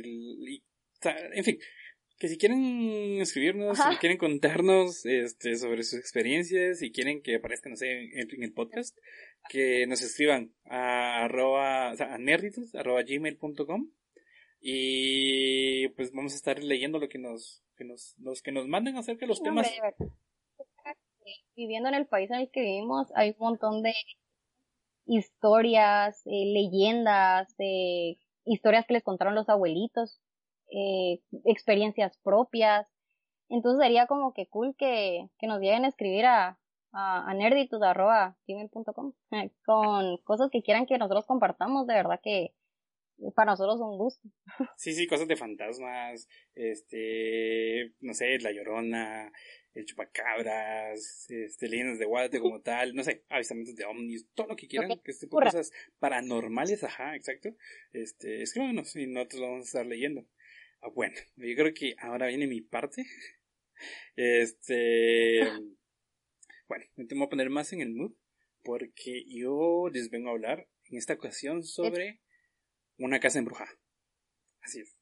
y 0.53 0.63
en 1.33 1.43
fin, 1.43 1.57
que 2.23 2.29
si 2.29 2.37
quieren 2.37 3.19
escribirnos, 3.19 3.77
si 3.77 3.97
quieren 3.97 4.17
contarnos 4.17 5.05
este, 5.05 5.57
sobre 5.57 5.83
sus 5.83 5.99
experiencias, 5.99 6.79
si 6.79 6.91
quieren 6.91 7.21
que 7.21 7.35
aparezca, 7.35 7.69
no 7.69 7.75
sé, 7.75 7.91
en, 7.91 8.43
el 8.43 8.53
podcast, 8.53 8.97
que 9.49 9.85
nos 9.87 10.01
escriban 10.01 10.53
a, 10.65 11.25
arroba, 11.25 11.91
a 11.91 12.17
nerditos, 12.17 12.73
arroba 12.75 13.03
gmail.com 13.03 13.89
y 14.61 15.89
pues 15.89 16.13
vamos 16.13 16.33
a 16.33 16.37
estar 16.37 16.63
leyendo 16.63 16.97
lo 16.97 17.09
que 17.09 17.19
nos, 17.19 17.63
que 17.75 17.83
nos, 17.83 18.15
los 18.17 18.41
que 18.41 18.51
nos 18.51 18.67
manden 18.67 18.95
acerca 18.97 19.21
de 19.21 19.27
los 19.27 19.43
temas. 19.43 19.69
Viviendo 21.55 21.89
en 21.89 21.95
el 21.95 22.07
país 22.07 22.31
en 22.31 22.37
el 22.37 22.49
que 22.51 22.61
vivimos, 22.61 23.11
hay 23.15 23.31
un 23.31 23.37
montón 23.39 23.83
de 23.83 23.93
historias, 25.05 26.25
eh, 26.25 26.45
leyendas, 26.45 27.53
eh, 27.59 28.17
historias 28.45 28.85
que 28.85 28.93
les 28.93 29.03
contaron 29.03 29.35
los 29.35 29.49
abuelitos, 29.49 30.21
eh, 30.71 31.19
experiencias 31.45 32.17
propias. 32.23 32.87
Entonces 33.49 33.83
sería 33.83 34.07
como 34.07 34.33
que 34.33 34.47
cool 34.47 34.75
que, 34.77 35.27
que 35.37 35.47
nos 35.47 35.59
lleguen 35.59 35.85
a 35.85 35.89
escribir 35.89 36.25
a, 36.25 36.57
a, 36.93 37.29
a 37.29 37.33
nerditud.gmail.com 37.33 39.13
con 39.65 40.17
cosas 40.23 40.49
que 40.51 40.61
quieran 40.61 40.85
que 40.85 40.97
nosotros 40.97 41.25
compartamos. 41.25 41.85
De 41.87 41.95
verdad 41.95 42.19
que 42.23 42.53
para 43.35 43.51
nosotros 43.51 43.75
es 43.75 43.81
un 43.81 43.97
gusto. 43.97 44.27
Sí, 44.77 44.93
sí, 44.93 45.07
cosas 45.07 45.27
de 45.27 45.35
fantasmas, 45.35 46.27
este, 46.55 47.93
no 48.01 48.13
sé, 48.13 48.39
La 48.39 48.51
Llorona, 48.51 49.31
el 49.73 49.85
chupacabras, 49.85 51.29
este, 51.29 51.67
leyendas 51.67 51.99
de 51.99 52.05
Guate 52.05 52.39
como 52.39 52.61
tal, 52.61 52.93
no 52.93 53.03
sé, 53.03 53.23
avistamientos 53.29 53.75
de 53.75 53.85
ovnis, 53.85 54.27
todo 54.33 54.47
lo 54.47 54.55
que 54.55 54.67
quieran, 54.67 54.99
que 55.03 55.11
este 55.11 55.27
cosas 55.27 55.71
paranormales, 55.99 56.83
ajá, 56.83 57.15
exacto, 57.15 57.49
este, 57.91 58.41
escríbanos 58.41 58.95
y 58.95 59.07
nosotros 59.07 59.41
lo 59.41 59.47
vamos 59.47 59.65
a 59.65 59.67
estar 59.67 59.85
leyendo. 59.85 60.25
Ah, 60.81 60.89
bueno, 60.93 61.15
yo 61.37 61.55
creo 61.55 61.73
que 61.73 61.95
ahora 61.99 62.27
viene 62.27 62.47
mi 62.47 62.61
parte. 62.61 63.05
Este, 64.15 65.41
bueno, 66.67 66.85
me 66.95 67.05
tengo 67.05 67.25
que 67.25 67.31
poner 67.31 67.49
más 67.49 67.73
en 67.73 67.81
el 67.81 67.93
mood 67.93 68.13
porque 68.63 69.23
yo 69.27 69.89
les 69.91 70.09
vengo 70.09 70.29
a 70.29 70.33
hablar 70.33 70.67
en 70.89 70.97
esta 70.97 71.13
ocasión 71.13 71.63
sobre 71.63 72.21
una 72.97 73.19
casa 73.19 73.39
embrujada. 73.39 73.71
Así 74.61 74.79
es. 74.79 74.95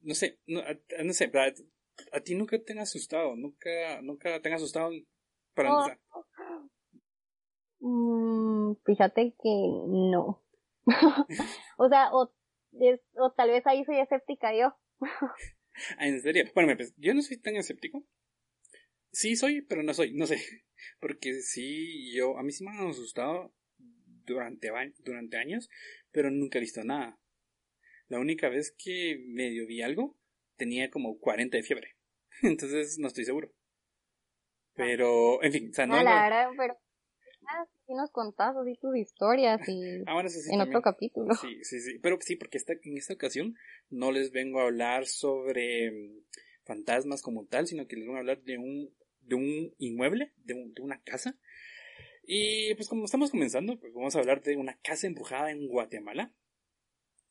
No 0.00 0.14
sé, 0.14 0.38
no, 0.46 0.62
no 1.04 1.12
sé, 1.12 1.30
a, 2.12 2.20
ti 2.20 2.34
nunca 2.34 2.58
te 2.58 2.72
han 2.72 2.80
asustado, 2.80 3.36
nunca, 3.36 4.02
nunca 4.02 4.40
te 4.40 4.48
han 4.48 4.54
asustado 4.56 4.90
para 5.54 5.70
empezar. 5.70 6.00
Mm, 7.80 8.74
fíjate 8.84 9.34
que 9.42 9.50
no. 9.88 10.44
o 11.78 11.88
sea, 11.88 12.10
o, 12.12 12.32
o 13.14 13.32
tal 13.32 13.50
vez 13.50 13.66
ahí 13.66 13.84
soy 13.84 13.98
escéptica 13.98 14.52
yo. 14.54 14.74
ah, 15.98 16.06
¿En 16.06 16.20
serio? 16.20 16.44
Bueno, 16.54 16.76
pues, 16.76 16.94
yo 16.96 17.14
no 17.14 17.22
soy 17.22 17.40
tan 17.40 17.56
escéptico. 17.56 18.04
Sí 19.12 19.36
soy, 19.36 19.62
pero 19.62 19.82
no 19.82 19.94
soy, 19.94 20.14
no 20.14 20.26
sé. 20.26 20.36
Porque 21.00 21.34
sí, 21.34 22.12
yo, 22.14 22.38
a 22.38 22.42
mí 22.42 22.52
sí 22.52 22.64
me 22.64 22.70
han 22.70 22.88
asustado 22.88 23.54
durante, 24.24 24.70
durante 25.04 25.36
años, 25.36 25.68
pero 26.10 26.30
nunca 26.30 26.58
he 26.58 26.62
visto 26.62 26.82
nada. 26.82 27.18
La 28.08 28.18
única 28.18 28.48
vez 28.48 28.74
que 28.76 29.22
medio 29.26 29.66
vi 29.66 29.82
algo, 29.82 30.16
tenía 30.56 30.90
como 30.90 31.18
40 31.18 31.56
de 31.56 31.62
fiebre. 31.62 31.96
Entonces 32.42 32.98
no 32.98 33.08
estoy 33.08 33.24
seguro. 33.24 33.52
Pero, 34.74 35.42
en 35.42 35.52
fin, 35.52 35.70
o 35.70 35.74
sea, 35.74 35.86
no. 35.86 36.02
La 36.02 36.22
verdad, 36.22 36.48
pero. 36.56 36.78
Ah, 37.48 37.66
sí 37.86 37.92
nos 37.94 38.10
contás 38.10 38.56
así 38.56 38.76
tus 38.80 38.96
historias 38.96 39.60
y. 39.68 40.02
Ah, 40.06 40.24
en 40.50 40.60
otro 40.60 40.80
capítulo. 40.80 41.34
Sí, 41.34 41.62
sí, 41.62 41.80
sí. 41.80 41.98
Pero 41.98 42.18
sí, 42.20 42.36
porque 42.36 42.56
esta, 42.56 42.72
en 42.72 42.96
esta 42.96 43.14
ocasión 43.14 43.54
no 43.90 44.12
les 44.12 44.32
vengo 44.32 44.60
a 44.60 44.64
hablar 44.64 45.06
sobre 45.06 45.90
mm, 45.90 46.24
fantasmas 46.64 47.20
como 47.20 47.46
tal, 47.46 47.66
sino 47.66 47.86
que 47.86 47.96
les 47.96 48.06
vengo 48.06 48.16
a 48.16 48.20
hablar 48.20 48.42
de 48.42 48.56
un, 48.56 48.94
de 49.22 49.34
un 49.34 49.74
inmueble, 49.78 50.32
de, 50.44 50.54
de 50.54 50.82
una 50.82 51.00
casa 51.02 51.38
y 52.24 52.74
pues 52.74 52.88
como 52.88 53.04
estamos 53.04 53.30
comenzando, 53.30 53.78
pues 53.78 53.92
vamos 53.92 54.14
a 54.14 54.20
hablar 54.20 54.42
de 54.42 54.56
una 54.56 54.78
casa 54.78 55.06
empujada 55.06 55.50
en 55.50 55.66
Guatemala. 55.66 56.32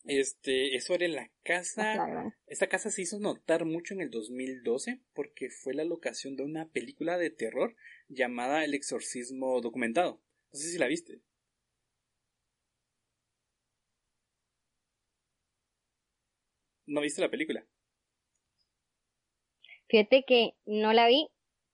Este, 0.03 0.75
eso 0.75 0.95
era 0.95 1.07
la 1.07 1.31
casa. 1.43 1.93
Ah, 1.93 2.35
esta 2.47 2.67
casa 2.67 2.89
se 2.89 3.03
hizo 3.03 3.19
notar 3.19 3.65
mucho 3.65 3.93
en 3.93 4.01
el 4.01 4.09
2012 4.09 4.99
porque 5.13 5.49
fue 5.49 5.73
la 5.73 5.85
locación 5.85 6.35
de 6.35 6.43
una 6.43 6.67
película 6.69 7.17
de 7.17 7.29
terror 7.29 7.75
llamada 8.09 8.65
El 8.65 8.73
exorcismo 8.73 9.61
documentado. 9.61 10.21
No 10.51 10.59
sé 10.59 10.69
si 10.69 10.77
la 10.77 10.87
viste. 10.87 11.21
¿No 16.85 16.99
viste 16.99 17.21
la 17.21 17.29
película? 17.29 17.65
Fíjate 19.87 20.23
que 20.25 20.55
no 20.65 20.93
la 20.93 21.07
vi, 21.07 21.29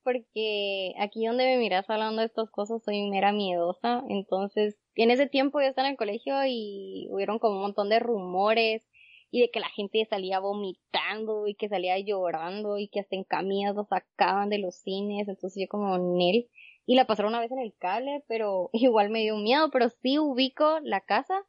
porque 0.08 0.93
aquí 0.99 1.26
donde 1.26 1.43
me 1.43 1.58
miras 1.58 1.89
hablando 1.89 2.22
de 2.22 2.28
estas 2.28 2.49
cosas 2.49 2.82
soy 2.82 3.10
mera 3.10 3.34
miedosa, 3.34 4.05
entonces 4.08 4.78
en 4.95 5.12
ese 5.12 5.28
tiempo 5.28 5.60
yo 5.60 5.68
estaba 5.68 5.89
en 5.89 5.95
el 5.95 5.97
colegio 5.97 6.34
y 6.47 7.10
hubieron 7.12 7.39
como 7.39 7.55
un 7.55 7.64
montón 7.64 7.89
de 7.89 7.99
rumores 7.99 8.88
y 9.32 9.41
de 9.41 9.51
que 9.51 9.60
la 9.60 9.68
gente 9.68 10.08
salía 10.10 10.39
vomitando 10.39 11.45
y 11.45 11.55
que 11.55 11.68
salía 11.68 11.99
llorando 11.99 12.78
y 12.78 12.88
que 12.88 13.01
hasta 13.01 13.18
en 13.18 13.26
camillas 13.26 13.76
sacaban 13.89 14.47
de 14.47 14.60
los 14.60 14.76
cines, 14.76 15.28
entonces 15.28 15.62
yo 15.62 15.68
como 15.68 15.97
Nel 15.97 16.47
y 16.86 16.95
la 16.95 17.05
pasaron 17.05 17.34
una 17.34 17.41
vez 17.41 17.51
en 17.51 17.60
el 17.60 17.74
cable, 17.78 18.24
pero 18.30 18.70
igual 18.72 19.10
me 19.10 19.24
dio 19.24 19.36
miedo, 19.36 19.70
pero 19.74 19.89
sí 19.89 20.20
ubico 20.20 20.80
la 20.84 21.01
casa, 21.01 21.43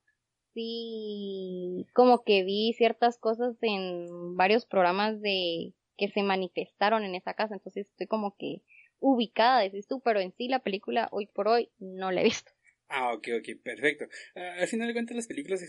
sí 0.53 1.87
como 1.95 2.25
que 2.25 2.43
vi 2.43 2.73
ciertas 2.73 3.19
cosas 3.19 3.57
en 3.63 4.35
varios 4.35 4.67
programas 4.67 5.21
de 5.21 5.75
que 5.99 6.09
se 6.09 6.23
manifestaron 6.23 7.05
en 7.05 7.15
esa 7.15 7.35
casa, 7.35 7.55
entonces 7.55 7.89
estoy 7.89 8.07
como 8.07 8.37
que 8.39 8.63
ubicada, 9.01 9.61
decís 9.61 9.87
tú, 9.87 10.01
pero 10.01 10.21
en 10.21 10.33
sí 10.33 10.49
la 10.49 10.61
película 10.61 11.09
hoy 11.13 11.27
por 11.27 11.49
hoy 11.49 11.71
no 11.79 12.11
la 12.11 12.23
he 12.23 12.25
visto. 12.25 12.51
Ah, 12.91 13.13
ok, 13.13 13.29
ok, 13.41 13.63
perfecto. 13.63 14.09
Ah, 14.35 14.55
al 14.61 14.67
final 14.67 14.89
de 14.89 14.95
cuentas 14.95 15.15
las 15.15 15.27
películas 15.27 15.63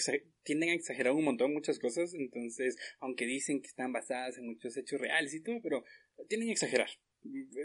tienden 0.43 0.69
a 0.69 0.73
exagerar 0.73 1.11
un 1.13 1.25
montón 1.25 1.53
muchas 1.53 1.77
cosas, 1.77 2.13
entonces, 2.13 2.77
aunque 2.99 3.25
dicen 3.25 3.61
que 3.61 3.67
están 3.67 3.91
basadas 3.91 4.37
en 4.37 4.45
muchos 4.45 4.77
hechos 4.77 5.01
reales 5.01 5.33
y 5.33 5.43
todo, 5.43 5.59
pero 5.61 5.83
tienden 6.29 6.49
a 6.49 6.53
exagerar. 6.53 6.89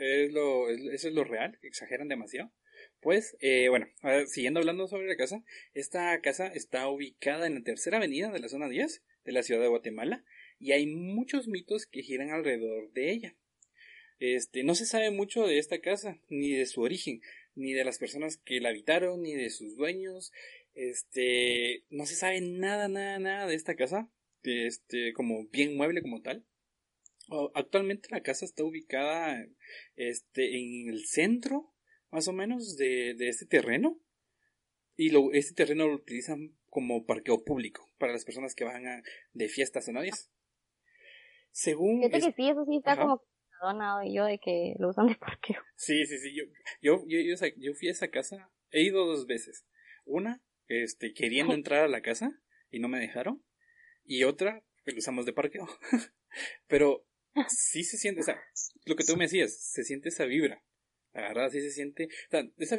Es 0.01 0.33
lo, 0.33 0.69
eso 0.69 1.09
es 1.09 1.15
lo 1.15 1.23
real, 1.23 1.57
exageran 1.63 2.09
demasiado. 2.09 2.53
Pues, 3.01 3.37
eh, 3.39 3.69
bueno, 3.69 3.87
siguiendo 4.27 4.59
hablando 4.59 4.89
sobre 4.89 5.07
la 5.07 5.17
casa, 5.17 5.45
esta 5.73 6.21
casa 6.21 6.49
está 6.49 6.89
ubicada 6.89 7.47
en 7.47 7.55
la 7.55 7.63
tercera 7.63 7.99
avenida 7.99 8.33
de 8.33 8.41
la 8.41 8.49
zona 8.49 8.69
10 8.69 9.05
de 9.25 9.33
la 9.33 9.45
ciudad 9.45 9.61
de 9.61 9.69
Guatemala 9.69 10.25
y 10.65 10.73
hay 10.73 10.87
muchos 10.87 11.47
mitos 11.47 11.85
que 11.85 12.03
giran 12.03 12.31
alrededor 12.31 12.91
de 12.93 13.11
ella. 13.11 13.37
Este, 14.19 14.65
no 14.65 14.75
se 14.75 14.87
sabe 14.87 15.11
mucho 15.11 15.47
de 15.47 15.59
esta 15.59 15.83
casa, 15.83 16.19
ni 16.31 16.53
de 16.53 16.65
su 16.65 16.81
origen, 16.81 17.21
ni 17.55 17.75
de 17.75 17.85
las 17.85 17.99
personas 17.99 18.39
que 18.39 18.61
la 18.61 18.71
habitaron, 18.71 19.21
ni 19.21 19.35
de 19.35 19.51
sus 19.51 19.77
dueños. 19.77 20.33
Este, 20.73 21.85
no 21.91 22.07
se 22.07 22.15
sabe 22.15 22.41
nada, 22.41 22.89
nada, 22.89 23.19
nada 23.19 23.47
de 23.47 23.55
esta 23.55 23.77
casa, 23.77 24.11
este, 24.43 25.13
como 25.13 25.47
bien 25.49 25.77
mueble 25.77 26.01
como 26.01 26.23
tal. 26.23 26.47
Actualmente 27.53 28.09
la 28.11 28.23
casa 28.23 28.47
está 28.47 28.65
ubicada, 28.65 29.47
este, 29.97 30.57
en 30.57 30.89
el 30.89 31.05
centro, 31.05 31.75
más 32.11 32.27
o 32.27 32.33
menos, 32.33 32.79
de, 32.79 33.13
de 33.13 33.29
este 33.29 33.45
terreno. 33.45 34.01
Y 34.97 35.11
lo, 35.11 35.31
este 35.35 35.53
terreno 35.53 35.89
lo 35.89 35.97
utilizan 35.97 36.57
como 36.71 37.05
parqueo 37.05 37.45
público 37.45 37.87
para 37.99 38.15
las 38.15 38.25
personas 38.25 38.55
que 38.55 38.65
van 38.65 38.87
a, 38.87 39.03
de 39.35 39.49
fiestas 39.51 39.89
o 39.89 39.93
novias. 39.93 40.31
Según. 41.55 42.01
Fíjate 42.01 42.19
que 42.19 42.33
sí, 42.33 42.51
eso 42.51 42.65
sí 42.65 42.79
está 42.79 42.97
como 42.97 43.23
donado 43.63 44.03
y 44.03 44.13
yo 44.13 44.25
de 44.25 44.39
que 44.39 44.75
lo 44.79 44.89
usan 44.89 45.07
de 45.07 45.15
parqueo. 45.15 45.63
Sí, 45.77 46.05
sí, 46.05 46.19
sí. 46.19 46.35
Yo, 46.35 46.45
yo, 46.83 47.05
yo, 47.07 47.19
yo, 47.57 47.75
fui 47.75 47.89
a 47.89 47.93
esa 47.93 48.09
casa, 48.09 48.51
he 48.71 48.83
ido 48.83 49.07
dos 49.07 49.27
veces. 49.27 49.65
Una, 50.05 50.43
este, 50.67 51.15
queriendo 51.15 51.55
entrar 51.55 51.85
a 51.85 51.89
la 51.89 52.03
casa 52.03 52.43
y 52.71 52.81
no 52.81 52.89
me 52.89 52.99
dejaron. 52.99 53.45
Y 54.03 54.25
otra, 54.25 54.65
que 54.85 54.93
lo 54.93 54.99
usamos 54.99 55.27
de 55.27 55.33
parqueo. 55.33 55.67
Pero 56.67 57.07
sí 57.49 57.85
se 57.85 57.99
siente, 57.99 58.21
o 58.21 58.25
sea, 58.25 58.43
lo 58.85 58.97
que 58.97 59.05
tú 59.05 59.17
me 59.17 59.25
decías, 59.25 59.57
se 59.57 59.85
siente 59.85 60.09
esa 60.09 60.25
vibra. 60.25 60.65
La 61.13 61.23
verdad, 61.23 61.51
sí 61.51 61.61
se 61.61 61.71
siente. 61.71 62.09
O 62.27 62.31
sea, 62.31 62.45
esa, 62.59 62.79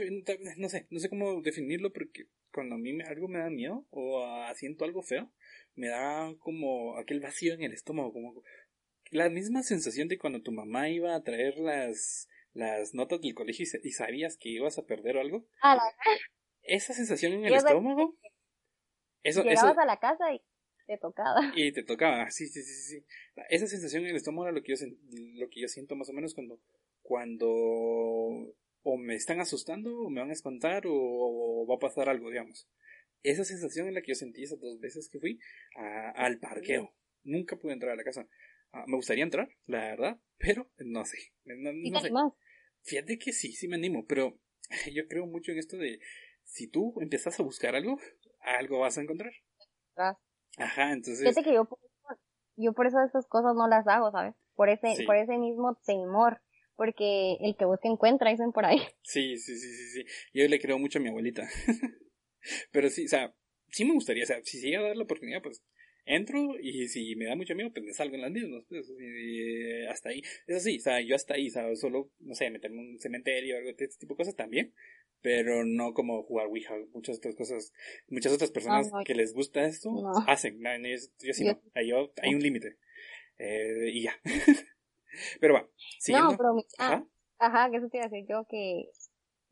no 0.57 0.67
sé, 0.67 0.88
no 0.89 0.99
sé 0.99 1.09
cómo 1.09 1.41
definirlo 1.41 1.93
porque 1.93 2.28
cuando 2.51 2.76
a 2.76 2.78
mí 2.78 2.97
algo 3.01 3.30
me 3.30 3.39
da 3.39 3.49
miedo 3.49 3.88
o 3.91 4.26
siento 4.55 4.84
algo 4.84 5.01
feo, 5.01 5.32
me 5.76 5.88
da 5.88 6.34
como 6.39 6.97
aquel 6.97 7.19
vacío 7.19 7.53
en 7.53 7.63
el 7.63 7.73
estómago, 7.73 8.13
como 8.13 8.43
la 9.11 9.29
misma 9.29 9.63
sensación 9.63 10.07
de 10.07 10.17
cuando 10.17 10.41
tu 10.41 10.51
mamá 10.51 10.89
iba 10.89 11.15
a 11.15 11.23
traer 11.23 11.57
las, 11.57 12.27
las 12.53 12.93
notas 12.93 13.21
del 13.21 13.33
colegio 13.35 13.65
y, 13.83 13.91
sabías 13.91 14.37
que 14.37 14.49
ibas 14.49 14.77
a 14.77 14.85
perder 14.85 15.17
algo. 15.17 15.47
Ah, 15.61 15.77
esa 16.63 16.93
sensación 16.93 17.33
en 17.33 17.45
el 17.45 17.53
estómago. 17.53 18.17
Eso, 19.23 19.43
Llegabas 19.43 19.77
a 19.77 19.85
la 19.85 19.97
casa 19.97 20.33
y 20.33 20.41
te 20.85 20.97
tocaba. 20.97 21.51
Y 21.55 21.71
te 21.71 21.83
tocaba, 21.83 22.29
sí, 22.29 22.47
sí, 22.47 22.61
sí, 22.61 22.73
sí. 22.73 23.05
Esa 23.49 23.67
sensación 23.67 24.03
en 24.03 24.11
el 24.11 24.15
estómago 24.15 24.45
era 24.45 24.55
lo 24.55 24.61
que 24.61 24.75
yo, 24.75 24.85
lo 25.35 25.49
que 25.49 25.61
yo 25.61 25.67
siento 25.67 25.95
más 25.95 26.09
o 26.09 26.13
menos 26.13 26.33
cuando, 26.35 26.59
cuando 27.01 27.47
o 28.87 28.97
me 28.97 29.15
están 29.15 29.39
asustando 29.39 29.97
o 29.97 30.09
me 30.09 30.21
van 30.21 30.29
a 30.29 30.33
espantar 30.33 30.83
o, 30.85 31.65
va 31.67 31.75
a 31.75 31.79
pasar 31.79 32.07
algo, 32.07 32.29
digamos. 32.29 32.69
Esa 33.23 33.43
sensación 33.43 33.87
es 33.87 33.95
la 33.95 34.01
que 34.01 34.11
yo 34.11 34.15
sentí 34.15 34.43
esas 34.43 34.59
dos 34.59 34.79
veces 34.79 35.09
que 35.09 35.19
fui 35.19 35.39
al 36.15 36.39
parqueo. 36.39 36.93
Nunca 37.23 37.55
pude 37.55 37.73
entrar 37.73 37.93
a 37.93 37.95
la 37.95 38.03
casa. 38.03 38.27
Ah, 38.76 38.84
me 38.88 38.97
gustaría 38.97 39.23
entrar, 39.23 39.47
la 39.67 39.80
verdad, 39.80 40.19
pero 40.38 40.69
no 40.80 41.05
sé. 41.05 41.17
No, 41.45 41.71
no 41.71 42.01
sé. 42.01 42.11
Fíjate 42.82 43.17
que 43.17 43.32
sí, 43.32 43.53
sí 43.53 43.69
me 43.69 43.78
animo, 43.78 44.05
pero 44.05 44.38
yo 44.93 45.07
creo 45.07 45.26
mucho 45.26 45.53
en 45.53 45.59
esto 45.59 45.78
de 45.78 45.99
si 46.43 46.67
tú 46.67 46.93
empiezas 46.99 47.39
a 47.39 47.43
buscar 47.43 47.73
algo, 47.73 47.97
algo 48.41 48.80
vas 48.80 48.97
a 48.97 49.01
encontrar. 49.01 49.32
Ajá, 50.57 50.91
entonces. 50.91 51.21
Fíjate 51.21 51.43
que 51.43 51.55
yo, 51.55 51.69
yo 52.57 52.73
por 52.73 52.88
eso 52.88 53.01
estas 53.01 53.26
cosas 53.28 53.55
no 53.55 53.69
las 53.69 53.88
hago, 53.88 54.11
¿sabes? 54.11 54.36
Por 54.55 54.67
ese, 54.67 55.05
por 55.05 55.15
ese 55.15 55.38
mismo 55.38 55.80
temor. 55.86 56.41
Porque 56.76 57.38
el 57.39 57.55
que 57.55 57.63
busca 57.63 57.88
encuentra, 57.88 58.32
dicen 58.32 58.51
por 58.51 58.65
ahí. 58.65 58.80
Sí, 59.03 59.38
sí, 59.38 59.57
sí, 59.57 59.73
sí, 59.73 59.89
sí. 59.89 60.05
Yo 60.34 60.45
le 60.49 60.59
creo 60.59 60.78
mucho 60.78 60.99
a 60.99 61.01
mi 61.01 61.07
abuelita. 61.07 61.47
Pero 62.73 62.89
sí, 62.89 63.05
o 63.05 63.07
sea, 63.07 63.34
sí 63.69 63.86
me 63.86 63.93
gustaría, 63.93 64.26
o 64.26 64.28
sea, 64.28 64.43
si 64.43 64.59
llega 64.59 64.80
a 64.80 64.88
dar 64.88 64.97
la 64.97 65.05
oportunidad, 65.05 65.41
pues 65.41 65.63
entro 66.05 66.59
y 66.59 66.87
si 66.87 67.15
me 67.15 67.25
da 67.25 67.35
mucho 67.35 67.55
miedo, 67.55 67.71
pues 67.73 67.85
me 67.85 67.93
salgo 67.93 68.15
en 68.15 68.21
las 68.21 68.31
mismas, 68.31 68.63
pues, 68.69 68.91
hasta 69.89 70.09
ahí. 70.09 70.21
Eso 70.47 70.59
sí, 70.59 70.77
o 70.77 70.81
sea, 70.81 71.01
yo 71.01 71.15
hasta 71.15 71.35
ahí, 71.35 71.47
o 71.47 71.51
sea, 71.51 71.75
solo, 71.75 72.11
no 72.19 72.35
sé, 72.35 72.49
meterme 72.49 72.81
en 72.81 72.89
un 72.91 72.99
cementerio 72.99 73.55
o 73.55 73.57
algo 73.57 73.73
de 73.73 73.85
este 73.85 73.99
tipo 73.99 74.13
de 74.13 74.17
cosas 74.17 74.35
también, 74.35 74.73
pero 75.21 75.65
no 75.65 75.93
como 75.93 76.23
jugar 76.23 76.47
Ouija, 76.47 76.75
muchas 76.93 77.17
otras 77.17 77.35
cosas, 77.35 77.73
muchas 78.07 78.33
otras 78.33 78.51
personas 78.51 78.91
que 79.05 79.15
les 79.15 79.33
gusta 79.33 79.65
esto, 79.65 79.89
hacen, 80.27 80.61
yo 80.61 81.33
sí 81.33 81.45
no, 81.45 81.59
hay, 81.73 81.91
hay 82.21 82.35
un 82.35 82.41
límite, 82.41 82.77
eh, 83.37 83.89
y 83.91 84.03
ya. 84.03 84.13
pero 85.39 85.55
va, 85.55 85.69
siguiendo. 85.99 86.31
No, 86.31 86.37
pero, 86.37 86.55
ah, 86.77 87.03
ajá, 87.39 87.71
que 87.71 87.77
eso 87.77 87.89
te 87.89 87.97
iba 87.97 88.05
a 88.05 88.09
decir 88.09 88.27
yo, 88.29 88.45
que 88.49 88.89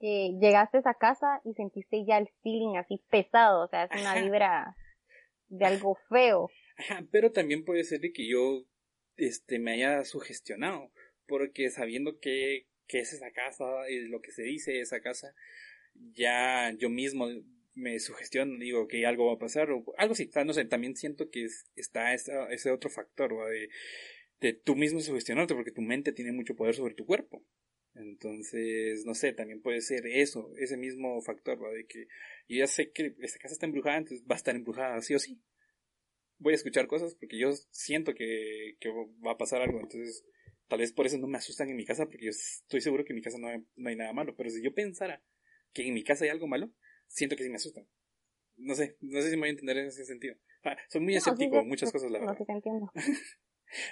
que 0.04 0.38
llegaste 0.38 0.76
a 0.76 0.80
esa 0.82 0.94
casa 0.96 1.40
y 1.46 1.54
sentiste 1.54 2.04
ya 2.04 2.18
el 2.18 2.28
feeling 2.42 2.76
así 2.76 3.02
pesado, 3.10 3.64
o 3.64 3.68
sea, 3.70 3.86
es 3.86 4.02
una 4.02 4.16
vibra 4.16 4.76
de 5.54 5.66
algo 5.66 5.98
feo. 6.10 6.50
Ajá, 6.78 7.06
pero 7.12 7.32
también 7.32 7.64
puede 7.64 7.84
ser 7.84 8.00
de 8.00 8.12
que 8.12 8.28
yo 8.28 8.66
este 9.16 9.60
me 9.60 9.74
haya 9.74 10.04
sugestionado, 10.04 10.92
porque 11.28 11.70
sabiendo 11.70 12.20
que, 12.20 12.68
que 12.88 13.00
es 13.00 13.14
esa 13.14 13.32
casa 13.32 13.66
y 13.90 14.08
lo 14.08 14.22
que 14.22 14.32
se 14.32 14.44
dice 14.44 14.80
esa 14.80 15.02
casa, 15.02 15.36
ya 15.94 16.74
yo 16.78 16.90
mismo 16.90 17.28
me 17.76 18.00
sugestiono, 18.00 18.58
digo 18.60 18.88
que 18.88 19.06
algo 19.06 19.28
va 19.28 19.34
a 19.34 19.40
pasar 19.40 19.72
o 19.72 19.84
algo 19.98 20.14
así, 20.14 20.30
no 20.46 20.54
sé, 20.54 20.66
también 20.66 20.96
siento 20.96 21.30
que 21.30 21.48
está 21.76 22.14
ese 22.14 22.72
otro 22.72 22.90
factor 22.90 23.32
de, 23.50 23.70
de 24.42 24.54
tú 24.54 24.76
mismo 24.76 25.00
sugestionarte 25.00 25.54
porque 25.54 25.72
tu 25.72 25.82
mente 25.82 26.14
tiene 26.14 26.32
mucho 26.32 26.56
poder 26.56 26.76
sobre 26.76 26.96
tu 26.96 27.06
cuerpo. 27.06 27.44
Entonces, 27.96 29.06
no 29.06 29.14
sé, 29.14 29.34
también 29.34 29.62
puede 29.62 29.82
ser 29.82 30.08
eso, 30.08 30.52
ese 30.58 30.78
mismo 30.78 31.22
factor, 31.22 31.64
¿va? 31.64 31.72
De 31.72 31.86
que 31.86 32.08
yo 32.48 32.58
ya 32.58 32.68
sé 32.68 32.92
que 32.92 33.16
esta 33.20 33.40
casa 33.40 33.54
está 33.54 33.66
embrujada, 33.66 33.98
entonces 33.98 34.26
va 34.30 34.36
a 34.36 34.38
estar 34.38 34.56
embrujada 34.56 35.02
sí 35.02 35.16
o 35.16 35.20
sí. 35.20 35.42
Voy 36.38 36.54
a 36.54 36.56
escuchar 36.56 36.88
cosas 36.88 37.16
porque 37.16 37.38
yo 37.38 37.52
siento 37.72 38.14
que, 38.14 38.76
que 38.80 38.90
va 39.26 39.32
a 39.32 39.38
pasar 39.38 39.62
algo, 39.62 39.80
entonces 39.80 40.26
tal 40.68 40.80
vez 40.80 40.92
por 40.92 41.06
eso 41.06 41.18
no 41.18 41.28
me 41.28 41.38
asustan 41.38 41.70
en 41.70 41.76
mi 41.76 41.86
casa, 41.86 42.06
porque 42.06 42.26
yo 42.26 42.32
estoy 42.32 42.82
seguro 42.82 43.06
que 43.06 43.14
en 43.14 43.18
mi 43.18 43.22
casa 43.22 43.38
no 43.38 43.48
hay, 43.48 43.64
no 43.76 43.90
hay 43.90 43.96
nada 43.96 44.14
malo, 44.14 44.36
pero 44.36 44.50
si 44.50 44.64
yo 44.64 44.74
pensara 44.74 45.24
que 45.74 45.88
en 45.88 45.94
mi 45.94 46.04
casa 46.04 46.26
hay 46.26 46.32
algo 46.32 46.48
malo, 46.48 46.72
siento 47.08 47.36
que 47.36 47.44
sí 47.44 47.50
me 47.50 47.56
asustan. 47.56 47.88
No 48.56 48.76
sé, 48.76 48.98
no 49.02 49.22
sé 49.22 49.30
si 49.30 49.36
me 49.36 49.42
voy 49.42 49.50
a 49.50 49.52
entender 49.52 49.78
en 49.78 49.88
ese 49.88 50.06
sentido. 50.06 50.36
Ah, 50.64 50.78
soy 50.90 51.02
muy 51.02 51.16
escéptico 51.16 51.64
muchas 51.66 51.92
cosas, 51.92 52.12
la 52.12 52.20
verdad. 52.20 52.38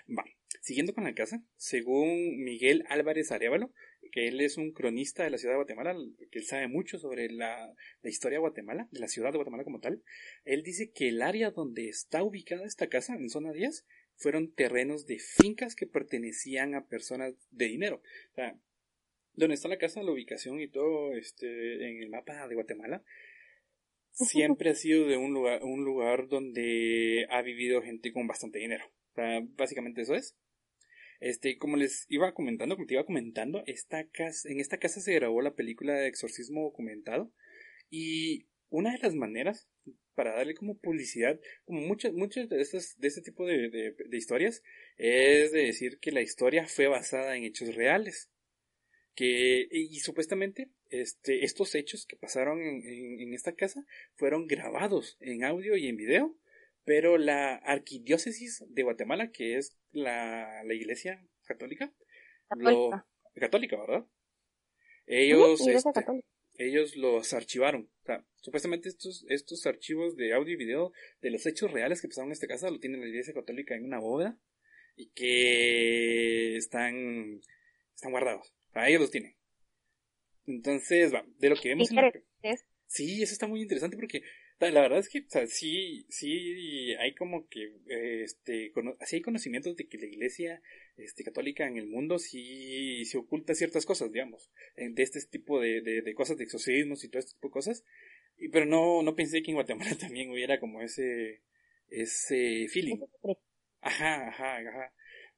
Va, 0.08 0.24
siguiendo 0.62 0.94
con 0.94 1.04
la 1.04 1.14
casa, 1.14 1.44
según 1.56 2.44
Miguel 2.44 2.84
Álvarez 2.88 3.32
Arevalo, 3.32 3.74
que 4.12 4.28
él 4.28 4.42
es 4.42 4.58
un 4.58 4.72
cronista 4.72 5.24
de 5.24 5.30
la 5.30 5.38
ciudad 5.38 5.54
de 5.54 5.60
Guatemala, 5.60 5.96
que 6.32 6.40
él 6.40 6.46
sabe 6.46 6.68
mucho 6.68 7.00
sobre 7.00 7.30
la, 7.30 7.74
historia 8.04 8.38
de 8.38 8.42
Guatemala, 8.42 8.88
de 8.92 9.00
la 9.00 9.08
ciudad 9.08 9.32
de 9.32 9.38
Guatemala 9.38 9.64
como 9.64 9.80
tal. 9.80 10.04
Él 10.46 10.64
dice 10.64 10.92
que 10.92 11.10
el 11.10 11.22
área 11.22 11.52
donde 11.52 11.88
está 11.88 12.24
ubicada 12.24 12.66
esta 12.66 12.88
casa, 12.88 13.16
en 13.16 13.30
zona 13.30 13.54
10, 13.54 13.86
fueron 14.16 14.54
terrenos 14.54 15.06
de 15.06 15.20
fincas 15.20 15.76
que 15.76 15.88
pertenecían 15.88 16.76
a 16.76 16.86
personas 16.86 17.34
de 17.50 17.66
dinero. 17.66 18.02
O 18.32 18.36
sea, 18.36 18.56
donde 19.34 19.56
está 19.56 19.68
la 19.68 19.78
casa, 19.78 20.04
la 20.04 20.12
ubicación 20.12 20.60
y 20.60 20.68
todo 20.68 21.14
este, 21.14 21.90
en 21.90 22.04
el 22.04 22.10
mapa 22.10 22.48
de 22.48 22.56
Guatemala, 22.56 23.04
siempre 24.12 24.70
ha 24.70 24.76
sido 24.76 25.08
de 25.08 25.18
un 25.18 25.34
lugar, 25.34 25.64
un 25.64 25.84
lugar 25.84 26.28
donde 26.28 27.26
ha 27.30 27.42
vivido 27.42 27.82
gente 27.82 28.12
con 28.12 28.28
bastante 28.28 28.60
dinero. 28.60 28.86
O 29.12 29.14
sea, 29.16 29.42
básicamente 29.56 30.02
eso 30.02 30.16
es. 30.16 30.36
Este, 31.22 31.60
como 31.60 31.78
les 31.78 32.08
iba 32.10 32.34
comentando, 32.34 32.76
como 32.76 32.88
te 32.88 32.96
iba 32.96 33.06
comentando, 33.06 33.64
esta 33.68 34.08
casa, 34.10 34.50
en 34.50 34.60
esta 34.60 34.80
casa 34.80 35.00
se 35.00 35.14
grabó 35.14 35.42
la 35.42 35.54
película 35.54 35.94
de 35.94 36.08
exorcismo 36.08 36.64
documentado 36.64 37.32
y 37.92 38.48
una 38.70 38.92
de 38.92 38.98
las 38.98 39.14
maneras 39.14 39.70
para 40.16 40.36
darle 40.36 40.56
como 40.56 40.80
publicidad, 40.80 41.40
como 41.64 41.82
muchas, 41.82 42.14
muchas 42.14 42.50
de 42.50 42.60
estas, 42.60 42.98
de 42.98 43.08
este 43.08 43.22
tipo 43.22 43.46
de, 43.46 43.94
historias, 44.12 44.64
es 44.98 45.52
de 45.52 45.66
decir 45.66 46.00
que 46.00 46.12
la 46.12 46.22
historia 46.22 46.66
fue 46.68 46.88
basada 46.88 47.38
en 47.38 47.44
hechos 47.44 47.76
reales. 47.76 48.30
Que, 49.14 49.68
y, 49.70 50.00
supuestamente, 50.00 50.70
este, 50.90 51.44
estos 51.44 51.76
hechos 51.76 52.06
que 52.08 52.16
pasaron 52.16 52.62
en, 52.62 52.82
en, 53.20 53.34
esta 53.34 53.54
casa 53.54 53.86
fueron 54.16 54.48
grabados 54.48 55.18
en 55.20 55.44
audio 55.44 55.76
y 55.76 55.88
en 55.88 55.98
video 55.98 56.36
pero 56.84 57.18
la 57.18 57.56
arquidiócesis 57.56 58.64
de 58.68 58.84
Guatemala, 58.84 59.32
que 59.32 59.58
es 59.58 59.78
la, 59.92 60.64
la 60.64 60.74
iglesia 60.74 61.26
católica, 61.44 61.94
católica. 62.48 62.72
Lo, 62.72 63.40
católica, 63.40 63.78
¿verdad? 63.80 64.06
Ellos, 65.06 65.66
este, 65.68 65.92
ellos 66.58 66.96
los 66.96 67.34
archivaron. 67.34 67.90
O 68.04 68.06
sea, 68.06 68.26
supuestamente 68.42 68.90
estos, 68.90 69.26
estos 69.30 69.66
archivos 69.66 70.16
de 70.16 70.34
audio 70.34 70.54
y 70.54 70.58
video 70.58 70.92
de 71.22 71.32
los 71.32 71.46
hechos 71.46 71.72
reales 71.72 72.02
que 72.02 72.08
pasaron 72.08 72.30
en 72.30 72.34
esta 72.34 72.48
casa 72.48 72.70
lo 72.70 72.80
tiene 72.80 72.98
la 72.98 73.08
iglesia 73.08 73.34
católica 73.34 73.76
en 73.76 73.86
una 73.86 74.00
boda 74.00 74.40
y 74.96 75.10
que 75.12 76.56
están, 76.56 77.42
están 77.96 78.12
guardados. 78.12 78.54
O 78.76 78.80
ellos 78.80 79.02
los 79.02 79.12
tienen. 79.12 79.36
Entonces, 80.46 81.14
va, 81.14 81.26
de 81.38 81.50
lo 81.50 81.56
que 81.56 81.70
vemos 81.70 81.90
en 81.92 81.96
la... 81.98 82.12
Sí, 82.88 83.24
eso 83.24 83.32
está 83.32 83.48
muy 83.48 83.62
interesante 83.62 83.96
porque 83.96 84.22
la 84.70 84.82
verdad 84.82 85.00
es 85.00 85.10
que, 85.10 85.20
o 85.20 85.30
sea, 85.30 85.48
sí, 85.48 86.06
sí 86.10 86.94
hay 87.00 87.16
como 87.16 87.48
que, 87.48 87.74
este, 88.24 88.72
sí 89.06 89.16
hay 89.16 89.22
conocimientos 89.22 89.76
de 89.76 89.88
que 89.88 89.98
la 89.98 90.06
iglesia, 90.06 90.62
este, 90.98 91.24
católica 91.24 91.68
en 91.68 91.78
el 91.78 91.88
mundo 91.88 92.20
sí 92.20 93.04
se 93.06 93.18
oculta 93.18 93.56
ciertas 93.56 93.86
cosas, 93.86 94.12
digamos, 94.12 94.52
de 94.76 95.02
este 95.02 95.20
tipo 95.26 95.60
de, 95.60 95.82
de, 95.82 96.14
cosas, 96.14 96.38
de 96.38 96.44
exorcismos 96.44 97.04
y 97.04 97.10
todo 97.10 97.20
este 97.20 97.34
tipo 97.34 97.48
de 97.48 97.54
cosas, 97.54 97.84
y, 98.38 98.50
pero 98.50 98.66
no, 98.66 99.02
no 99.02 99.16
pensé 99.16 99.42
que 99.42 99.52
en 99.52 99.56
Guatemala 99.56 99.96
también 100.00 100.30
hubiera 100.30 100.60
como 100.60 100.82
ese, 100.82 101.42
ese 101.90 102.68
feeling. 102.70 103.00
Ajá, 103.82 104.28
ajá, 104.28 104.58
ajá. 104.58 104.94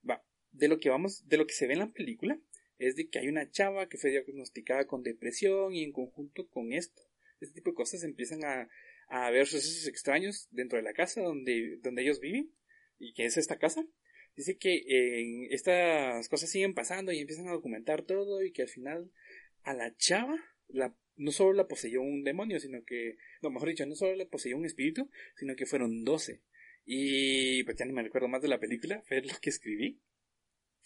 Va, 0.09 0.25
de 0.51 0.67
lo 0.67 0.79
que 0.79 0.89
vamos, 0.89 1.27
de 1.27 1.37
lo 1.37 1.47
que 1.47 1.53
se 1.53 1.67
ve 1.67 1.73
en 1.73 1.79
la 1.79 1.91
película, 1.91 2.37
es 2.77 2.97
de 2.97 3.07
que 3.07 3.19
hay 3.19 3.29
una 3.29 3.49
chava 3.49 3.87
que 3.87 3.97
fue 3.97 4.09
diagnosticada 4.09 4.85
con 4.85 5.01
depresión 5.01 5.73
y 5.73 5.83
en 5.83 5.93
conjunto 5.93 6.49
con 6.49 6.73
esto, 6.73 7.01
este 7.39 7.55
tipo 7.55 7.71
de 7.71 7.75
cosas 7.75 8.03
empiezan 8.03 8.43
a, 8.43 8.67
a 9.07 9.29
ver 9.31 9.47
sucesos 9.47 9.87
extraños 9.87 10.47
dentro 10.51 10.77
de 10.77 10.83
la 10.83 10.93
casa 10.93 11.21
donde, 11.21 11.77
donde 11.81 12.01
ellos 12.03 12.19
viven 12.19 12.51
y 12.99 13.13
que 13.13 13.25
es 13.25 13.37
esta 13.37 13.57
casa. 13.57 13.85
Dice 14.35 14.57
que 14.57 14.75
eh, 14.75 15.47
estas 15.51 16.27
cosas 16.29 16.49
siguen 16.49 16.73
pasando 16.73 17.11
y 17.11 17.19
empiezan 17.19 17.47
a 17.47 17.51
documentar 17.51 18.03
todo 18.03 18.43
y 18.43 18.51
que 18.51 18.63
al 18.63 18.67
final 18.69 19.11
a 19.63 19.73
la 19.73 19.95
chava 19.95 20.35
la, 20.67 20.95
no 21.15 21.31
solo 21.31 21.53
la 21.53 21.67
poseyó 21.67 22.01
un 22.01 22.23
demonio, 22.23 22.59
sino 22.59 22.83
que, 22.83 23.17
no, 23.41 23.51
mejor 23.51 23.69
dicho, 23.69 23.85
no 23.85 23.95
solo 23.95 24.15
la 24.15 24.25
poseyó 24.25 24.57
un 24.57 24.65
espíritu, 24.65 25.09
sino 25.35 25.55
que 25.55 25.65
fueron 25.65 26.03
doce. 26.03 26.41
Y 26.85 27.63
pues 27.63 27.77
ya 27.77 27.85
ni 27.85 27.93
me 27.93 28.03
recuerdo 28.03 28.27
más 28.27 28.41
de 28.41 28.47
la 28.47 28.59
película, 28.59 29.01
fue 29.07 29.21
lo 29.21 29.33
que 29.41 29.49
escribí. 29.49 30.01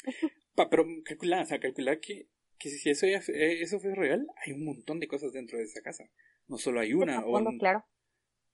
pero 0.69 0.85
calcular, 1.03 1.43
o 1.43 1.45
sea, 1.45 1.59
calcular 1.59 1.99
que, 1.99 2.27
que 2.59 2.69
si 2.69 2.89
eso, 2.89 3.07
ya, 3.07 3.19
eso 3.19 3.79
fue 3.79 3.95
real, 3.95 4.27
hay 4.45 4.53
un 4.53 4.65
montón 4.65 4.99
de 4.99 5.07
cosas 5.07 5.31
dentro 5.31 5.57
de 5.57 5.63
esa 5.63 5.81
casa. 5.81 6.09
No 6.47 6.57
solo 6.57 6.79
hay 6.79 6.93
una. 6.93 7.25
O 7.25 7.57
claro. 7.57 7.85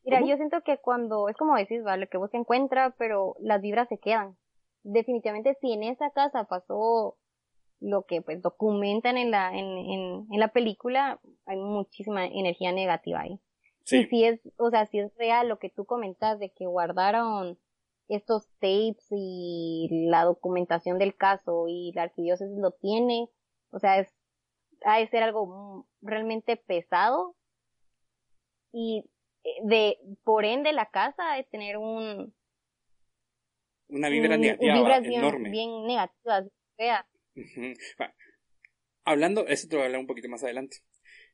Mira, 0.03 0.21
yo 0.21 0.35
siento 0.35 0.61
que 0.61 0.77
cuando, 0.77 1.29
es 1.29 1.37
como 1.37 1.55
decís, 1.55 1.83
¿vale? 1.83 2.07
Que 2.07 2.17
vos 2.17 2.29
se 2.31 2.37
encuentra, 2.37 2.93
pero 2.97 3.35
las 3.39 3.61
vibras 3.61 3.87
se 3.87 3.99
quedan. 3.99 4.37
Definitivamente, 4.83 5.57
si 5.61 5.71
en 5.71 5.83
esa 5.83 6.09
casa 6.11 6.43
pasó 6.43 7.17
lo 7.79 8.03
que 8.03 8.21
pues 8.21 8.41
documentan 8.41 9.17
en 9.17 9.31
la, 9.31 9.51
en, 9.57 9.65
en, 9.77 10.27
en 10.31 10.39
la 10.39 10.49
película, 10.49 11.19
hay 11.45 11.57
muchísima 11.57 12.25
energía 12.25 12.71
negativa 12.71 13.21
ahí. 13.21 13.39
Sí. 13.83 13.99
Y 13.99 14.05
si 14.05 14.23
es, 14.25 14.39
o 14.57 14.69
sea, 14.69 14.85
si 14.85 14.99
es 14.99 15.15
real 15.17 15.49
lo 15.49 15.59
que 15.59 15.69
tú 15.69 15.85
comentas 15.85 16.39
de 16.39 16.51
que 16.51 16.65
guardaron 16.65 17.59
estos 18.07 18.47
tapes 18.59 19.05
y 19.11 20.07
la 20.09 20.23
documentación 20.23 20.97
del 20.97 21.15
caso 21.15 21.65
y 21.67 21.91
la 21.93 22.03
arquidiócesis 22.03 22.57
lo 22.57 22.71
tiene, 22.71 23.29
o 23.71 23.79
sea, 23.79 23.99
es, 23.99 24.13
ha 24.85 24.99
de 24.99 25.07
ser 25.07 25.23
algo 25.23 25.87
realmente 26.01 26.57
pesado 26.57 27.35
y 28.71 29.09
de, 29.63 29.97
por 30.23 30.45
ende, 30.45 30.73
la 30.73 30.89
casa 30.89 31.35
de 31.35 31.43
tener 31.43 31.77
un... 31.77 32.33
Una 33.89 34.09
vibra 34.09 34.37
negativa 34.37 34.97
enorme. 34.97 35.49
Bien, 35.49 35.85
negativa, 35.85 36.45
fea. 36.77 37.07
Hablando, 39.05 39.45
eso 39.47 39.67
te 39.67 39.75
voy 39.75 39.83
a 39.83 39.85
hablar 39.85 40.01
un 40.01 40.07
poquito 40.07 40.29
más 40.29 40.43
adelante. 40.43 40.77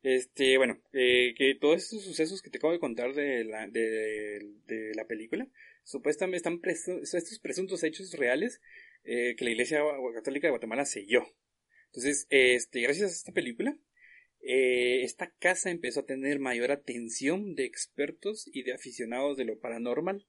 Este, 0.01 0.57
bueno, 0.57 0.81
eh, 0.93 1.33
que 1.37 1.55
todos 1.55 1.83
estos 1.83 2.03
sucesos 2.03 2.41
que 2.41 2.49
te 2.49 2.57
acabo 2.57 2.73
de 2.73 2.79
contar 2.79 3.13
de 3.13 3.43
la, 3.43 3.67
de, 3.67 4.39
de 4.65 4.93
la 4.95 5.05
película, 5.05 5.47
supuestamente 5.83 6.37
están 6.37 6.59
estos 6.63 7.39
presuntos 7.39 7.83
hechos 7.83 8.13
reales, 8.13 8.61
eh, 9.03 9.35
que 9.37 9.45
la 9.45 9.51
Iglesia 9.51 9.81
Católica 10.15 10.47
de 10.47 10.51
Guatemala 10.51 10.85
selló. 10.85 11.23
Entonces, 11.87 12.27
este, 12.29 12.81
gracias 12.81 13.11
a 13.11 13.13
esta 13.13 13.31
película, 13.31 13.77
eh, 14.41 15.03
esta 15.03 15.31
casa 15.39 15.69
empezó 15.69 16.01
a 16.01 16.05
tener 16.05 16.39
mayor 16.39 16.71
atención 16.71 17.55
de 17.55 17.65
expertos 17.65 18.49
y 18.51 18.63
de 18.63 18.73
aficionados 18.73 19.37
de 19.37 19.45
lo 19.45 19.59
paranormal. 19.59 20.25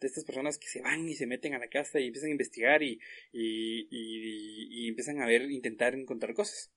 De 0.00 0.06
estas 0.06 0.24
personas 0.24 0.58
que 0.58 0.68
se 0.68 0.80
van 0.80 1.08
y 1.08 1.14
se 1.14 1.26
meten 1.26 1.54
a 1.54 1.58
la 1.58 1.68
casa 1.68 2.00
y 2.00 2.06
empiezan 2.06 2.28
a 2.28 2.32
investigar 2.32 2.82
y, 2.82 3.00
y, 3.32 3.86
y, 3.90 4.88
empiezan 4.88 5.20
a 5.20 5.26
ver, 5.26 5.50
intentar 5.50 5.94
encontrar 5.94 6.32
cosas. 6.32 6.72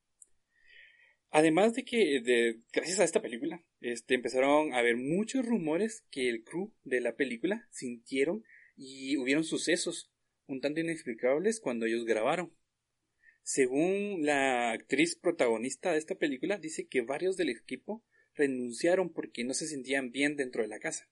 Además 1.30 1.74
de 1.74 1.86
que, 1.86 2.60
gracias 2.74 3.00
a 3.00 3.06
esta 3.06 3.22
película, 3.22 3.64
este, 3.80 4.16
empezaron 4.16 4.74
a 4.74 4.80
haber 4.80 4.98
muchos 4.98 5.46
rumores 5.46 6.06
que 6.12 6.30
el 6.30 6.44
crew 6.44 6.74
de 6.84 7.00
la 7.00 7.16
película 7.16 7.68
sintieron 7.72 8.44
y 8.76 9.18
hubieron 9.18 9.46
sucesos 9.46 10.12
un 10.48 10.60
tanto 10.60 10.82
inexplicables 10.82 11.60
cuando 11.60 11.86
ellos 11.86 12.06
grabaron. 12.06 12.54
Según 13.44 14.26
la 14.26 14.72
actriz 14.72 15.16
protagonista 15.16 15.92
de 15.92 15.98
esta 15.98 16.16
película, 16.16 16.58
dice 16.58 16.88
que 16.88 17.02
varios 17.02 17.38
del 17.38 17.50
equipo 17.50 18.04
renunciaron 18.36 19.12
porque 19.12 19.44
no 19.44 19.54
se 19.54 19.68
sentían 19.68 20.12
bien 20.12 20.36
dentro 20.36 20.64
de 20.64 20.70
la 20.70 20.80
casa. 20.80 21.10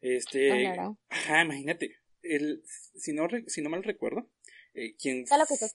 Este, 0.00 0.66
Ah, 0.68 0.96
ajá, 1.08 1.42
imagínate, 1.42 1.96
el, 2.22 2.62
si 2.64 3.12
no, 3.12 3.26
si 3.46 3.62
no 3.62 3.70
mal 3.70 3.82
recuerdo, 3.82 4.30
eh, 4.74 4.94
quien 4.96 5.24
Ya 5.26 5.38
lo 5.38 5.46
que 5.46 5.56
se 5.56 5.74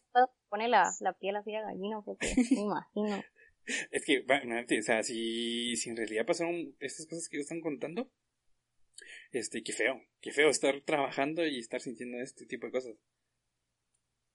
pone 0.49 0.69
la, 0.69 0.89
la 1.01 1.13
piel 1.13 1.35
así 1.35 1.51
de 1.51 1.61
gallina, 1.61 2.01
porque 2.05 2.27
me 2.51 2.61
imagino. 2.61 3.23
Es 3.91 4.05
que, 4.05 4.13
imagínate, 4.13 4.79
o 4.79 4.83
sea, 4.83 5.03
si, 5.03 5.75
si 5.75 5.89
en 5.89 5.97
realidad 5.97 6.25
pasaron 6.25 6.75
estas 6.79 7.05
cosas 7.05 7.27
que 7.27 7.37
ellos 7.37 7.45
están 7.45 7.61
contando, 7.61 8.09
este, 9.31 9.63
qué 9.63 9.73
feo, 9.73 10.01
qué 10.21 10.31
feo 10.31 10.49
estar 10.49 10.81
trabajando 10.81 11.45
y 11.45 11.59
estar 11.59 11.81
sintiendo 11.81 12.19
este 12.19 12.45
tipo 12.45 12.67
de 12.67 12.71
cosas. 12.71 12.95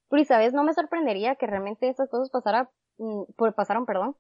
Pero, 0.08 0.24
sabes, 0.24 0.52
no 0.52 0.64
me 0.64 0.72
sorprendería 0.72 1.36
que 1.36 1.46
realmente 1.46 1.88
estas 1.88 2.08
cosas 2.08 2.30
pasara, 2.30 2.70
mm, 2.98 3.24
por, 3.36 3.54
pasaron, 3.54 3.86
perdón, 3.86 4.16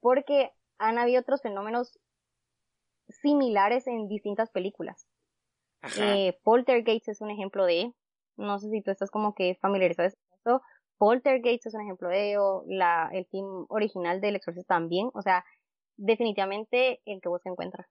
porque 0.00 0.52
han 0.78 0.98
habido 0.98 1.20
otros 1.20 1.42
fenómenos 1.42 1.98
similares 3.08 3.86
en 3.86 4.08
distintas 4.08 4.50
películas. 4.50 5.06
Ajá. 5.82 6.14
Eh, 6.14 6.38
Poltergeist 6.42 7.08
es 7.08 7.20
un 7.20 7.30
ejemplo 7.30 7.64
de, 7.64 7.92
no 8.36 8.58
sé 8.58 8.70
si 8.70 8.82
tú 8.82 8.90
estás 8.90 9.10
como 9.10 9.34
que 9.34 9.56
familiarizado 9.60 10.10
con 10.10 10.38
eso, 10.38 10.62
Poltergeist 10.98 11.66
es 11.66 11.74
un 11.74 11.82
ejemplo 11.82 12.08
de 12.08 12.30
ello, 12.30 12.64
la, 12.66 13.08
el 13.12 13.26
team 13.26 13.66
original 13.68 14.20
del 14.20 14.36
Exorcist 14.36 14.68
también, 14.68 15.10
o 15.14 15.22
sea, 15.22 15.44
definitivamente 15.96 17.00
el 17.04 17.20
que 17.20 17.28
vos 17.28 17.44
encuentras. 17.44 17.86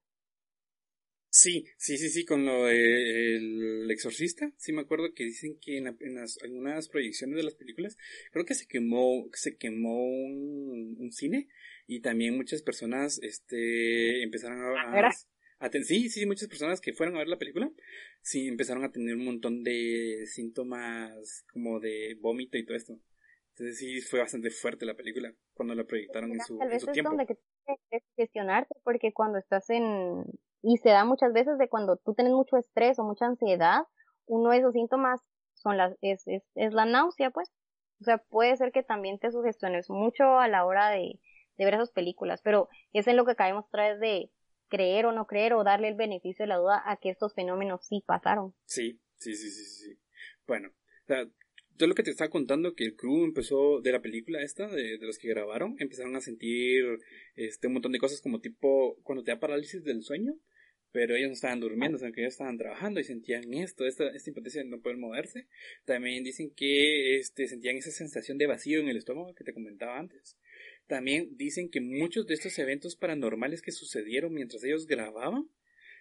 Sí, 1.36 1.66
sí, 1.78 1.98
sí, 1.98 2.10
sí, 2.10 2.26
con 2.26 2.46
lo 2.46 2.66
del 2.66 3.90
exorcista, 3.90 4.52
sí 4.58 4.72
me 4.72 4.82
acuerdo 4.82 5.16
que 5.16 5.24
dicen 5.24 5.58
que 5.60 5.78
en, 5.80 5.88
en 6.00 6.14
las, 6.14 6.38
algunas 6.44 6.90
proyecciones 6.90 7.38
de 7.38 7.44
las 7.44 7.56
películas, 7.56 7.98
creo 8.32 8.46
que 8.46 8.54
se 8.54 8.68
quemó, 8.68 9.28
se 9.34 9.58
quemó 9.58 9.96
un, 10.06 10.96
un 11.00 11.12
cine 11.12 11.48
y 11.88 12.02
también 12.02 12.38
muchas 12.38 12.62
personas, 12.62 13.20
este, 13.24 14.22
empezaron 14.22 14.62
a, 14.62 14.92
¿verdad? 14.92 15.12
a 15.58 15.70
ten- 15.72 15.86
sí, 15.86 16.08
sí, 16.10 16.28
muchas 16.28 16.50
personas 16.50 16.80
que 16.80 16.94
fueron 16.94 17.16
a 17.16 17.20
ver 17.20 17.30
la 17.30 17.40
película, 17.40 17.72
sí, 18.22 18.48
empezaron 18.48 18.84
a 18.84 18.92
tener 18.92 19.16
un 19.16 19.26
montón 19.26 19.64
de 19.64 20.26
síntomas 20.28 21.46
como 21.52 21.80
de 21.80 22.16
vómito 22.22 22.60
y 22.60 22.64
todo 22.66 22.78
esto. 22.78 23.00
Entonces 23.56 23.80
sí, 23.80 24.02
fue 24.02 24.20
bastante 24.20 24.52
fuerte 24.52 24.86
la 24.86 24.96
película 24.96 25.34
cuando 25.56 25.74
la 25.74 25.84
proyectaron 25.84 26.32
en 26.32 26.42
su, 26.42 26.60
Tal 26.60 26.68
en 26.68 26.74
vez 26.74 26.82
su 26.82 26.88
es 26.88 26.94
tiempo. 26.94 27.10
donde 27.10 27.26
que 27.26 27.38
tienes 27.66 27.82
que 27.90 28.00
gestionarte, 28.18 28.76
porque 28.84 29.12
cuando 29.14 29.40
estás 29.40 29.68
en, 29.72 30.26
y 30.64 30.78
se 30.78 30.89
da 30.89 31.03
muchas 31.03 31.34
veces 31.34 31.57
de 31.57 31.68
cuando 31.68 31.97
tú 31.97 32.14
tienes 32.14 32.34
mucho 32.34 32.57
estrés 32.57 32.97
o 32.97 33.03
mucha 33.03 33.26
ansiedad, 33.26 33.84
uno 34.26 34.49
de 34.51 34.59
esos 34.59 34.74
síntomas 34.74 35.22
son 35.53 35.78
las, 35.78 35.93
es, 36.01 36.26
es, 36.26 36.43
es 36.55 36.74
la 36.74 36.86
náusea, 36.86 37.30
pues. 37.30 37.51
O 37.99 38.05
sea, 38.05 38.18
puede 38.18 38.55
ser 38.55 38.72
que 38.72 38.82
también 38.82 39.20
te 39.20 39.32
sugestiones 39.32 39.89
mucho 39.89 40.39
a 40.39 40.47
la 40.47 40.66
hora 40.66 40.89
de, 40.89 41.20
de 41.57 41.66
ver 41.66 41.76
esas 41.76 41.91
películas, 41.91 42.41
pero 42.41 42.70
es 42.93 43.07
en 43.07 43.18
lo 43.18 43.26
que 43.26 43.36
caemos 43.36 43.66
otra 43.66 43.89
vez 43.89 43.99
de 43.99 44.32
creer 44.70 45.05
o 45.05 45.11
no 45.11 45.28
creer 45.28 45.53
o 45.53 45.64
darle 45.64 45.89
el 45.89 45.95
beneficio 45.95 46.43
de 46.43 46.47
la 46.47 46.57
duda 46.57 46.82
a 46.86 46.97
que 46.97 47.09
estos 47.09 47.34
fenómenos 47.34 47.86
sí 47.86 48.01
pasaron. 48.05 48.55
Sí, 48.66 48.99
sí, 49.18 49.36
sí, 49.36 49.51
sí, 49.51 49.66
sí. 49.66 49.99
Bueno, 50.47 50.70
o 50.70 51.07
sea, 51.07 51.26
yo 51.76 51.88
lo 51.88 51.95
que 51.95 52.03
te 52.03 52.11
estaba 52.11 52.30
contando, 52.30 52.74
que 52.74 52.86
el 52.86 52.95
crew 52.95 53.26
empezó 53.26 53.82
de 53.82 53.91
la 53.91 54.01
película 54.01 54.41
esta, 54.41 54.68
de, 54.68 54.97
de 54.97 55.05
los 55.05 55.18
que 55.18 55.28
grabaron, 55.28 55.76
empezaron 55.80 56.16
a 56.16 56.22
sentir 56.22 56.84
este 57.36 57.68
un 57.68 57.74
montón 57.74 57.91
de 57.91 57.99
cosas 57.99 58.22
como 58.22 58.39
tipo 58.39 58.95
cuando 59.03 59.24
te 59.24 59.32
da 59.32 59.39
parálisis 59.39 59.84
del 59.84 60.03
sueño, 60.03 60.34
pero 60.94 61.16
ellos 61.16 61.30
no 61.30 61.34
estaban 61.34 61.60
durmiendo, 61.60 61.98
sino 61.98 62.14
que 62.14 62.22
ellos 62.22 62.36
estaban 62.36 62.58
trabajando 62.58 63.00
y 63.00 63.04
sentían 63.04 63.52
esto, 63.56 63.86
esta, 63.86 64.08
esta 64.10 64.30
impotencia 64.30 64.64
de 64.64 64.70
no 64.70 64.80
poder 64.80 64.98
moverse. 64.98 65.48
También 65.86 66.24
dicen 66.24 66.52
que 66.56 67.18
este, 67.18 67.48
sentían 67.48 67.76
esa 67.78 67.89
sensación 67.89 68.38
de 68.38 68.46
vacío 68.46 68.80
en 68.80 68.88
el 68.88 68.98
estómago 68.98 69.34
que 69.34 69.44
te 69.44 69.54
comentaba 69.54 69.98
antes. 69.98 70.38
También 70.86 71.36
dicen 71.36 71.72
que 71.72 71.82
muchos 71.82 72.28
de 72.28 72.36
estos 72.36 72.58
eventos 72.60 72.96
paranormales 72.96 73.64
que 73.64 73.72
sucedieron 73.72 74.34
mientras 74.34 74.64
ellos 74.64 74.86
grababan 74.86 75.50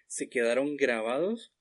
se 0.05 0.29
quedaron 0.29 0.77
grabados 0.77 1.53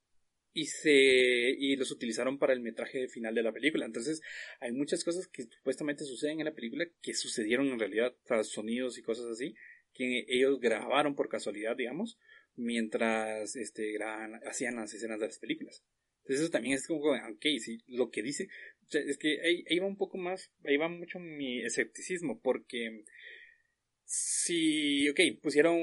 y 0.52 0.66
se 0.66 0.92
y 0.92 1.76
los 1.76 1.90
utilizaron 1.90 2.38
para 2.38 2.52
el 2.52 2.60
metraje 2.60 3.08
final 3.08 3.34
de 3.34 3.42
la 3.42 3.52
película. 3.52 3.86
Entonces, 3.86 4.20
hay 4.60 4.72
muchas 4.72 5.04
cosas 5.04 5.26
que 5.26 5.44
supuestamente 5.44 6.04
suceden 6.04 6.40
en 6.40 6.44
la 6.44 6.54
película 6.54 6.86
que 7.00 7.14
sucedieron 7.14 7.68
en 7.68 7.78
realidad, 7.78 8.14
sea, 8.24 8.44
sonidos 8.44 8.98
y 8.98 9.02
cosas 9.02 9.24
así, 9.26 9.54
que 9.94 10.26
ellos 10.28 10.60
grabaron 10.60 11.14
por 11.14 11.30
casualidad, 11.30 11.76
digamos, 11.76 12.18
mientras 12.56 13.56
este 13.56 13.92
grababan, 13.92 14.40
hacían 14.46 14.76
las 14.76 14.92
escenas 14.94 15.20
de 15.20 15.26
las 15.26 15.38
películas. 15.38 15.82
Entonces, 16.22 16.42
eso 16.42 16.50
también 16.50 16.74
es 16.74 16.86
como, 16.86 17.00
ok, 17.00 17.46
sí, 17.58 17.82
lo 17.86 18.10
que 18.10 18.22
dice, 18.22 18.48
o 18.86 18.90
sea, 18.90 19.00
es 19.00 19.18
que 19.18 19.40
ahí, 19.42 19.64
ahí 19.68 19.78
va 19.78 19.86
un 19.86 19.96
poco 19.96 20.18
más, 20.18 20.52
ahí 20.64 20.76
va 20.76 20.88
mucho 20.88 21.18
mi 21.18 21.64
escepticismo, 21.64 22.40
porque 22.40 23.04
si, 24.04 25.08
ok, 25.08 25.20
pusieron 25.42 25.80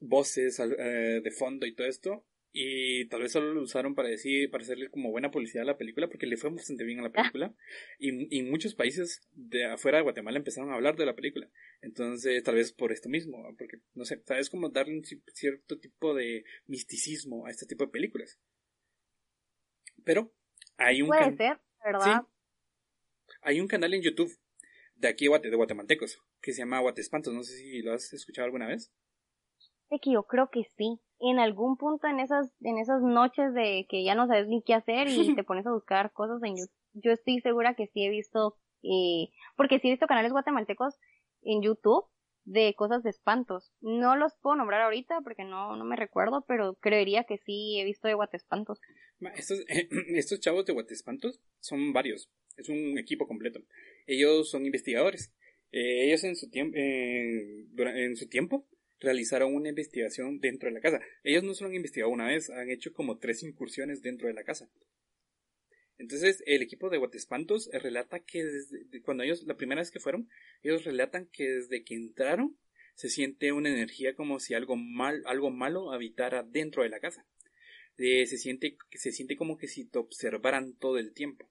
voces 0.00 0.58
eh, 0.58 1.20
de 1.22 1.30
fondo 1.30 1.66
y 1.66 1.74
todo 1.74 1.86
esto, 1.86 2.24
y 2.58 3.06
tal 3.08 3.20
vez 3.22 3.32
solo 3.32 3.52
lo 3.52 3.60
usaron 3.62 3.94
para 3.94 4.08
decir, 4.08 4.50
para 4.50 4.62
hacerle 4.64 4.88
como 4.88 5.10
buena 5.10 5.30
publicidad 5.30 5.62
a 5.64 5.66
la 5.66 5.76
película, 5.76 6.08
porque 6.08 6.26
le 6.26 6.36
fue 6.38 6.50
bastante 6.50 6.84
bien 6.84 7.00
a 7.00 7.02
la 7.02 7.12
película, 7.12 7.54
y, 7.98 8.38
y 8.38 8.42
muchos 8.42 8.74
países 8.74 9.20
de 9.32 9.66
afuera 9.66 9.98
de 9.98 10.04
Guatemala 10.04 10.38
empezaron 10.38 10.70
a 10.70 10.74
hablar 10.76 10.96
de 10.96 11.04
la 11.06 11.14
película, 11.14 11.48
entonces 11.82 12.42
tal 12.42 12.54
vez 12.54 12.72
por 12.72 12.92
esto 12.92 13.08
mismo, 13.10 13.44
porque 13.58 13.78
no 13.94 14.04
sé, 14.06 14.22
sabes 14.24 14.48
como 14.48 14.70
darle 14.70 14.94
un 14.94 15.02
ci- 15.02 15.22
cierto 15.34 15.78
tipo 15.78 16.14
de 16.14 16.44
misticismo 16.66 17.46
a 17.46 17.50
este 17.50 17.66
tipo 17.66 17.84
de 17.84 17.90
películas. 17.90 18.38
Pero 20.04 20.32
hay 20.78 21.02
un 21.02 21.08
Puede 21.08 21.36
ser, 21.36 21.60
¿verdad? 21.84 22.22
hay 23.42 23.60
un 23.60 23.68
canal 23.68 23.92
en 23.94 24.02
YouTube 24.02 24.32
de 24.94 25.08
aquí 25.08 25.26
de 25.26 25.30
Guate- 25.30 25.50
de 25.50 25.56
guatemaltecos 25.56 26.18
que 26.40 26.52
se 26.52 26.58
llama 26.60 26.80
Guatespantos, 26.80 27.34
no 27.34 27.42
sé 27.42 27.56
si 27.58 27.82
lo 27.82 27.92
has 27.92 28.12
escuchado 28.12 28.46
alguna 28.46 28.66
vez. 28.68 28.92
de 29.90 29.98
que 30.00 30.12
yo 30.12 30.22
creo 30.24 30.48
que 30.50 30.64
sí. 30.76 30.98
En 31.18 31.38
algún 31.38 31.76
punto 31.76 32.06
en 32.08 32.20
esas, 32.20 32.50
en 32.60 32.78
esas 32.78 33.00
noches 33.02 33.54
de 33.54 33.86
que 33.88 34.04
ya 34.04 34.14
no 34.14 34.26
sabes 34.26 34.48
ni 34.48 34.62
qué 34.62 34.74
hacer 34.74 35.08
y 35.08 35.12
te 35.40 35.44
pones 35.44 35.66
a 35.66 35.72
buscar 35.72 36.12
cosas 36.12 36.42
en 36.42 36.56
YouTube, 36.56 36.74
yo 36.94 37.10
estoy 37.12 37.40
segura 37.40 37.74
que 37.74 37.86
sí 37.88 38.04
he 38.04 38.10
visto, 38.10 38.56
eh, 38.82 39.28
porque 39.56 39.78
sí 39.78 39.88
he 39.88 39.92
visto 39.92 40.06
canales 40.06 40.32
guatemaltecos 40.32 40.94
en 41.42 41.62
YouTube 41.62 42.04
de 42.44 42.74
cosas 42.74 43.02
de 43.02 43.10
espantos. 43.10 43.72
No 43.80 44.14
los 44.16 44.34
puedo 44.40 44.56
nombrar 44.56 44.82
ahorita 44.82 45.20
porque 45.22 45.42
no, 45.44 45.74
no 45.76 45.84
me 45.84 45.96
recuerdo, 45.96 46.44
pero 46.46 46.74
creería 46.74 47.24
que 47.24 47.38
sí 47.38 47.78
he 47.80 47.84
visto 47.84 48.06
de 48.08 48.14
guatespantos. 48.14 48.78
Estos, 49.34 49.64
estos 50.14 50.38
chavos 50.40 50.64
de 50.66 50.72
Guatespantos 50.74 51.40
son 51.60 51.92
varios, 51.92 52.30
es 52.56 52.68
un 52.68 52.98
equipo 52.98 53.26
completo. 53.26 53.60
Ellos 54.06 54.50
son 54.50 54.64
investigadores. 54.66 55.32
Eh, 55.72 56.06
ellos 56.06 56.22
en 56.24 56.36
su, 56.36 56.48
tiemp- 56.48 56.74
dura- 57.72 57.98
en 57.98 58.14
su 58.16 58.28
tiempo 58.28 58.66
realizaron 59.00 59.54
una 59.54 59.68
investigación 59.68 60.40
dentro 60.40 60.68
de 60.68 60.74
la 60.74 60.80
casa. 60.80 61.00
Ellos 61.22 61.44
no 61.44 61.54
solo 61.54 61.70
han 61.70 61.76
investigado 61.76 62.10
una 62.12 62.26
vez, 62.26 62.50
han 62.50 62.70
hecho 62.70 62.92
como 62.92 63.18
tres 63.18 63.42
incursiones 63.42 64.02
dentro 64.02 64.28
de 64.28 64.34
la 64.34 64.44
casa. 64.44 64.68
Entonces, 65.98 66.42
el 66.46 66.62
equipo 66.62 66.90
de 66.90 66.98
Guatespantos 66.98 67.70
relata 67.72 68.20
que 68.20 68.44
desde 68.44 68.84
de- 68.84 69.00
cuando 69.02 69.22
ellos, 69.22 69.44
la 69.44 69.56
primera 69.56 69.80
vez 69.80 69.90
que 69.90 70.00
fueron, 70.00 70.28
ellos 70.62 70.84
relatan 70.84 71.26
que 71.32 71.44
desde 71.48 71.84
que 71.84 71.94
entraron 71.94 72.58
se 72.94 73.08
siente 73.08 73.52
una 73.52 73.70
energía 73.70 74.14
como 74.14 74.38
si 74.40 74.54
algo 74.54 74.76
mal, 74.76 75.22
algo 75.26 75.50
malo 75.50 75.92
habitara 75.92 76.42
dentro 76.42 76.82
de 76.82 76.88
la 76.90 77.00
casa. 77.00 77.26
Eh, 77.98 78.26
se 78.26 78.36
siente, 78.38 78.76
se 78.92 79.12
siente 79.12 79.36
como 79.36 79.56
que 79.56 79.68
si 79.68 79.86
te 79.86 79.98
observaran 79.98 80.74
todo 80.74 80.98
el 80.98 81.12
tiempo. 81.12 81.50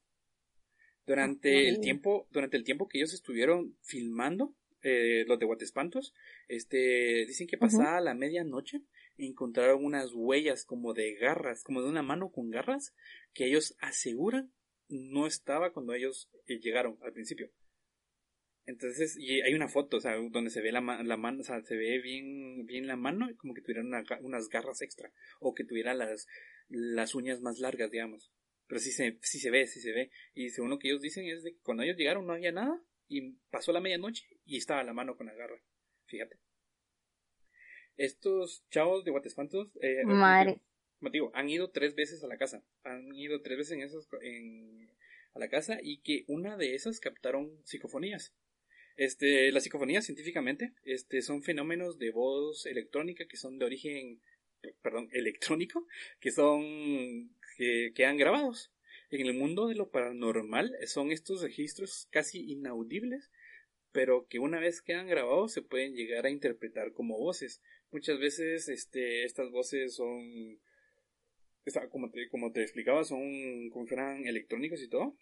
Durante 1.05 1.67
el 1.69 1.79
tiempo, 1.79 2.27
durante 2.31 2.57
el 2.57 2.63
tiempo 2.63 2.87
que 2.87 2.97
ellos 2.97 3.13
estuvieron 3.13 3.77
filmando, 3.81 4.55
eh, 4.87 5.25
los 5.27 5.39
de 5.39 5.47
Guatespantos, 5.47 6.13
este, 6.47 7.25
dicen 7.25 7.47
que 7.47 7.57
pasada 7.57 7.99
la 8.01 8.13
medianoche 8.13 8.83
encontraron 9.17 9.83
unas 9.83 10.13
huellas 10.13 10.63
como 10.63 10.93
de 10.93 11.15
garras, 11.15 11.63
como 11.63 11.81
de 11.81 11.89
una 11.89 12.03
mano 12.03 12.31
con 12.31 12.51
garras, 12.51 12.93
que 13.33 13.47
ellos 13.47 13.75
aseguran 13.79 14.53
no 14.87 15.25
estaba 15.25 15.73
cuando 15.73 15.95
ellos 15.95 16.29
eh, 16.45 16.59
llegaron 16.59 16.99
al 17.01 17.13
principio. 17.13 17.49
Entonces, 18.67 19.17
y 19.17 19.41
hay 19.41 19.55
una 19.55 19.69
foto, 19.69 19.97
o 19.97 19.99
sea, 20.01 20.17
donde 20.29 20.51
se 20.51 20.61
ve 20.61 20.71
la, 20.71 20.81
la 20.81 21.17
mano, 21.17 21.41
o 21.41 21.43
sea, 21.43 21.63
se 21.63 21.75
ve 21.75 21.99
bien, 21.99 22.67
bien 22.67 22.85
la 22.85 22.95
mano, 22.95 23.27
como 23.37 23.55
que 23.55 23.61
tuviera 23.61 23.81
una 23.81 24.03
unas 24.21 24.49
garras 24.49 24.83
extra, 24.83 25.11
o 25.39 25.55
que 25.55 25.63
tuviera 25.63 25.95
las, 25.95 26.27
las 26.69 27.15
uñas 27.15 27.41
más 27.41 27.57
largas, 27.57 27.89
digamos. 27.89 28.31
Pero 28.67 28.79
sí 28.79 28.91
se, 28.91 29.17
sí 29.23 29.39
se 29.39 29.49
ve, 29.49 29.65
sí 29.65 29.81
se 29.81 29.91
ve. 29.91 30.11
Y 30.35 30.49
según 30.49 30.69
lo 30.69 30.77
que 30.77 30.89
ellos 30.89 31.01
dicen 31.01 31.25
es 31.25 31.41
de 31.41 31.53
que 31.53 31.59
cuando 31.61 31.81
ellos 31.81 31.97
llegaron 31.97 32.27
no 32.27 32.33
había 32.33 32.51
nada 32.51 32.79
y 33.07 33.33
pasó 33.49 33.71
la 33.71 33.81
medianoche 33.81 34.25
y 34.45 34.57
estaba 34.57 34.83
la 34.83 34.93
mano 34.93 35.17
con 35.17 35.27
la 35.27 35.33
garra. 35.33 35.61
Fíjate. 36.05 36.37
Estos 37.97 38.65
chavos 38.69 39.05
de 39.05 39.11
Guatespantos, 39.11 39.71
eh, 39.81 40.03
Madre. 40.05 40.59
digo, 41.11 41.31
han 41.33 41.49
ido 41.49 41.71
tres 41.71 41.95
veces 41.95 42.23
a 42.23 42.27
la 42.27 42.37
casa. 42.37 42.63
Han 42.83 43.15
ido 43.15 43.41
tres 43.41 43.57
veces 43.57 43.73
en 43.73 43.81
esos, 43.83 44.07
en, 44.21 44.89
a 45.33 45.39
la 45.39 45.49
casa 45.49 45.77
y 45.81 46.01
que 46.01 46.25
una 46.27 46.57
de 46.57 46.75
esas 46.75 46.99
captaron 46.99 47.51
psicofonías. 47.63 48.33
Este, 48.97 49.51
las 49.51 49.63
psicofonías 49.63 50.05
científicamente 50.05 50.73
este, 50.83 51.21
son 51.21 51.43
fenómenos 51.43 51.99
de 51.99 52.11
voz 52.11 52.65
electrónica 52.65 53.27
que 53.27 53.37
son 53.37 53.59
de 53.59 53.65
origen, 53.65 54.21
perdón, 54.81 55.09
electrónico, 55.11 55.85
que 56.19 56.31
son, 56.31 57.35
que 57.57 57.91
quedan 57.93 58.17
grabados. 58.17 58.71
En 59.15 59.27
el 59.27 59.33
mundo 59.33 59.67
de 59.67 59.75
lo 59.75 59.91
paranormal 59.91 60.75
son 60.87 61.09
estos 61.09 61.41
registros 61.41 62.09
casi 62.11 62.51
inaudibles, 62.51 63.31
pero 63.93 64.27
que 64.27 64.39
una 64.39 64.59
vez 64.59 64.81
quedan 64.81 65.07
grabados 65.07 65.53
se 65.53 65.61
pueden 65.61 65.95
llegar 65.95 66.25
a 66.25 66.29
interpretar 66.29 66.91
como 66.91 67.17
voces. 67.17 67.61
Muchas 67.91 68.19
veces 68.19 68.67
este, 68.67 69.23
estas 69.23 69.51
voces 69.51 69.95
son, 69.95 70.59
como 71.89 72.11
te, 72.11 72.61
explicaba, 72.61 73.05
son 73.05 73.69
como 73.69 73.87
fueran 73.87 74.27
electrónicos 74.27 74.81
y 74.81 74.89
todo, 74.89 75.17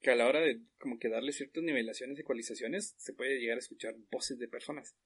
que 0.00 0.10
a 0.10 0.16
la 0.16 0.26
hora 0.26 0.40
de 0.40 0.62
como 0.78 0.98
que 0.98 1.10
darle 1.10 1.32
ciertas 1.32 1.62
nivelaciones, 1.62 2.18
ecualizaciones, 2.18 2.94
se 2.96 3.12
puede 3.12 3.38
llegar 3.38 3.58
a 3.58 3.60
escuchar 3.60 3.94
voces 4.10 4.38
de 4.38 4.48
personas. 4.48 4.96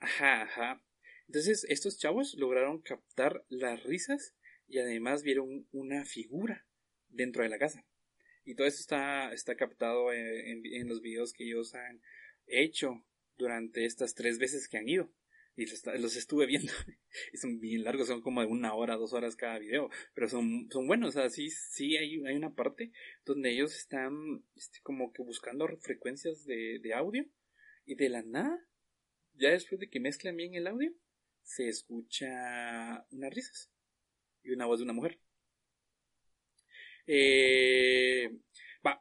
Ajá, 0.00 0.44
ajá. 0.44 0.82
Entonces, 1.26 1.66
estos 1.68 1.98
chavos 1.98 2.32
lograron 2.38 2.80
captar 2.80 3.44
las 3.50 3.82
risas 3.82 4.34
y 4.66 4.78
además 4.78 5.22
vieron 5.22 5.68
una 5.72 6.06
figura 6.06 6.64
dentro 7.08 7.42
de 7.42 7.48
la 7.48 7.58
casa. 7.58 7.84
Y 8.44 8.54
todo 8.54 8.66
esto 8.66 8.80
está, 8.80 9.32
está 9.32 9.56
captado 9.56 10.12
en, 10.12 10.64
en 10.64 10.88
los 10.88 11.02
videos 11.02 11.32
que 11.32 11.44
ellos 11.44 11.74
han 11.74 12.00
hecho 12.46 13.04
durante 13.36 13.84
estas 13.84 14.14
tres 14.14 14.38
veces 14.38 14.68
que 14.68 14.78
han 14.78 14.88
ido. 14.88 15.12
Y 15.56 15.66
los, 15.98 16.16
estuve 16.16 16.46
viendo. 16.46 16.72
Y 17.32 17.36
son 17.38 17.58
bien 17.58 17.82
largos, 17.82 18.06
son 18.06 18.22
como 18.22 18.42
de 18.42 18.46
una 18.46 18.74
hora, 18.74 18.96
dos 18.96 19.12
horas 19.12 19.34
cada 19.34 19.58
video, 19.58 19.90
pero 20.14 20.28
son, 20.28 20.68
son 20.70 20.86
buenos, 20.86 21.16
o 21.16 21.30
sí, 21.30 21.50
sí 21.50 21.96
hay, 21.96 22.24
hay 22.24 22.36
una 22.36 22.54
parte 22.54 22.92
donde 23.24 23.50
ellos 23.50 23.74
están 23.74 24.44
este, 24.54 24.78
como 24.82 25.12
que 25.12 25.22
buscando 25.22 25.66
frecuencias 25.78 26.44
de 26.44 26.94
audio. 26.94 27.26
Y 27.84 27.94
de 27.96 28.08
la 28.08 28.22
nada, 28.22 28.56
ya 29.34 29.50
después 29.50 29.80
de 29.80 29.88
que 29.88 29.98
mezclan 29.98 30.36
bien 30.36 30.54
el 30.54 30.66
audio, 30.66 30.92
se 31.42 31.68
escucha 31.68 33.06
unas 33.10 33.34
risas. 33.34 33.72
Y 34.44 34.50
una 34.50 34.66
voz 34.66 34.78
de 34.78 34.84
una 34.84 34.92
mujer. 34.92 35.18
Eh, 37.08 38.30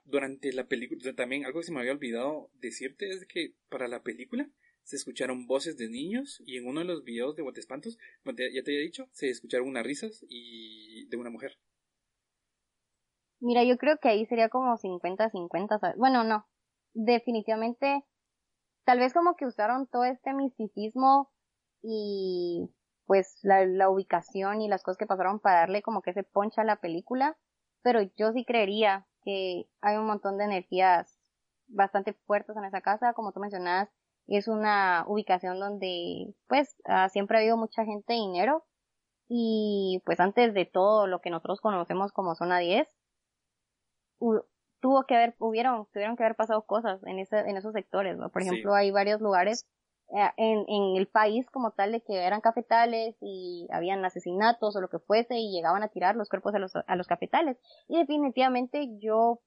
durante 0.06 0.54
la 0.54 0.68
película, 0.68 1.14
también 1.14 1.46
algo 1.46 1.60
que 1.60 1.66
se 1.66 1.74
me 1.74 1.80
había 1.80 1.92
olvidado 1.92 2.50
decirte 2.54 3.10
es 3.10 3.26
que 3.28 3.54
para 3.70 3.88
la 3.88 4.02
película 4.02 4.50
se 4.84 4.96
escucharon 4.96 5.48
voces 5.48 5.78
de 5.78 5.90
niños 5.90 6.42
y 6.46 6.58
en 6.58 6.66
uno 6.66 6.80
de 6.80 6.86
los 6.86 7.04
videos 7.04 7.36
de 7.36 7.44
Guatespantos, 7.44 7.98
ya 8.24 8.34
te 8.64 8.72
había 8.72 8.80
dicho, 8.80 9.08
se 9.12 9.30
escucharon 9.30 9.68
unas 9.68 9.86
risas 9.86 10.26
y 10.30 11.06
de 11.10 11.18
una 11.18 11.30
mujer. 11.30 11.60
Mira, 13.42 13.66
yo 13.66 13.78
creo 13.78 13.98
que 13.98 14.08
ahí 14.08 14.26
sería 14.26 14.48
como 14.48 14.78
50-50, 14.78 15.96
bueno, 15.98 16.24
no, 16.24 16.48
definitivamente, 16.94 18.04
tal 18.86 19.00
vez 19.00 19.14
como 19.14 19.36
que 19.36 19.46
usaron 19.46 19.88
todo 19.88 20.06
este 20.06 20.34
misticismo 20.34 21.30
y 21.84 22.70
pues 23.06 23.40
la, 23.44 23.66
la 23.66 23.90
ubicación 23.90 24.62
y 24.62 24.70
las 24.70 24.84
cosas 24.84 24.98
que 24.98 25.06
pasaron 25.06 25.40
para 25.40 25.60
darle 25.60 25.82
como 25.82 26.02
que 26.02 26.12
ese 26.12 26.24
poncha 26.24 26.62
a 26.62 26.66
la 26.66 26.80
película, 26.80 27.38
pero 27.88 28.02
yo 28.18 28.34
sí 28.34 28.44
creería 28.44 29.08
que 29.24 29.70
hay 29.80 29.96
un 29.96 30.06
montón 30.06 30.38
de 30.38 30.44
energías 30.44 31.18
bastante 31.68 32.12
fuertes 32.26 32.58
en 32.58 32.66
esa 32.66 32.82
casa, 32.82 33.14
como 33.14 33.32
tú 33.32 33.40
mencionabas, 33.40 33.88
es 34.28 34.50
una 34.50 35.06
ubicación 35.08 35.58
donde 35.58 36.34
pues 36.48 36.76
ah, 36.84 37.08
siempre 37.08 37.38
ha 37.38 37.40
habido 37.40 37.56
mucha 37.56 37.86
gente 37.86 38.12
de 38.12 38.20
dinero 38.20 38.66
y 39.30 40.02
pues 40.06 40.20
antes 40.20 40.54
de 40.54 40.66
todo 40.66 41.08
lo 41.08 41.22
que 41.22 41.30
nosotros 41.30 41.62
conocemos 41.62 42.12
como 42.12 42.36
zona 42.36 42.60
10 42.60 42.90
tuvo 44.82 45.04
que 45.08 45.16
haber 45.16 45.36
hubieron 45.40 45.88
tuvieron 45.94 46.18
que 46.18 46.24
haber 46.24 46.36
pasado 46.36 46.66
cosas 46.66 47.02
en 47.06 47.20
ese, 47.20 47.40
en 47.40 47.56
esos 47.56 47.72
sectores 47.72 48.18
¿no? 48.18 48.30
por 48.30 48.42
ejemplo 48.42 48.76
hay 48.76 48.92
varios 48.92 49.22
lugares 49.22 49.66
en, 50.10 50.66
en 50.68 50.96
el 50.96 51.08
país 51.08 51.50
como 51.50 51.72
tal 51.72 51.92
de 51.92 52.02
que 52.02 52.16
eran 52.16 52.42
cafetales 52.42 53.16
y 53.22 53.68
habían 53.72 54.04
asesinatos 54.06 54.76
o 54.76 54.82
lo 54.82 54.90
que 54.90 55.00
fuese 55.00 55.36
y 55.38 55.52
llegaban 55.52 55.84
a 55.84 55.90
tirar 55.90 56.16
los 56.16 56.30
cuerpos 56.30 56.56
a 56.56 56.60
los, 56.60 56.74
a 56.76 56.96
los 56.96 57.08
cafetales 57.08 57.58
y 57.88 57.98
definitivamente 57.98 58.98
yo 59.00 59.42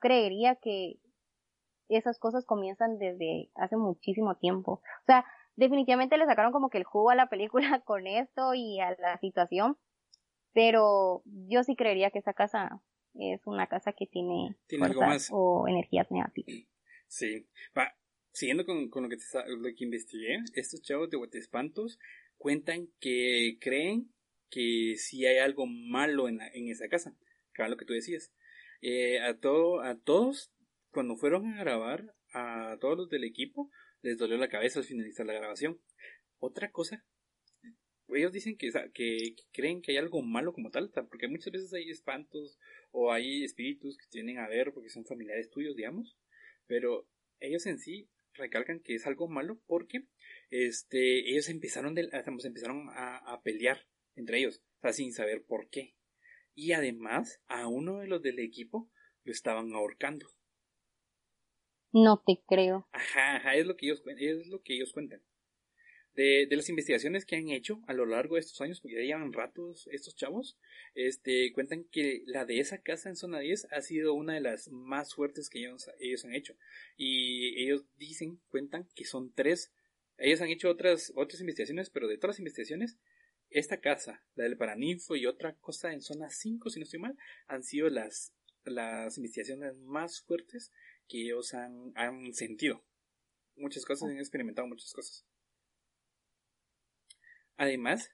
creería 0.00 0.56
que 0.56 0.98
esas 1.88 2.18
cosas 2.18 2.44
comienzan 2.46 2.98
desde 2.98 3.50
hace 3.54 3.76
muchísimo 3.76 4.36
tiempo. 4.36 4.72
O 5.02 5.06
sea, 5.06 5.24
definitivamente 5.56 6.16
le 6.16 6.26
sacaron 6.26 6.52
como 6.52 6.70
que 6.70 6.78
el 6.78 6.84
jugo 6.84 7.10
a 7.10 7.14
la 7.14 7.28
película 7.28 7.80
con 7.84 8.06
esto 8.06 8.54
y 8.54 8.80
a 8.80 8.96
la 8.98 9.18
situación, 9.18 9.76
pero 10.52 11.22
yo 11.24 11.62
sí 11.62 11.76
creería 11.76 12.10
que 12.10 12.18
esa 12.20 12.32
casa 12.32 12.82
es 13.14 13.46
una 13.46 13.66
casa 13.66 13.92
que 13.92 14.06
tiene, 14.06 14.56
¿Tiene 14.66 14.86
algo 14.86 15.02
más? 15.02 15.28
o 15.32 15.66
energías 15.68 16.10
negativas. 16.10 16.66
Sí, 17.08 17.48
va, 17.76 17.92
siguiendo 18.32 18.64
con, 18.64 18.88
con 18.88 19.04
lo, 19.04 19.08
que 19.08 19.16
lo 19.48 19.74
que 19.74 19.84
investigué, 19.84 20.38
estos 20.54 20.82
chavos 20.82 21.10
de 21.10 21.38
Espantos 21.38 21.98
cuentan 22.36 22.88
que 23.00 23.58
creen 23.60 24.12
que 24.50 24.94
sí 24.96 25.26
hay 25.26 25.38
algo 25.38 25.66
malo 25.66 26.28
en, 26.28 26.40
en 26.40 26.68
esa 26.68 26.88
casa, 26.88 27.14
que 27.54 27.68
lo 27.68 27.76
que 27.76 27.84
tú 27.84 27.92
decías. 27.92 28.32
Eh, 28.82 29.20
a, 29.20 29.38
todo, 29.38 29.82
a 29.82 29.98
todos 29.98 30.50
cuando 30.90 31.16
fueron 31.16 31.46
a 31.52 31.60
grabar, 31.60 32.14
a 32.32 32.78
todos 32.80 32.96
los 32.96 33.08
del 33.10 33.24
equipo 33.24 33.70
les 34.02 34.16
dolió 34.16 34.38
la 34.38 34.48
cabeza 34.48 34.80
al 34.80 34.86
finalizar 34.86 35.26
la 35.26 35.34
grabación. 35.34 35.80
Otra 36.38 36.70
cosa, 36.70 37.04
ellos 38.08 38.32
dicen 38.32 38.56
que, 38.56 38.70
que, 38.94 39.34
creen 39.52 39.82
que 39.82 39.92
hay 39.92 39.98
algo 39.98 40.22
malo 40.22 40.52
como 40.52 40.70
tal, 40.70 40.90
porque 40.90 41.28
muchas 41.28 41.52
veces 41.52 41.72
hay 41.74 41.90
espantos 41.90 42.58
o 42.90 43.12
hay 43.12 43.44
espíritus 43.44 43.98
que 43.98 44.06
tienen 44.10 44.38
a 44.38 44.48
ver 44.48 44.72
porque 44.72 44.88
son 44.88 45.04
familiares 45.04 45.50
tuyos, 45.50 45.76
digamos, 45.76 46.16
pero 46.66 47.06
ellos 47.38 47.66
en 47.66 47.78
sí 47.78 48.08
recalcan 48.34 48.80
que 48.80 48.94
es 48.94 49.06
algo 49.06 49.28
malo 49.28 49.60
porque 49.66 50.06
este 50.50 51.30
ellos 51.30 51.48
empezaron 51.48 51.94
de, 51.94 52.08
empezaron 52.12 52.88
a, 52.90 53.16
a 53.16 53.42
pelear 53.42 53.86
entre 54.16 54.38
ellos, 54.38 54.62
o 54.78 54.80
sea, 54.80 54.92
sin 54.92 55.12
saber 55.12 55.44
por 55.44 55.68
qué. 55.70 55.94
Y 56.54 56.72
además, 56.72 57.40
a 57.46 57.68
uno 57.68 57.98
de 57.98 58.08
los 58.08 58.22
del 58.22 58.38
equipo 58.38 58.90
lo 59.24 59.32
estaban 59.32 59.72
ahorcando. 59.72 60.26
No 61.92 62.22
te 62.24 62.42
creo. 62.46 62.88
Ajá, 62.92 63.36
ajá, 63.36 63.56
es 63.56 63.66
lo 63.66 63.76
que 63.76 63.86
ellos, 63.86 64.02
es 64.18 64.46
lo 64.46 64.62
que 64.62 64.74
ellos 64.74 64.92
cuentan. 64.92 65.22
De, 66.20 66.46
de, 66.46 66.56
las 66.56 66.68
investigaciones 66.68 67.24
que 67.24 67.36
han 67.36 67.48
hecho 67.48 67.80
a 67.86 67.94
lo 67.94 68.04
largo 68.04 68.34
de 68.34 68.40
estos 68.40 68.60
años, 68.60 68.78
porque 68.82 68.96
ya 68.96 69.02
llevan 69.02 69.32
ratos 69.32 69.88
estos 69.90 70.14
chavos, 70.14 70.58
este, 70.94 71.50
cuentan 71.54 71.84
que 71.84 72.24
la 72.26 72.44
de 72.44 72.60
esa 72.60 72.82
casa 72.82 73.08
en 73.08 73.16
zona 73.16 73.38
10 73.38 73.68
ha 73.70 73.80
sido 73.80 74.12
una 74.12 74.34
de 74.34 74.42
las 74.42 74.68
más 74.68 75.14
fuertes 75.14 75.48
que 75.48 75.60
ellos, 75.60 75.90
ellos 75.98 76.26
han 76.26 76.34
hecho. 76.34 76.56
Y 76.98 77.62
ellos 77.62 77.86
dicen, 77.96 78.38
cuentan 78.48 78.86
que 78.94 79.06
son 79.06 79.32
tres. 79.32 79.72
Ellos 80.18 80.42
han 80.42 80.50
hecho 80.50 80.68
otras, 80.68 81.10
otras 81.16 81.40
investigaciones, 81.40 81.88
pero 81.88 82.06
de 82.06 82.18
todas 82.18 82.34
las 82.34 82.40
investigaciones, 82.40 82.98
esta 83.48 83.80
casa, 83.80 84.22
la 84.34 84.44
del 84.44 84.58
Paraninfo 84.58 85.16
y 85.16 85.24
otra 85.24 85.54
cosa 85.56 85.92
en 85.94 86.02
zona 86.02 86.28
5, 86.28 86.68
si 86.68 86.80
no 86.80 86.84
estoy 86.84 87.00
mal, 87.00 87.16
han 87.46 87.64
sido 87.64 87.88
las, 87.88 88.34
las 88.64 89.16
investigaciones 89.16 89.74
más 89.78 90.20
fuertes 90.20 90.70
que 91.08 91.22
ellos 91.22 91.54
han, 91.54 91.92
han 91.94 92.34
sentido. 92.34 92.84
Muchas 93.56 93.86
cosas, 93.86 94.10
han 94.10 94.18
experimentado 94.18 94.68
muchas 94.68 94.92
cosas. 94.92 95.26
Además, 97.60 98.10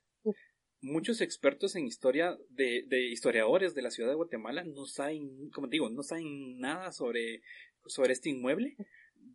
muchos 0.81 1.21
expertos 1.21 1.77
en 1.77 1.87
historia 1.87 2.37
de, 2.49 2.83
de, 2.89 3.07
historiadores 3.07 3.77
de 3.77 3.83
la 3.83 3.93
ciudad 3.93 4.09
de 4.11 4.17
Guatemala 4.17 4.65
no 4.65 4.87
saben, 4.87 5.51
como 5.51 5.69
digo, 5.69 5.89
no 5.89 6.03
saben 6.03 6.59
nada 6.59 6.91
sobre, 6.91 7.43
sobre 7.87 8.13
este 8.13 8.29
inmueble, 8.29 8.75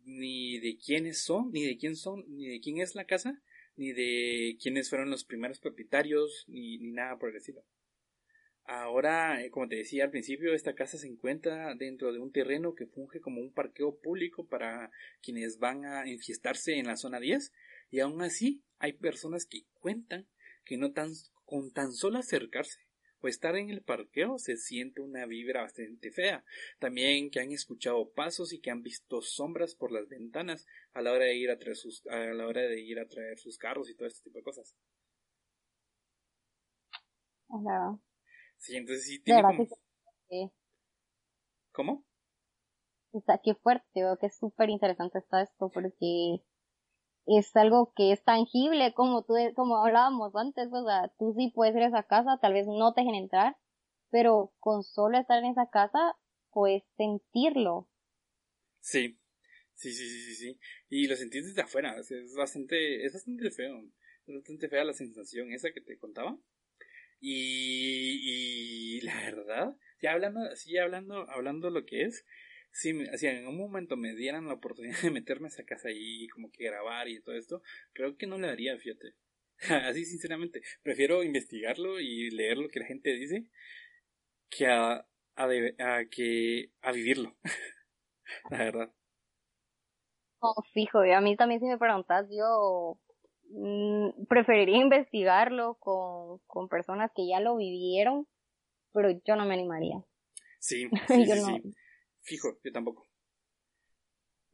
ni 0.04 0.58
de 0.58 0.76
quiénes 0.76 1.22
son, 1.22 1.50
ni 1.50 1.64
de 1.64 1.78
quién 1.78 1.96
son, 1.96 2.26
ni 2.28 2.46
de 2.46 2.60
quién 2.60 2.76
es 2.76 2.94
la 2.94 3.06
casa, 3.06 3.40
ni 3.76 3.92
de 3.94 4.58
quiénes 4.60 4.90
fueron 4.90 5.08
los 5.08 5.24
primeros 5.24 5.60
propietarios, 5.60 6.44
ni, 6.46 6.76
ni 6.76 6.92
nada 6.92 7.18
por 7.18 7.30
el 7.30 7.36
estilo. 7.36 7.64
Ahora, 8.64 9.42
eh, 9.42 9.50
como 9.50 9.66
te 9.66 9.76
decía 9.76 10.04
al 10.04 10.10
principio, 10.10 10.52
esta 10.52 10.74
casa 10.74 10.98
se 10.98 11.08
encuentra 11.08 11.74
dentro 11.74 12.12
de 12.12 12.18
un 12.18 12.32
terreno 12.32 12.74
que 12.74 12.84
funge 12.84 13.22
como 13.22 13.40
un 13.40 13.50
parqueo 13.50 13.98
público 13.98 14.46
para 14.46 14.90
quienes 15.22 15.58
van 15.58 15.86
a 15.86 16.04
enfiestarse 16.04 16.76
en 16.76 16.88
la 16.88 16.98
zona 16.98 17.18
10 17.18 17.50
y 17.92 18.00
aún 18.00 18.22
así 18.22 18.64
hay 18.78 18.94
personas 18.94 19.46
que 19.46 19.66
cuentan 19.74 20.26
que 20.64 20.76
no 20.76 20.92
tan 20.92 21.12
con 21.44 21.72
tan 21.72 21.92
solo 21.92 22.18
acercarse 22.18 22.80
o 23.20 23.28
estar 23.28 23.54
en 23.54 23.70
el 23.70 23.82
parqueo 23.82 24.38
se 24.38 24.56
siente 24.56 25.00
una 25.00 25.26
vibra 25.26 25.62
bastante 25.62 26.10
fea. 26.10 26.44
También 26.80 27.30
que 27.30 27.38
han 27.38 27.52
escuchado 27.52 28.10
pasos 28.10 28.52
y 28.52 28.60
que 28.60 28.70
han 28.70 28.82
visto 28.82 29.20
sombras 29.20 29.76
por 29.76 29.92
las 29.92 30.08
ventanas 30.08 30.66
a 30.92 31.02
la 31.02 31.12
hora 31.12 31.26
de 31.26 31.36
ir 31.36 31.50
a 31.50 31.58
traer 31.58 31.76
sus, 31.76 32.04
a 32.06 32.16
la 32.16 32.46
hora 32.46 32.62
de 32.62 32.80
ir 32.80 32.98
a 32.98 33.06
traer 33.06 33.38
sus 33.38 33.58
carros 33.58 33.88
y 33.88 33.94
todo 33.94 34.08
este 34.08 34.24
tipo 34.24 34.38
de 34.38 34.42
cosas. 34.42 34.74
Hola. 37.46 37.98
Sí, 38.56 38.74
entonces 38.74 39.04
sí 39.04 39.22
tiene 39.22 39.42
como... 39.42 39.68
¿Cómo? 41.70 42.04
O 43.12 43.20
sea, 43.20 43.38
qué 43.44 43.54
fuerte, 43.54 43.86
veo 43.94 44.16
que 44.16 44.26
es 44.26 44.36
súper 44.36 44.70
interesante 44.70 45.18
está 45.18 45.42
esto 45.42 45.70
porque 45.72 46.42
es 47.26 47.54
algo 47.56 47.92
que 47.94 48.12
es 48.12 48.22
tangible, 48.24 48.94
como 48.94 49.22
tú, 49.24 49.34
como 49.54 49.78
hablábamos 49.84 50.34
antes, 50.36 50.68
o 50.72 50.84
sea, 50.86 51.12
tú 51.18 51.34
sí 51.36 51.52
puedes 51.54 51.74
ir 51.76 51.82
a 51.82 51.88
esa 51.88 52.02
casa, 52.04 52.38
tal 52.40 52.52
vez 52.54 52.66
no 52.66 52.92
te 52.94 53.02
dejen 53.02 53.16
entrar, 53.16 53.56
pero 54.10 54.52
con 54.60 54.82
solo 54.82 55.18
estar 55.18 55.38
en 55.38 55.50
esa 55.50 55.68
casa, 55.70 56.16
puedes 56.50 56.84
sentirlo. 56.96 57.88
Sí, 58.80 59.18
sí, 59.74 59.92
sí, 59.92 60.08
sí, 60.08 60.34
sí, 60.34 60.60
y 60.88 61.06
lo 61.06 61.16
sentís 61.16 61.46
desde 61.46 61.62
afuera, 61.62 61.96
es 61.98 62.34
bastante, 62.36 63.04
es 63.04 63.12
bastante 63.12 63.50
feo, 63.50 63.84
es 64.26 64.34
bastante 64.34 64.68
fea 64.68 64.84
la 64.84 64.92
sensación 64.92 65.52
esa 65.52 65.72
que 65.72 65.80
te 65.80 65.98
contaba, 65.98 66.38
y, 67.20 68.98
y 68.98 69.00
la 69.02 69.16
verdad, 69.22 69.76
ya 70.00 70.12
hablando, 70.12 70.40
sí, 70.56 70.76
hablando, 70.78 71.28
hablando 71.30 71.70
lo 71.70 71.86
que 71.86 72.02
es, 72.04 72.24
si, 72.72 72.90
en 72.90 73.46
un 73.46 73.56
momento 73.56 73.96
me 73.96 74.14
dieran 74.14 74.48
la 74.48 74.54
oportunidad 74.54 75.00
de 75.02 75.10
meterme 75.10 75.46
a 75.46 75.48
esa 75.48 75.64
casa 75.64 75.90
y 75.90 76.26
como 76.28 76.50
que 76.50 76.64
grabar 76.64 77.08
y 77.08 77.20
todo 77.20 77.36
esto, 77.36 77.62
creo 77.92 78.16
que 78.16 78.26
no 78.26 78.38
le 78.38 78.48
daría, 78.48 78.76
fíjate. 78.78 79.14
Así 79.88 80.04
sinceramente, 80.04 80.62
prefiero 80.82 81.22
investigarlo 81.22 82.00
y 82.00 82.30
leer 82.30 82.58
lo 82.58 82.68
que 82.68 82.80
la 82.80 82.86
gente 82.86 83.12
dice 83.12 83.44
que 84.48 84.66
a, 84.66 85.06
a, 85.36 86.04
que 86.10 86.70
a 86.80 86.92
vivirlo. 86.92 87.36
la 88.50 88.58
verdad. 88.58 88.94
No, 90.42 90.54
fijo, 90.72 91.00
a 91.00 91.20
mí 91.20 91.36
también 91.36 91.60
si 91.60 91.66
me 91.66 91.78
preguntas, 91.78 92.26
yo 92.30 92.98
mm, 93.50 94.24
preferiría 94.28 94.78
investigarlo 94.78 95.74
con, 95.74 96.38
con 96.46 96.68
personas 96.68 97.12
que 97.14 97.28
ya 97.28 97.38
lo 97.38 97.56
vivieron, 97.56 98.26
pero 98.92 99.10
yo 99.24 99.36
no 99.36 99.46
me 99.46 99.54
animaría. 99.54 100.02
Sí, 100.58 100.88
sí, 101.08 101.26
sí, 101.26 101.74
Fijo, 102.22 102.58
yo 102.64 102.72
tampoco. 102.72 103.08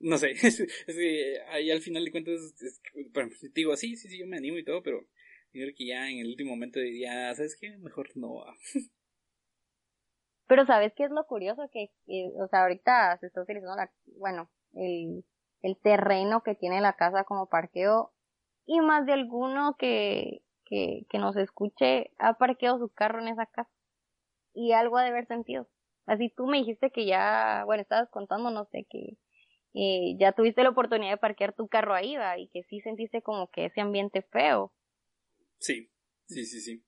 No 0.00 0.16
sé, 0.18 0.30
es, 0.42 0.64
que 0.86 1.40
ahí 1.48 1.70
al 1.70 1.80
final 1.80 2.04
de 2.04 2.10
cuentas, 2.10 2.34
es, 2.60 2.80
digo, 3.54 3.76
sí, 3.76 3.96
sí, 3.96 4.08
sí, 4.08 4.18
yo 4.18 4.26
me 4.26 4.36
animo 4.36 4.58
y 4.58 4.64
todo, 4.64 4.82
pero 4.82 5.00
yo 5.52 5.62
creo 5.62 5.74
que 5.76 5.86
ya 5.86 6.08
en 6.08 6.18
el 6.18 6.28
último 6.28 6.50
momento 6.50 6.78
diría, 6.78 7.34
¿sabes 7.34 7.56
qué? 7.60 7.76
Mejor 7.78 8.08
no. 8.16 8.44
Pero 10.46 10.64
¿sabes 10.64 10.94
qué 10.96 11.04
es 11.04 11.10
lo 11.10 11.26
curioso? 11.26 11.68
Que, 11.70 11.90
o 12.36 12.48
sea, 12.48 12.62
ahorita 12.62 13.18
se 13.18 13.26
está 13.26 13.42
utilizando 13.42 13.76
la, 13.76 13.92
bueno, 14.16 14.50
el, 14.72 15.22
el 15.60 15.76
terreno 15.76 16.42
que 16.42 16.54
tiene 16.54 16.80
la 16.80 16.94
casa 16.94 17.24
como 17.24 17.50
parqueo 17.50 18.14
y 18.64 18.80
más 18.80 19.04
de 19.04 19.12
alguno 19.12 19.76
que, 19.78 20.42
que, 20.64 21.06
que 21.10 21.18
nos 21.18 21.36
escuche 21.36 22.12
ha 22.18 22.38
parqueado 22.38 22.78
su 22.78 22.88
carro 22.88 23.20
en 23.20 23.28
esa 23.28 23.44
casa 23.44 23.70
y 24.54 24.72
algo 24.72 24.96
ha 24.96 25.02
de 25.02 25.10
haber 25.10 25.26
sentido. 25.26 25.68
Así 26.08 26.32
tú 26.34 26.46
me 26.46 26.56
dijiste 26.56 26.90
que 26.90 27.04
ya, 27.04 27.64
bueno, 27.66 27.82
estabas 27.82 28.08
contando, 28.10 28.50
no 28.50 28.64
sé, 28.72 28.86
que 28.88 29.18
eh, 29.74 30.16
ya 30.18 30.32
tuviste 30.32 30.62
la 30.62 30.70
oportunidad 30.70 31.12
de 31.12 31.18
parquear 31.18 31.54
tu 31.54 31.68
carro 31.68 31.94
ahí, 31.94 32.16
¿va? 32.16 32.38
Y 32.38 32.48
que 32.48 32.62
sí 32.62 32.80
sentiste 32.80 33.20
como 33.20 33.50
que 33.50 33.66
ese 33.66 33.82
ambiente 33.82 34.22
feo. 34.22 34.72
Sí, 35.58 35.90
sí, 36.26 36.46
sí, 36.46 36.60
sí. 36.60 36.82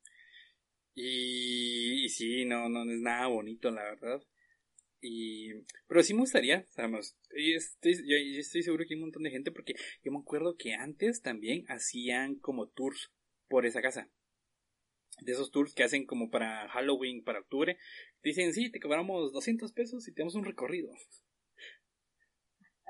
Y, 0.95 2.09
sí, 2.09 2.45
no, 2.45 2.67
no, 2.67 2.81
es 2.91 2.99
nada 2.99 3.27
bonito, 3.27 3.69
la 3.69 3.83
verdad. 3.83 4.23
Y, 5.01 5.51
pero 5.87 6.01
sí 6.01 6.15
me 6.15 6.21
gustaría, 6.21 6.65
sabemos, 6.69 7.15
estoy, 7.29 7.93
yo, 7.93 8.17
estoy 8.39 8.63
seguro 8.63 8.85
que 8.87 8.95
hay 8.95 8.99
un 8.99 9.05
montón 9.05 9.23
de 9.23 9.29
gente 9.29 9.51
porque 9.51 9.75
yo 10.03 10.11
me 10.11 10.19
acuerdo 10.19 10.55
que 10.57 10.73
antes 10.73 11.21
también 11.21 11.63
hacían 11.67 12.35
como 12.35 12.69
tours 12.69 13.11
por 13.47 13.67
esa 13.67 13.81
casa 13.81 14.09
de 15.21 15.31
esos 15.31 15.51
tours 15.51 15.73
que 15.73 15.83
hacen 15.83 16.05
como 16.05 16.29
para 16.29 16.67
Halloween, 16.69 17.23
para 17.23 17.39
octubre, 17.39 17.77
dicen, 18.23 18.53
sí, 18.53 18.69
te 18.69 18.79
cobramos 18.79 19.31
200 19.31 19.71
pesos 19.71 20.07
y 20.07 20.13
tenemos 20.13 20.35
un 20.35 20.45
recorrido. 20.45 20.91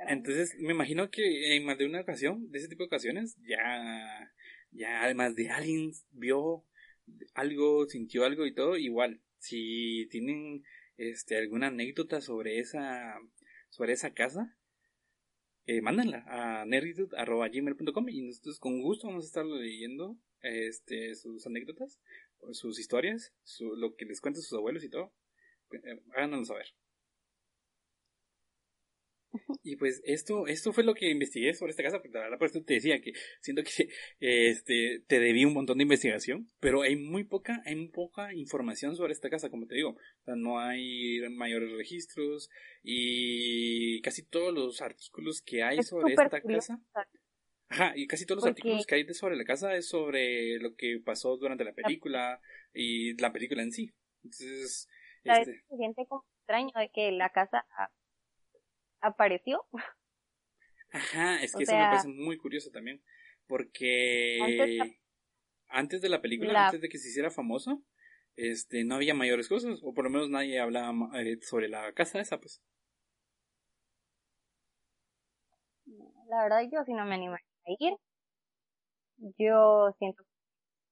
Entonces, 0.07 0.55
me 0.59 0.71
imagino 0.73 1.11
que 1.11 1.55
en 1.55 1.65
más 1.65 1.77
de 1.77 1.85
una 1.85 2.01
ocasión, 2.01 2.49
de 2.49 2.59
ese 2.59 2.67
tipo 2.67 2.83
de 2.83 2.87
ocasiones, 2.87 3.37
ya, 3.43 4.33
ya 4.71 5.03
además 5.03 5.35
de 5.35 5.49
alguien 5.49 5.91
vio 6.11 6.65
algo, 7.33 7.85
sintió 7.87 8.25
algo 8.25 8.45
y 8.45 8.53
todo, 8.53 8.77
igual, 8.77 9.21
si 9.37 10.07
tienen 10.09 10.63
este 10.97 11.37
alguna 11.37 11.67
anécdota 11.67 12.21
sobre 12.21 12.59
esa, 12.59 13.19
sobre 13.69 13.93
esa 13.93 14.13
casa, 14.13 14.57
eh, 15.65 15.81
mándenla 15.81 16.23
a 16.27 16.65
nerditud.gmail.com 16.65 18.09
y 18.09 18.21
nosotros 18.21 18.59
con 18.59 18.81
gusto 18.81 19.07
vamos 19.07 19.25
a 19.25 19.27
estar 19.27 19.45
leyendo 19.45 20.17
este, 20.41 21.15
sus 21.15 21.45
anécdotas, 21.45 21.99
sus 22.51 22.79
historias, 22.79 23.33
su, 23.43 23.75
lo 23.75 23.95
que 23.95 24.05
les 24.05 24.21
cuentan 24.21 24.43
sus 24.43 24.57
abuelos 24.57 24.83
y 24.83 24.89
todo. 24.89 25.13
Eh, 25.71 26.01
háganos 26.15 26.47
saber. 26.47 26.67
Y 29.63 29.77
pues 29.77 30.01
esto, 30.03 30.47
esto 30.47 30.73
fue 30.73 30.83
lo 30.83 30.93
que 30.93 31.09
investigué 31.09 31.53
sobre 31.53 31.71
esta 31.71 31.83
casa, 31.83 31.99
porque 31.99 32.17
la 32.17 32.23
verdad 32.25 32.37
por 32.37 32.49
eso 32.49 32.61
te 32.63 32.73
decía 32.75 32.99
que 33.01 33.13
siento 33.39 33.63
que 33.63 33.89
este 34.19 35.03
te 35.07 35.19
debí 35.19 35.45
un 35.45 35.53
montón 35.53 35.77
de 35.77 35.83
investigación, 35.83 36.49
pero 36.59 36.81
hay 36.81 36.95
muy 36.95 37.23
poca, 37.23 37.61
hay 37.65 37.75
muy 37.75 37.89
poca 37.89 38.33
información 38.33 38.95
sobre 38.95 39.13
esta 39.13 39.29
casa, 39.29 39.49
como 39.49 39.67
te 39.67 39.75
digo. 39.75 39.95
no 40.25 40.59
hay 40.59 41.21
mayores 41.29 41.71
registros 41.71 42.49
y 42.83 44.01
casi 44.01 44.23
todos 44.23 44.53
los 44.53 44.81
artículos 44.81 45.41
que 45.41 45.63
hay 45.63 45.81
sobre 45.83 46.13
esta 46.13 46.41
casa. 46.41 46.81
Ajá, 47.71 47.93
y 47.95 48.05
casi 48.05 48.25
todos 48.25 48.43
los 48.43 48.49
artículos 48.49 48.85
que 48.85 48.95
hay 48.95 49.05
de 49.05 49.13
sobre 49.13 49.37
la 49.37 49.45
casa 49.45 49.73
es 49.75 49.87
sobre 49.87 50.59
lo 50.59 50.75
que 50.75 50.99
pasó 51.03 51.37
durante 51.37 51.63
la 51.63 51.71
película 51.71 52.41
y 52.73 53.13
la 53.21 53.31
película 53.31 53.63
en 53.63 53.71
sí. 53.71 53.93
Entonces, 54.25 54.89
este... 55.23 55.63
se 55.69 55.77
siente 55.77 56.05
como 56.05 56.25
extraño 56.39 56.73
de 56.75 56.89
que 56.89 57.13
la 57.13 57.29
casa 57.29 57.65
apareció. 58.99 59.65
Ajá, 60.91 61.41
es 61.41 61.55
que 61.55 61.63
eso 61.63 61.71
me 61.71 61.83
parece 61.83 62.09
muy 62.09 62.35
curioso 62.35 62.71
también, 62.71 63.01
porque 63.47 64.97
antes, 65.69 66.01
de 66.01 66.09
la 66.09 66.21
película, 66.21 66.65
antes 66.65 66.81
de 66.81 66.89
que 66.89 66.97
se 66.97 67.07
hiciera 67.07 67.31
famoso, 67.31 67.81
este, 68.35 68.83
no 68.83 68.95
había 68.95 69.13
mayores 69.13 69.47
cosas, 69.47 69.79
o 69.81 69.93
por 69.93 70.03
lo 70.03 70.09
menos 70.09 70.29
nadie 70.29 70.59
hablaba 70.59 70.93
eh, 71.21 71.39
sobre 71.41 71.69
la 71.69 71.93
casa 71.93 72.19
esa, 72.19 72.37
pues. 72.37 72.61
La 76.27 76.43
verdad 76.43 76.63
yo 76.69 76.83
sí 76.83 76.91
no 76.91 77.05
me 77.05 77.15
animo 77.15 77.37
ir. 77.79 77.93
Yo 79.37 79.93
siento 79.99 80.23
que 80.23 80.29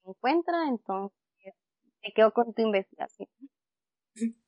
se 0.04 0.10
encuentra, 0.10 0.68
entonces 0.68 1.18
me 2.04 2.14
quedo 2.14 2.32
con 2.32 2.54
tu 2.54 2.62
investigación. 2.62 3.30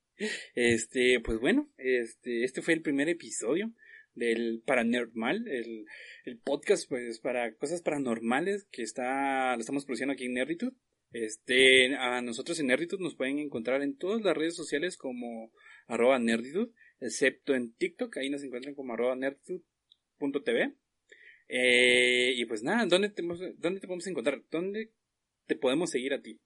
Este, 0.53 1.19
pues 1.19 1.39
bueno, 1.39 1.67
este, 1.77 2.43
este 2.43 2.61
fue 2.61 2.75
el 2.75 2.83
primer 2.83 3.09
episodio 3.09 3.73
del 4.13 4.61
Paranormal, 4.67 5.47
el, 5.47 5.85
el 6.25 6.37
podcast 6.37 6.87
pues 6.87 7.19
para 7.19 7.55
cosas 7.55 7.81
paranormales 7.81 8.67
que 8.71 8.83
está, 8.83 9.55
lo 9.55 9.61
estamos 9.61 9.85
produciendo 9.85 10.13
aquí 10.13 10.25
en 10.25 10.33
Nerditud. 10.33 10.73
Este, 11.11 11.95
a 11.95 12.21
nosotros 12.21 12.59
en 12.59 12.67
Nerditud 12.67 12.99
nos 12.99 13.15
pueden 13.15 13.39
encontrar 13.39 13.81
en 13.81 13.97
todas 13.97 14.21
las 14.21 14.37
redes 14.37 14.55
sociales 14.55 14.95
como 14.95 15.51
arroba 15.87 16.19
Nerditud, 16.19 16.69
excepto 16.99 17.53
en 17.53 17.73
TikTok, 17.73 18.15
ahí 18.17 18.29
nos 18.29 18.43
encuentran 18.43 18.75
como 18.75 18.93
arroba 18.93 19.15
nerditude.tv. 19.15 20.75
Eh, 21.53 22.31
y 22.37 22.45
pues 22.45 22.63
nada, 22.63 22.85
¿dónde 22.85 23.09
te, 23.09 23.21
¿dónde 23.21 23.81
te 23.81 23.87
podemos 23.87 24.07
encontrar? 24.07 24.41
¿Dónde 24.49 24.89
te 25.47 25.57
podemos 25.57 25.89
seguir 25.89 26.13
a 26.13 26.21
ti, 26.21 26.39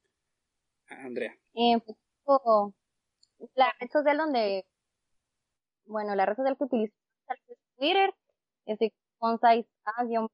Andrea? 0.87 1.37
Eh, 1.53 1.77
pues, 1.85 1.97
la 3.53 3.71
red 3.79 3.87
social 3.91 4.17
donde, 4.17 4.65
bueno, 5.85 6.15
la 6.15 6.25
red 6.25 6.35
social 6.35 6.57
que 6.57 6.63
utilizo 6.63 6.95
es 7.27 7.57
Twitter, 7.77 8.15
estoy 8.65 8.91
con 9.19 9.39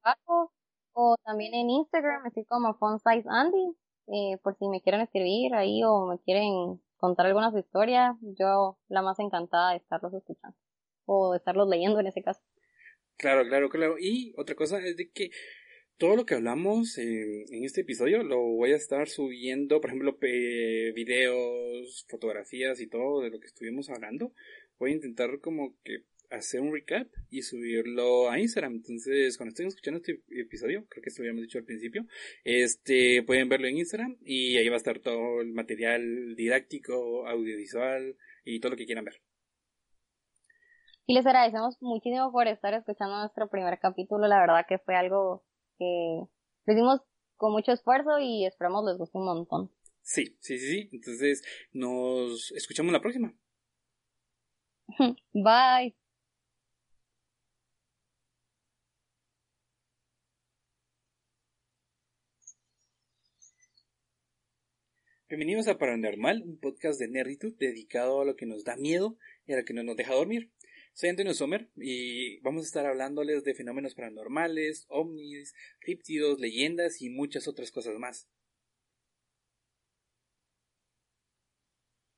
bajo 0.02 0.54
o 0.94 1.16
también 1.26 1.54
en 1.54 1.70
Instagram 1.70 2.26
estoy 2.28 2.46
como 2.46 2.74
FonSizeAndy, 2.76 3.76
eh, 4.08 4.38
por 4.42 4.56
si 4.56 4.70
me 4.70 4.82
quieren 4.82 5.02
escribir 5.02 5.54
ahí 5.54 5.84
o 5.84 6.06
me 6.06 6.20
quieren 6.20 6.82
contar 6.96 7.26
alguna 7.26 7.52
historia, 7.60 8.18
yo 8.22 8.78
la 8.88 9.02
más 9.02 9.20
encantada 9.20 9.72
de 9.72 9.78
estarlos 9.78 10.14
escuchando 10.14 10.58
o 11.06 11.32
de 11.32 11.40
estarlos 11.40 11.68
leyendo 11.68 12.00
en 12.00 12.08
ese 12.08 12.24
caso. 12.24 12.42
Claro, 13.18 13.48
claro, 13.48 13.70
claro. 13.70 13.98
Y 14.00 14.34
otra 14.38 14.56
cosa 14.56 14.84
es 14.86 14.98
de 14.98 15.10
que 15.10 15.32
todo 16.02 16.16
lo 16.16 16.26
que 16.26 16.34
hablamos 16.34 16.98
en, 16.98 17.46
este 17.64 17.82
episodio 17.82 18.24
lo 18.24 18.40
voy 18.40 18.72
a 18.72 18.76
estar 18.76 19.08
subiendo, 19.08 19.80
por 19.80 19.92
ejemplo, 19.92 20.18
videos, 20.20 22.06
fotografías 22.10 22.82
y 22.82 22.88
todo 22.88 23.22
de 23.22 23.30
lo 23.30 23.40
que 23.40 23.46
estuvimos 23.46 23.92
hablando. 23.92 24.34
Voy 24.80 24.92
a 24.92 24.96
intentar 24.96 25.40
como 25.40 25.78
que 25.84 26.06
hacer 26.32 26.62
un 26.62 26.74
recap 26.74 27.08
y 27.30 27.44
subirlo 27.44 28.32
a 28.32 28.40
Instagram. 28.40 28.78
Entonces, 28.78 29.38
cuando 29.38 29.52
estén 29.52 29.68
escuchando 29.68 30.00
este 30.00 30.24
episodio, 30.30 30.88
creo 30.90 31.04
que 31.04 31.10
esto 31.10 31.22
lo 31.22 31.28
habíamos 31.28 31.44
dicho 31.44 31.60
al 31.60 31.66
principio, 31.66 32.08
este, 32.44 33.22
pueden 33.22 33.50
verlo 33.50 33.68
en 33.68 33.78
Instagram 33.78 34.18
y 34.26 34.58
ahí 34.58 34.68
va 34.70 34.76
a 34.76 34.78
estar 34.78 35.00
todo 35.00 35.42
el 35.42 35.52
material 35.52 36.36
didáctico, 36.36 37.28
audiovisual 37.28 38.18
y 38.44 38.60
todo 38.60 38.72
lo 38.72 38.78
que 38.78 38.86
quieran 38.86 39.06
ver. 39.06 39.22
Y 41.08 41.14
les 41.14 41.26
agradecemos 41.26 41.78
muchísimo 41.82 42.32
por 42.32 42.48
estar 42.48 42.74
escuchando 42.74 43.18
nuestro 43.18 43.50
primer 43.50 43.80
capítulo. 43.80 44.28
La 44.28 44.40
verdad 44.40 44.66
que 44.68 44.78
fue 44.78 44.96
algo 44.96 45.44
que 45.78 46.24
lo 46.66 46.74
hicimos 46.74 47.02
con 47.36 47.52
mucho 47.52 47.72
esfuerzo 47.72 48.20
y 48.20 48.46
esperamos 48.46 48.86
les 48.86 48.98
guste 48.98 49.18
un 49.18 49.26
montón. 49.26 49.72
Sí, 50.02 50.38
sí, 50.40 50.58
sí, 50.58 50.68
sí. 50.68 50.90
Entonces 50.92 51.44
nos 51.74 52.52
escuchamos 52.52 52.94
la 52.94 53.02
próxima. 53.02 53.34
Bye. 55.34 55.96
Bienvenidos 65.30 65.70
a 65.70 65.78
Paranormal, 65.78 66.44
un 66.44 66.60
podcast 66.60 67.00
de 67.00 67.08
nerditud 67.08 67.56
dedicado 67.58 68.20
a 68.20 68.26
lo 68.26 68.36
que 68.36 68.46
nos 68.46 68.66
da 68.66 68.76
miedo 68.76 69.18
y 69.46 69.54
a 69.54 69.58
lo 69.58 69.64
que 69.64 69.74
no 69.74 69.82
nos 69.82 69.96
deja 69.96 70.14
dormir. 70.14 70.52
Soy 70.94 71.10
Antonio 71.10 71.34
Sommer 71.34 71.70
y 71.78 72.40
vamos 72.42 72.64
a 72.64 72.66
estar 72.66 72.86
hablándoles 72.86 73.44
de 73.44 73.54
fenómenos 73.56 73.96
paranormales, 73.96 74.86
ovnis, 74.90 75.56
críptidos, 75.80 76.40
leyendas 76.40 77.02
y 77.02 77.10
muchas 77.10 77.48
otras 77.48 77.72
cosas 77.72 77.98
más. 77.98 78.30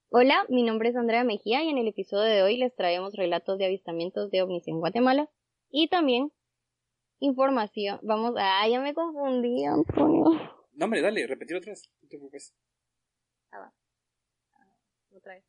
Hola, 0.10 0.46
mi 0.50 0.64
nombre 0.64 0.90
es 0.90 0.96
Andrea 0.96 1.24
Mejía 1.24 1.64
y 1.64 1.70
en 1.70 1.78
el 1.78 1.88
episodio 1.88 2.24
de 2.24 2.44
hoy 2.44 2.58
les 2.58 2.76
traemos 2.76 3.14
relatos 3.16 3.58
de 3.58 3.66
avistamientos 3.66 4.32
de 4.32 4.42
ovnis 4.42 4.68
en 4.68 4.80
Guatemala 4.80 5.30
y 5.70 5.88
también 5.88 6.32
información. 7.20 8.00
Vamos, 8.02 8.34
ah, 8.38 8.68
ya 8.68 8.80
me 8.82 8.94
confundí, 8.94 9.66
Antonio. 9.66 10.24
No, 10.74 10.86
hombre, 10.86 11.02
dale, 11.02 11.26
repetir 11.28 11.56
otra 11.56 11.72
vez, 11.72 11.90
no 12.02 12.10
te 12.10 12.18
preocupes. 12.18 12.54
Ah, 13.52 13.60
va. 13.60 13.74
Ah, 14.56 14.78
otra 15.12 15.36
vez. 15.36 15.46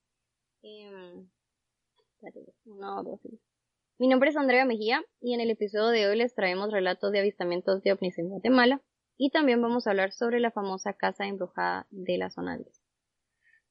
Mi 3.98 4.08
nombre 4.08 4.30
es 4.30 4.36
Andrea 4.36 4.64
Mejía 4.64 5.04
y 5.20 5.34
en 5.34 5.40
el 5.40 5.50
episodio 5.50 5.88
de 5.88 6.06
hoy 6.06 6.16
les 6.16 6.34
traemos 6.34 6.72
relatos 6.72 7.12
de 7.12 7.20
avistamientos 7.20 7.82
de 7.82 7.92
ovnis 7.92 8.18
en 8.18 8.28
Guatemala 8.28 8.82
y 9.16 9.30
también 9.30 9.60
vamos 9.60 9.86
a 9.86 9.90
hablar 9.90 10.12
sobre 10.12 10.40
la 10.40 10.50
famosa 10.50 10.94
casa 10.94 11.26
embrujada 11.26 11.86
de 11.90 12.18
la 12.18 12.30
zona 12.30 12.56
10 12.56 12.84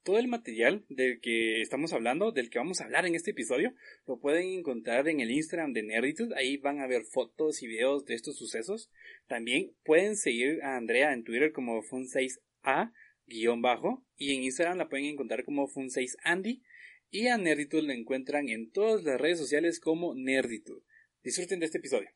todo 0.04 0.20
el 0.20 0.28
material 0.28 0.86
del 0.90 1.20
que 1.22 1.62
estamos 1.62 1.94
hablando, 1.94 2.32
del 2.32 2.50
que 2.50 2.60
vamos 2.60 2.82
a 2.82 2.86
hablar 2.86 3.06
en 3.06 3.16
este 3.16 3.32
episodio, 3.32 3.74
lo 4.06 4.20
pueden 4.20 4.50
encontrar 4.50 5.08
en 5.08 5.22
el 5.22 5.32
Instagram 5.32 5.72
de 5.72 5.84
Nerditude. 5.84 6.36
Ahí 6.36 6.58
van 6.58 6.82
a 6.82 6.88
ver 6.88 7.04
fotos 7.04 7.64
y 7.64 7.68
videos 7.68 8.06
de 8.06 8.16
estos 8.16 8.38
sucesos. 8.38 8.92
También 9.28 9.74
pueden 9.84 10.18
seguir 10.18 10.62
a 10.62 10.76
Andrea 10.76 11.14
en 11.14 11.24
Twitter 11.24 11.54
como 11.54 11.82
Fun6A 11.84 12.92
guion 13.26 13.62
bajo 13.62 14.06
y 14.18 14.36
en 14.36 14.44
Instagram 14.44 14.78
la 14.78 14.90
pueden 14.90 15.06
encontrar 15.06 15.46
como 15.46 15.70
Fun6Andy 15.70 16.62
y 17.14 17.28
a 17.28 17.38
Nerditude 17.38 17.84
la 17.84 17.94
encuentran 17.94 18.50
en 18.50 18.72
todas 18.72 19.04
las 19.04 19.22
redes 19.22 19.38
sociales 19.38 19.80
como 19.80 20.16
Nerditude. 20.16 20.82
Disfruten 21.24 21.60
de 21.60 21.68
este 21.68 21.78
episodio. 21.78 22.10